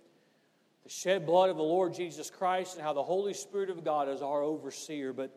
the 0.84 0.90
shed 0.90 1.26
blood 1.26 1.50
of 1.50 1.58
the 1.58 1.64
Lord 1.64 1.94
Jesus 1.94 2.30
Christ 2.30 2.76
and 2.76 2.84
how 2.84 2.94
the 2.94 3.04
Holy 3.04 3.34
Spirit 3.34 3.70
of 3.70 3.84
God 3.84 4.10
is 4.10 4.22
our 4.22 4.42
overseer. 4.42 5.14
But 5.14 5.32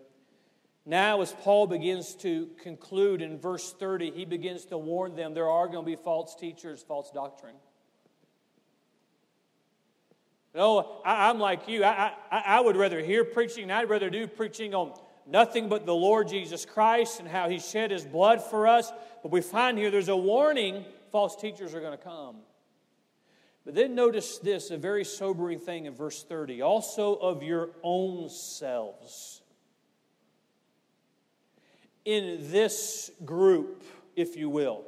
Now, 0.86 1.20
as 1.22 1.32
Paul 1.32 1.66
begins 1.66 2.14
to 2.16 2.48
conclude 2.62 3.22
in 3.22 3.38
verse 3.38 3.72
30, 3.72 4.10
he 4.10 4.24
begins 4.24 4.66
to 4.66 4.78
warn 4.78 5.16
them 5.16 5.34
there 5.34 5.48
are 5.48 5.66
going 5.66 5.84
to 5.84 5.90
be 5.90 5.96
false 5.96 6.34
teachers, 6.34 6.82
false 6.82 7.10
doctrine. 7.10 7.54
No, 10.54 11.00
I, 11.04 11.30
am 11.30 11.40
like 11.40 11.66
you. 11.68 11.82
I, 11.82 12.12
I, 12.30 12.42
I 12.46 12.60
would 12.60 12.76
rather 12.76 13.00
hear 13.00 13.24
preaching, 13.24 13.70
I'd 13.70 13.88
rather 13.88 14.08
do 14.08 14.26
preaching 14.28 14.72
on 14.74 14.92
nothing 15.26 15.68
but 15.68 15.84
the 15.84 15.94
Lord 15.94 16.28
Jesus 16.28 16.64
Christ 16.64 17.18
and 17.18 17.28
how 17.28 17.48
he 17.48 17.58
shed 17.58 17.90
his 17.90 18.04
blood 18.04 18.40
for 18.42 18.68
us. 18.68 18.92
But 19.22 19.32
we 19.32 19.40
find 19.40 19.76
here 19.76 19.90
there's 19.90 20.08
a 20.08 20.16
warning 20.16 20.84
false 21.10 21.34
teachers 21.34 21.74
are 21.74 21.80
going 21.80 21.96
to 21.96 22.04
come. 22.04 22.36
But 23.64 23.74
then 23.74 23.94
notice 23.94 24.38
this 24.38 24.70
a 24.70 24.76
very 24.76 25.04
sobering 25.04 25.58
thing 25.58 25.86
in 25.86 25.94
verse 25.94 26.22
30 26.22 26.62
also 26.62 27.14
of 27.14 27.42
your 27.42 27.70
own 27.82 28.28
selves. 28.28 29.40
In 32.04 32.38
this 32.50 33.10
group, 33.24 33.82
if 34.14 34.36
you 34.36 34.50
will, 34.50 34.84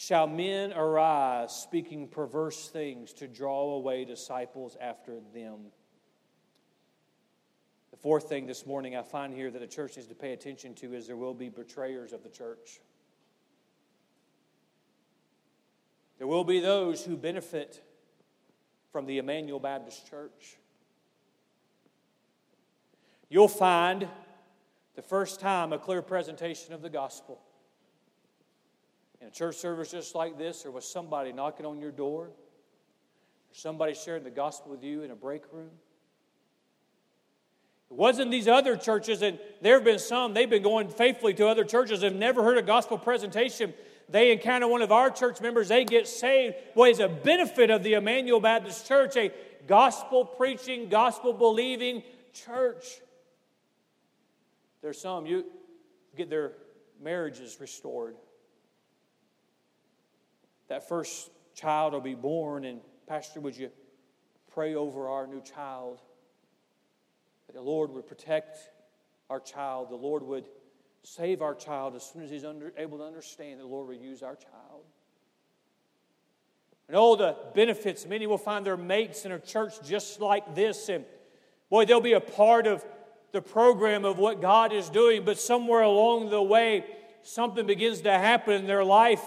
shall 0.00 0.26
men 0.26 0.72
arise 0.72 1.54
speaking 1.54 2.08
perverse 2.08 2.70
things 2.70 3.12
to 3.12 3.28
draw 3.28 3.74
away 3.74 4.02
disciples 4.02 4.74
after 4.80 5.20
them. 5.34 5.58
The 7.90 7.98
fourth 7.98 8.26
thing 8.26 8.46
this 8.46 8.64
morning 8.64 8.96
I 8.96 9.02
find 9.02 9.34
here 9.34 9.50
that 9.50 9.58
the 9.58 9.66
church 9.66 9.96
needs 9.96 10.08
to 10.08 10.14
pay 10.14 10.32
attention 10.32 10.72
to 10.76 10.94
is 10.94 11.06
there 11.06 11.18
will 11.18 11.34
be 11.34 11.50
betrayers 11.50 12.14
of 12.14 12.22
the 12.22 12.30
church. 12.30 12.80
There 16.16 16.26
will 16.26 16.44
be 16.44 16.60
those 16.60 17.04
who 17.04 17.14
benefit 17.14 17.82
from 18.92 19.04
the 19.04 19.18
Emmanuel 19.18 19.60
Baptist 19.60 20.08
Church. 20.08 20.56
You'll 23.28 23.48
find 23.48 24.08
the 24.94 25.02
first 25.02 25.40
time 25.40 25.74
a 25.74 25.78
clear 25.78 26.00
presentation 26.00 26.72
of 26.72 26.80
the 26.80 26.88
gospel. 26.88 27.38
In 29.20 29.28
a 29.28 29.30
church 29.30 29.56
service 29.56 29.90
just 29.90 30.14
like 30.14 30.38
this, 30.38 30.62
there 30.62 30.72
was 30.72 30.84
somebody 30.84 31.32
knocking 31.32 31.66
on 31.66 31.78
your 31.78 31.90
door, 31.90 32.24
or 32.24 32.32
somebody 33.52 33.94
sharing 33.94 34.24
the 34.24 34.30
gospel 34.30 34.70
with 34.70 34.82
you 34.82 35.02
in 35.02 35.10
a 35.10 35.16
break 35.16 35.42
room. 35.52 35.70
It 37.90 37.96
wasn't 37.96 38.30
these 38.30 38.48
other 38.48 38.76
churches, 38.76 39.20
and 39.22 39.38
there 39.60 39.74
have 39.74 39.84
been 39.84 39.98
some, 39.98 40.32
they've 40.32 40.48
been 40.48 40.62
going 40.62 40.88
faithfully 40.88 41.34
to 41.34 41.48
other 41.48 41.64
churches, 41.64 42.02
have 42.02 42.14
never 42.14 42.42
heard 42.42 42.56
a 42.56 42.62
gospel 42.62 42.96
presentation 42.96 43.74
they 44.10 44.32
encounter 44.32 44.66
one 44.66 44.82
of 44.82 44.90
our 44.90 45.08
church 45.08 45.40
members, 45.40 45.68
they 45.68 45.84
get 45.84 46.08
saved. 46.08 46.56
Boy, 46.74 46.90
it's 46.90 46.98
a 46.98 47.08
benefit 47.08 47.70
of 47.70 47.84
the 47.84 47.94
Emmanuel 47.94 48.40
Baptist 48.40 48.86
Church, 48.88 49.16
a 49.16 49.30
gospel 49.66 50.24
preaching, 50.24 50.88
gospel 50.88 51.32
believing 51.32 52.02
church. 52.32 53.00
There's 54.82 55.00
some 55.00 55.26
you 55.26 55.44
get 56.16 56.28
their 56.28 56.52
marriages 57.00 57.58
restored. 57.60 58.16
That 60.70 60.88
first 60.88 61.30
child 61.52 61.94
will 61.94 62.00
be 62.00 62.14
born, 62.14 62.64
and 62.64 62.80
Pastor, 63.08 63.40
would 63.40 63.56
you 63.56 63.70
pray 64.52 64.76
over 64.76 65.08
our 65.08 65.26
new 65.26 65.42
child? 65.42 66.00
That 67.48 67.54
the 67.54 67.60
Lord 67.60 67.90
would 67.90 68.06
protect 68.06 68.56
our 69.28 69.40
child, 69.40 69.90
the 69.90 69.96
Lord 69.96 70.22
would 70.22 70.48
save 71.02 71.42
our 71.42 71.56
child 71.56 71.96
as 71.96 72.04
soon 72.04 72.22
as 72.22 72.30
he's 72.30 72.44
under, 72.44 72.72
able 72.76 72.98
to 72.98 73.04
understand 73.04 73.58
the 73.58 73.66
Lord 73.66 73.88
will 73.88 73.94
use 73.94 74.22
our 74.22 74.36
child. 74.36 74.84
And 76.86 76.96
all 76.96 77.16
the 77.16 77.36
benefits, 77.52 78.06
many 78.06 78.28
will 78.28 78.38
find 78.38 78.64
their 78.64 78.76
mates 78.76 79.24
in 79.24 79.32
a 79.32 79.40
church 79.40 79.74
just 79.84 80.20
like 80.20 80.54
this. 80.54 80.88
And 80.88 81.04
boy, 81.68 81.84
they'll 81.84 82.00
be 82.00 82.12
a 82.12 82.20
part 82.20 82.68
of 82.68 82.84
the 83.32 83.42
program 83.42 84.04
of 84.04 84.18
what 84.18 84.40
God 84.40 84.72
is 84.72 84.88
doing, 84.88 85.24
but 85.24 85.36
somewhere 85.36 85.82
along 85.82 86.30
the 86.30 86.42
way, 86.42 86.84
something 87.24 87.66
begins 87.66 88.02
to 88.02 88.12
happen 88.12 88.54
in 88.54 88.66
their 88.68 88.84
life 88.84 89.20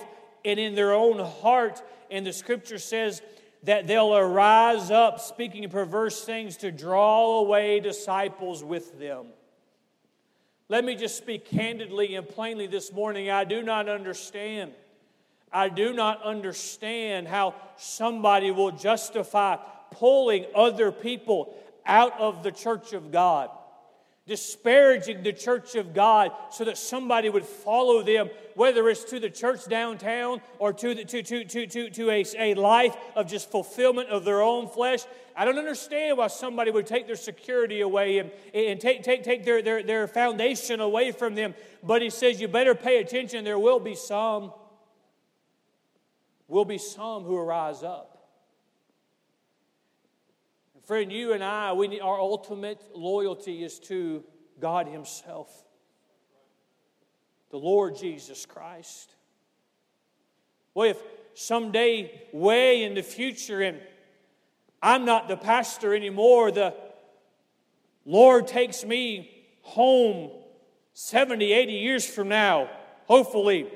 and 0.45 0.59
in 0.59 0.75
their 0.75 0.93
own 0.93 1.19
heart. 1.19 1.81
And 2.11 2.25
the 2.25 2.33
scripture 2.33 2.79
says 2.79 3.21
that 3.63 3.87
they'll 3.87 4.15
arise 4.15 4.91
up 4.91 5.19
speaking 5.19 5.67
perverse 5.69 6.23
things 6.23 6.57
to 6.57 6.71
draw 6.71 7.39
away 7.39 7.79
disciples 7.79 8.63
with 8.63 8.99
them. 8.99 9.27
Let 10.69 10.83
me 10.85 10.95
just 10.95 11.17
speak 11.17 11.45
candidly 11.45 12.15
and 12.15 12.27
plainly 12.27 12.67
this 12.67 12.91
morning. 12.91 13.29
I 13.29 13.43
do 13.43 13.61
not 13.61 13.87
understand. 13.89 14.71
I 15.51 15.69
do 15.69 15.93
not 15.93 16.23
understand 16.23 17.27
how 17.27 17.55
somebody 17.77 18.51
will 18.51 18.71
justify 18.71 19.57
pulling 19.91 20.45
other 20.55 20.91
people 20.91 21.55
out 21.85 22.19
of 22.19 22.43
the 22.43 22.51
church 22.51 22.93
of 22.93 23.11
God 23.11 23.49
disparaging 24.25 25.21
the 25.21 25.33
church 25.33 25.75
of 25.75 25.93
God 25.93 26.31
so 26.49 26.63
that 26.63 26.77
somebody 26.77 27.29
would 27.29 27.45
follow 27.45 28.01
them, 28.01 28.29
whether 28.55 28.87
it's 28.87 29.03
to 29.05 29.19
the 29.19 29.29
church 29.29 29.67
downtown 29.67 30.41
or 30.59 30.71
to, 30.71 30.95
the, 30.95 31.03
to, 31.03 31.21
to, 31.23 31.43
to, 31.43 31.67
to, 31.67 31.89
to 31.89 32.09
a, 32.09 32.25
a 32.37 32.53
life 32.53 32.95
of 33.15 33.27
just 33.27 33.51
fulfillment 33.51 34.09
of 34.09 34.23
their 34.23 34.41
own 34.41 34.69
flesh. 34.69 35.01
I 35.35 35.43
don't 35.43 35.57
understand 35.57 36.17
why 36.17 36.27
somebody 36.27 36.71
would 36.71 36.87
take 36.87 37.05
their 37.05 37.17
security 37.17 37.81
away 37.81 38.19
and, 38.19 38.31
and 38.53 38.79
take, 38.79 39.03
take, 39.03 39.23
take 39.23 39.43
their, 39.43 39.61
their, 39.61 39.83
their 39.83 40.07
foundation 40.07 40.79
away 40.79 41.11
from 41.11 41.35
them. 41.35 41.53
But 41.81 42.01
he 42.01 42.09
says, 42.09 42.39
You 42.39 42.47
better 42.47 42.75
pay 42.75 42.99
attention. 42.99 43.43
There 43.43 43.59
will 43.59 43.79
be 43.79 43.95
some, 43.95 44.53
will 46.47 46.65
be 46.65 46.77
some 46.77 47.23
who 47.23 47.35
arise 47.35 47.83
up. 47.83 48.12
Friend, 50.85 51.09
you 51.09 51.31
and 51.31 51.41
I, 51.41 51.71
we 51.71 51.87
need, 51.87 52.01
our 52.01 52.19
ultimate 52.19 52.81
loyalty 52.93 53.63
is 53.63 53.79
to 53.79 54.21
God 54.59 54.85
Himself, 54.87 55.49
the 57.51 57.57
Lord 57.57 57.95
Jesus 57.95 58.45
Christ. 58.45 59.15
Well, 60.73 60.89
if 60.89 61.01
someday, 61.35 62.27
way 62.33 62.83
in 62.83 62.95
the 62.95 63.01
future, 63.01 63.61
and 63.61 63.79
I'm 64.81 65.05
not 65.05 65.29
the 65.29 65.37
pastor 65.37 65.95
anymore, 65.95 66.51
the 66.51 66.73
Lord 68.05 68.47
takes 68.47 68.83
me 68.83 69.31
home 69.61 70.31
70, 70.93 71.53
80 71.53 71.71
years 71.71 72.05
from 72.05 72.27
now, 72.27 72.69
hopefully, 73.05 73.71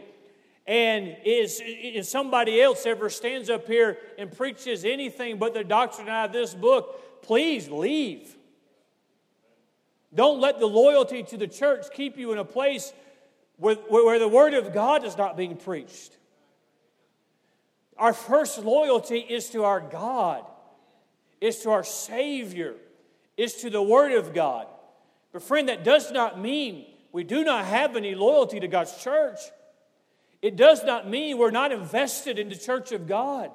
and 0.67 1.15
is, 1.23 1.61
is 1.63 2.09
somebody 2.09 2.61
else 2.61 2.85
ever 2.85 3.09
stands 3.09 3.49
up 3.49 3.67
here 3.67 3.97
and 4.17 4.35
preaches 4.35 4.83
anything 4.83 5.37
but 5.37 5.53
the 5.53 5.63
doctrine 5.63 6.09
out 6.09 6.25
of 6.25 6.33
this 6.33 6.53
book, 6.53 7.21
please 7.21 7.69
leave. 7.69 8.35
Don't 10.13 10.41
let 10.41 10.59
the 10.59 10.65
loyalty 10.65 11.23
to 11.23 11.37
the 11.37 11.47
church 11.47 11.85
keep 11.93 12.17
you 12.17 12.33
in 12.33 12.37
a 12.37 12.45
place 12.45 12.91
where, 13.55 13.75
where 13.75 14.19
the 14.19 14.27
Word 14.27 14.53
of 14.53 14.73
God 14.73 15.05
is 15.05 15.17
not 15.17 15.37
being 15.37 15.55
preached. 15.55 16.17
Our 17.97 18.13
first 18.13 18.59
loyalty 18.59 19.19
is 19.19 19.49
to 19.51 19.63
our 19.63 19.79
God, 19.79 20.43
is 21.39 21.59
to 21.59 21.71
our 21.71 21.83
Savior, 21.83 22.75
is 23.37 23.55
to 23.55 23.69
the 23.69 23.81
Word 23.81 24.11
of 24.11 24.33
God. 24.33 24.67
But, 25.31 25.43
friend, 25.43 25.69
that 25.69 25.83
does 25.83 26.11
not 26.11 26.39
mean 26.39 26.85
we 27.11 27.23
do 27.23 27.43
not 27.43 27.65
have 27.65 27.95
any 27.95 28.15
loyalty 28.15 28.59
to 28.59 28.67
God's 28.67 29.01
church. 29.01 29.39
It 30.41 30.55
does 30.55 30.83
not 30.83 31.09
mean 31.09 31.37
we're 31.37 31.51
not 31.51 31.71
invested 31.71 32.37
in 32.37 32.49
the 32.49 32.55
church 32.55 32.91
of 32.91 33.07
God. 33.07 33.51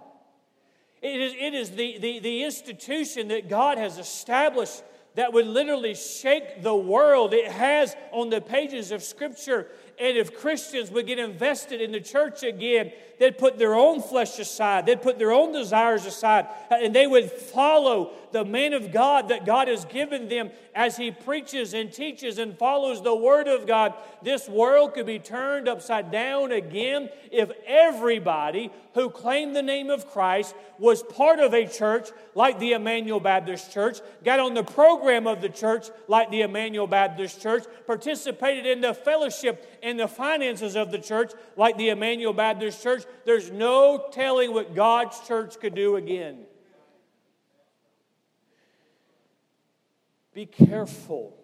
It 1.00 1.20
is, 1.20 1.34
it 1.38 1.54
is 1.54 1.70
the, 1.70 1.98
the, 1.98 2.18
the 2.20 2.44
institution 2.44 3.28
that 3.28 3.48
God 3.48 3.78
has 3.78 3.98
established 3.98 4.82
that 5.14 5.32
would 5.32 5.46
literally 5.46 5.94
shake 5.94 6.62
the 6.62 6.74
world. 6.74 7.34
It 7.34 7.50
has 7.50 7.94
on 8.12 8.30
the 8.30 8.40
pages 8.40 8.92
of 8.92 9.02
Scripture 9.02 9.68
and 10.02 10.18
if 10.18 10.36
Christians 10.36 10.90
would 10.90 11.06
get 11.06 11.20
invested 11.20 11.80
in 11.80 11.92
the 11.92 12.00
church 12.00 12.42
again, 12.42 12.90
they'd 13.20 13.38
put 13.38 13.56
their 13.56 13.76
own 13.76 14.02
flesh 14.02 14.36
aside, 14.40 14.84
they'd 14.84 15.00
put 15.00 15.16
their 15.16 15.30
own 15.30 15.52
desires 15.52 16.04
aside, 16.06 16.48
and 16.72 16.92
they 16.92 17.06
would 17.06 17.30
follow 17.30 18.10
the 18.32 18.44
man 18.44 18.72
of 18.72 18.90
God 18.90 19.28
that 19.28 19.46
God 19.46 19.68
has 19.68 19.84
given 19.84 20.28
them 20.28 20.50
as 20.74 20.96
he 20.96 21.12
preaches 21.12 21.72
and 21.72 21.92
teaches 21.92 22.38
and 22.38 22.58
follows 22.58 23.02
the 23.02 23.14
word 23.14 23.46
of 23.46 23.66
God. 23.66 23.94
This 24.22 24.48
world 24.48 24.94
could 24.94 25.06
be 25.06 25.20
turned 25.20 25.68
upside 25.68 26.10
down 26.10 26.50
again 26.50 27.10
if 27.30 27.52
everybody 27.64 28.72
who 28.94 29.08
claimed 29.08 29.54
the 29.54 29.62
name 29.62 29.88
of 29.90 30.08
Christ 30.08 30.54
was 30.78 31.02
part 31.02 31.38
of 31.38 31.54
a 31.54 31.66
church 31.66 32.08
like 32.34 32.58
the 32.58 32.72
Emmanuel 32.72 33.20
Baptist 33.20 33.72
Church, 33.72 34.00
got 34.24 34.40
on 34.40 34.54
the 34.54 34.64
program 34.64 35.26
of 35.26 35.40
the 35.40 35.48
church 35.48 35.88
like 36.08 36.30
the 36.30 36.40
Emmanuel 36.40 36.86
Baptist 36.86 37.40
Church, 37.40 37.64
participated 37.86 38.66
in 38.66 38.80
the 38.80 38.94
fellowship 38.94 39.78
and 39.82 39.91
the 39.96 40.08
finances 40.08 40.76
of 40.76 40.90
the 40.90 40.98
church, 40.98 41.32
like 41.56 41.76
the 41.76 41.90
Emmanuel 41.90 42.32
Baptist 42.32 42.82
Church, 42.82 43.04
there's 43.24 43.50
no 43.50 44.08
telling 44.12 44.52
what 44.52 44.74
God's 44.74 45.18
church 45.20 45.58
could 45.60 45.74
do 45.74 45.96
again. 45.96 46.46
Be 50.34 50.46
careful 50.46 51.36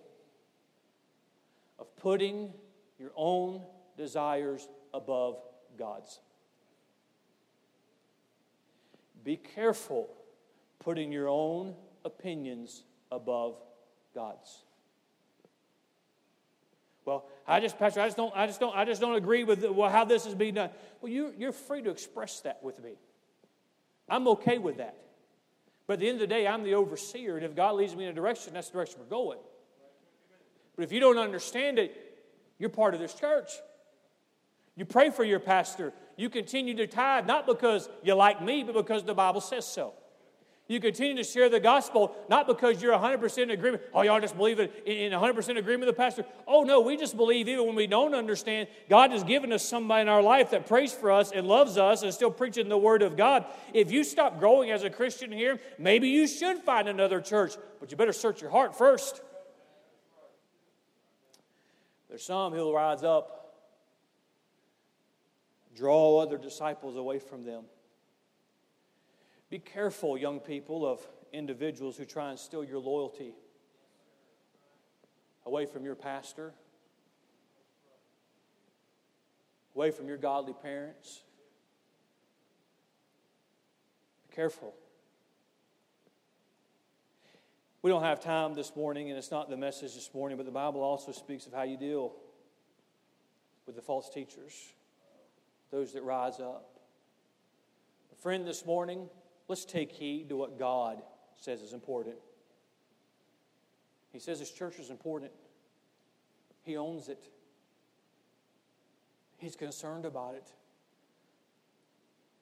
of 1.78 1.94
putting 1.96 2.52
your 2.98 3.10
own 3.16 3.62
desires 3.96 4.66
above 4.94 5.40
God's. 5.78 6.20
Be 9.24 9.36
careful 9.36 10.08
putting 10.78 11.12
your 11.12 11.28
own 11.28 11.74
opinions 12.04 12.82
above 13.12 13.56
God's. 14.14 14.64
Well, 17.08 17.24
I 17.46 17.58
just, 17.58 17.78
Pastor, 17.78 18.02
I 18.02 18.06
just 18.06 18.18
don't, 18.18 18.36
I 18.36 18.46
just 18.46 18.60
don't, 18.60 18.76
I 18.76 18.84
just 18.84 19.00
don't 19.00 19.14
agree 19.14 19.42
with 19.42 19.64
well, 19.64 19.88
how 19.88 20.04
this 20.04 20.26
is 20.26 20.34
being 20.34 20.52
done. 20.52 20.68
Well, 21.00 21.10
you, 21.10 21.32
you're 21.38 21.52
free 21.52 21.80
to 21.80 21.88
express 21.88 22.40
that 22.40 22.62
with 22.62 22.82
me. 22.84 22.96
I'm 24.10 24.28
okay 24.28 24.58
with 24.58 24.76
that. 24.76 24.94
But 25.86 25.94
at 25.94 26.00
the 26.00 26.08
end 26.10 26.16
of 26.16 26.20
the 26.20 26.26
day, 26.26 26.46
I'm 26.46 26.64
the 26.64 26.74
overseer, 26.74 27.36
and 27.36 27.46
if 27.46 27.56
God 27.56 27.76
leads 27.76 27.96
me 27.96 28.04
in 28.04 28.10
a 28.10 28.12
direction, 28.12 28.52
that's 28.52 28.68
the 28.68 28.74
direction 28.74 29.00
we're 29.00 29.06
going. 29.06 29.38
But 30.76 30.82
if 30.82 30.92
you 30.92 31.00
don't 31.00 31.16
understand 31.16 31.78
it, 31.78 31.96
you're 32.58 32.68
part 32.68 32.92
of 32.92 33.00
this 33.00 33.14
church. 33.14 33.52
You 34.76 34.84
pray 34.84 35.08
for 35.08 35.24
your 35.24 35.40
pastor. 35.40 35.94
You 36.18 36.28
continue 36.28 36.74
to 36.74 36.86
tithe, 36.86 37.26
not 37.26 37.46
because 37.46 37.88
you 38.02 38.12
like 38.12 38.42
me, 38.42 38.64
but 38.64 38.74
because 38.74 39.02
the 39.02 39.14
Bible 39.14 39.40
says 39.40 39.66
so. 39.66 39.94
You 40.68 40.80
continue 40.80 41.16
to 41.16 41.24
share 41.24 41.48
the 41.48 41.60
gospel, 41.60 42.14
not 42.28 42.46
because 42.46 42.82
you're 42.82 42.92
100% 42.92 43.38
in 43.38 43.50
agreement. 43.50 43.82
Oh, 43.94 44.02
y'all 44.02 44.20
just 44.20 44.36
believe 44.36 44.60
it 44.60 44.82
in 44.84 45.12
100% 45.12 45.56
agreement 45.56 45.86
with 45.86 45.88
the 45.88 45.92
pastor. 45.94 46.26
Oh, 46.46 46.62
no, 46.62 46.82
we 46.82 46.98
just 46.98 47.16
believe 47.16 47.48
even 47.48 47.64
when 47.64 47.74
we 47.74 47.86
don't 47.86 48.14
understand, 48.14 48.68
God 48.90 49.10
has 49.10 49.24
given 49.24 49.50
us 49.50 49.66
somebody 49.66 50.02
in 50.02 50.08
our 50.10 50.20
life 50.20 50.50
that 50.50 50.66
prays 50.66 50.92
for 50.92 51.10
us 51.10 51.32
and 51.32 51.46
loves 51.46 51.78
us 51.78 52.02
and 52.02 52.12
still 52.12 52.30
preaching 52.30 52.68
the 52.68 52.76
word 52.76 53.00
of 53.00 53.16
God. 53.16 53.46
If 53.72 53.90
you 53.90 54.04
stop 54.04 54.38
growing 54.38 54.70
as 54.70 54.84
a 54.84 54.90
Christian 54.90 55.32
here, 55.32 55.58
maybe 55.78 56.08
you 56.10 56.26
should 56.26 56.58
find 56.58 56.86
another 56.86 57.22
church, 57.22 57.54
but 57.80 57.90
you 57.90 57.96
better 57.96 58.12
search 58.12 58.42
your 58.42 58.50
heart 58.50 58.76
first. 58.76 59.22
There's 62.10 62.24
some 62.24 62.52
who'll 62.52 62.74
rise 62.74 63.02
up, 63.02 63.54
draw 65.74 66.18
other 66.18 66.36
disciples 66.36 66.94
away 66.94 67.20
from 67.20 67.44
them. 67.44 67.64
Be 69.50 69.58
careful, 69.58 70.18
young 70.18 70.40
people, 70.40 70.86
of 70.86 71.00
individuals 71.32 71.96
who 71.96 72.04
try 72.04 72.30
and 72.30 72.38
steal 72.38 72.64
your 72.64 72.78
loyalty 72.78 73.34
away 75.46 75.64
from 75.64 75.84
your 75.84 75.94
pastor, 75.94 76.52
away 79.74 79.90
from 79.90 80.06
your 80.06 80.18
godly 80.18 80.52
parents. 80.52 81.22
Be 84.28 84.34
careful. 84.34 84.74
We 87.80 87.90
don't 87.90 88.02
have 88.02 88.20
time 88.20 88.54
this 88.54 88.76
morning, 88.76 89.08
and 89.08 89.16
it's 89.16 89.30
not 89.30 89.48
the 89.48 89.56
message 89.56 89.94
this 89.94 90.10
morning, 90.12 90.36
but 90.36 90.44
the 90.44 90.52
Bible 90.52 90.82
also 90.82 91.12
speaks 91.12 91.46
of 91.46 91.54
how 91.54 91.62
you 91.62 91.78
deal 91.78 92.12
with 93.66 93.76
the 93.76 93.82
false 93.82 94.10
teachers, 94.10 94.52
those 95.70 95.92
that 95.94 96.02
rise 96.02 96.40
up. 96.40 96.80
A 98.12 98.20
friend, 98.20 98.46
this 98.46 98.66
morning, 98.66 99.08
let's 99.48 99.64
take 99.64 99.90
heed 99.90 100.28
to 100.28 100.36
what 100.36 100.58
God 100.58 101.02
says 101.36 101.62
is 101.62 101.72
important. 101.72 102.16
He 104.12 104.18
says 104.18 104.38
his 104.38 104.50
church 104.50 104.78
is 104.78 104.90
important, 104.90 105.32
he 106.62 106.76
owns 106.76 107.08
it, 107.08 107.28
he's 109.38 109.56
concerned 109.56 110.04
about 110.04 110.34
it. 110.34 110.52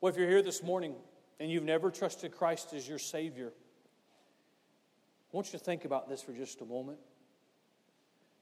Well, 0.00 0.12
if 0.12 0.18
you're 0.18 0.28
here 0.28 0.42
this 0.42 0.62
morning 0.62 0.94
and 1.40 1.50
you've 1.50 1.64
never 1.64 1.90
trusted 1.90 2.32
Christ 2.32 2.72
as 2.72 2.88
your 2.88 2.98
Savior, 2.98 3.52
I 5.32 5.36
want 5.36 5.52
you 5.52 5.58
to 5.58 5.64
think 5.64 5.84
about 5.84 6.08
this 6.08 6.22
for 6.22 6.32
just 6.32 6.60
a 6.60 6.64
moment. 6.64 6.98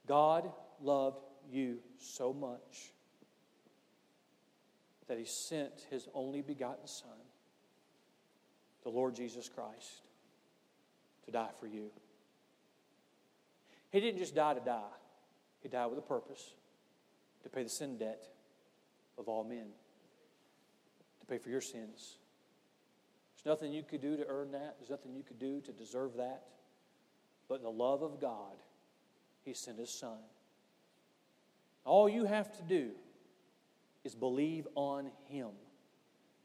God 0.07 0.51
loved 0.83 1.25
you 1.51 1.79
so 1.99 2.33
much 2.33 2.93
that 5.09 5.19
He 5.19 5.25
sent 5.25 5.87
His 5.91 6.09
only 6.15 6.43
begotten 6.43 6.87
Son 6.87 7.11
the 8.85 8.91
Lord 8.91 9.14
Jesus 9.14 9.49
Christ 9.49 10.03
to 11.24 11.30
die 11.30 11.51
for 11.59 11.66
you. 11.66 11.91
He 13.91 14.01
didn't 14.01 14.18
just 14.18 14.35
die 14.35 14.55
to 14.55 14.61
die, 14.61 14.82
He 15.62 15.68
died 15.68 15.87
with 15.87 15.99
a 15.99 16.03
purpose 16.03 16.55
to 17.43 17.49
pay 17.49 17.62
the 17.62 17.68
sin 17.68 17.99
debt 17.99 18.26
of 19.18 19.28
all 19.28 19.45
men, 19.45 19.66
to 21.20 21.26
pay 21.26 21.39
for 21.39 21.51
your 21.51 21.61
sins. 21.61 22.16
There's 23.37 23.59
nothing 23.59 23.72
you 23.72 23.82
could 23.82 24.01
do 24.01 24.16
to 24.16 24.26
earn 24.26 24.53
that, 24.53 24.76
there's 24.78 24.91
nothing 24.91 25.14
you 25.14 25.22
could 25.22 25.39
do 25.39 25.61
to 25.62 25.72
deserve 25.72 26.16
that. 26.16 26.45
But 27.49 27.62
the 27.62 27.70
love 27.70 28.03
of 28.03 28.20
God, 28.20 28.57
He 29.45 29.55
sent 29.55 29.78
His 29.78 29.91
Son. 29.91 30.18
All 31.85 32.09
you 32.09 32.24
have 32.24 32.51
to 32.57 32.62
do 32.62 32.91
is 34.03 34.14
believe 34.14 34.66
on 34.74 35.11
Him. 35.26 35.51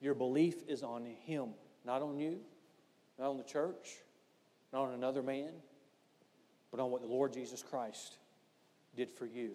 Your 0.02 0.14
belief 0.14 0.56
is 0.68 0.84
on 0.84 1.06
Him. 1.06 1.50
Not 1.86 2.02
on 2.02 2.18
you, 2.18 2.40
not 3.18 3.30
on 3.30 3.38
the 3.38 3.44
church, 3.44 3.98
not 4.72 4.84
on 4.84 4.94
another 4.94 5.24
man, 5.24 5.52
but 6.72 6.80
on 6.80 6.92
what 6.92 7.02
the 7.02 7.08
Lord 7.08 7.34
Jesus 7.34 7.64
Christ 7.64 8.18
did 8.96 9.12
for 9.12 9.26
you. 9.26 9.52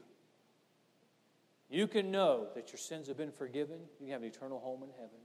You 1.71 1.87
can 1.87 2.11
know 2.11 2.49
that 2.55 2.71
your 2.73 2.79
sins 2.79 3.09
have 3.09 3.17
been 3.17 3.33
forgiven. 3.33 3.79
You 4.01 4.13
have 4.13 4.23
an 4.23 4.29
eternal 4.29 4.61
home 4.61 4.83
in 4.83 4.91
heaven. 4.91 5.19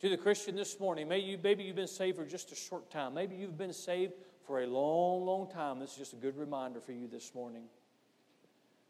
To 0.00 0.08
the 0.08 0.16
Christian 0.16 0.56
this 0.56 0.80
morning, 0.80 1.06
maybe, 1.06 1.26
you, 1.26 1.38
maybe 1.40 1.62
you've 1.62 1.76
been 1.76 1.86
saved 1.86 2.16
for 2.16 2.24
just 2.24 2.50
a 2.50 2.56
short 2.56 2.90
time. 2.90 3.14
Maybe 3.14 3.36
you've 3.36 3.58
been 3.58 3.72
saved 3.72 4.14
for 4.46 4.62
a 4.62 4.66
long, 4.66 5.24
long 5.24 5.48
time. 5.48 5.78
This 5.78 5.92
is 5.92 5.96
just 5.96 6.12
a 6.12 6.16
good 6.16 6.36
reminder 6.36 6.80
for 6.80 6.90
you 6.90 7.06
this 7.06 7.34
morning. 7.34 7.62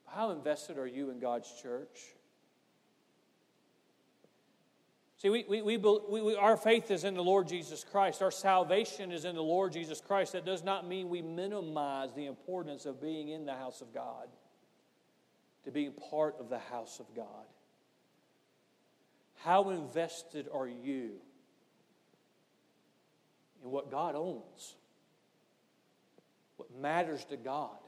How 0.06 0.30
invested 0.30 0.78
are 0.78 0.86
you 0.86 1.10
in 1.10 1.18
God's 1.18 1.52
church? 1.60 2.14
See, 5.22 5.30
we, 5.30 5.44
we, 5.48 5.62
we, 5.62 5.76
we, 5.78 6.34
our 6.34 6.56
faith 6.56 6.90
is 6.90 7.04
in 7.04 7.14
the 7.14 7.22
Lord 7.22 7.46
Jesus 7.46 7.84
Christ. 7.84 8.22
Our 8.22 8.32
salvation 8.32 9.12
is 9.12 9.24
in 9.24 9.36
the 9.36 9.42
Lord 9.42 9.72
Jesus 9.72 10.00
Christ. 10.00 10.32
That 10.32 10.44
does 10.44 10.64
not 10.64 10.88
mean 10.88 11.08
we 11.08 11.22
minimize 11.22 12.12
the 12.12 12.26
importance 12.26 12.86
of 12.86 13.00
being 13.00 13.28
in 13.28 13.46
the 13.46 13.54
house 13.54 13.82
of 13.82 13.94
God, 13.94 14.26
to 15.64 15.70
being 15.70 15.92
part 16.10 16.34
of 16.40 16.48
the 16.48 16.58
house 16.58 16.98
of 16.98 17.06
God. 17.14 17.46
How 19.44 19.70
invested 19.70 20.48
are 20.52 20.66
you 20.66 21.12
in 23.62 23.70
what 23.70 23.92
God 23.92 24.16
owns? 24.16 24.74
What 26.56 26.74
matters 26.80 27.24
to 27.26 27.36
God? 27.36 27.78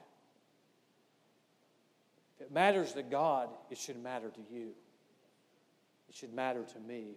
If 2.39 2.47
it 2.47 2.53
matters 2.53 2.93
to 2.93 3.03
God, 3.03 3.49
it 3.70 3.78
should 3.78 4.01
matter 4.01 4.30
to 4.30 4.55
you. 4.55 4.68
It 6.15 6.19
should 6.19 6.33
matter 6.33 6.62
to 6.62 6.79
me. 6.79 7.17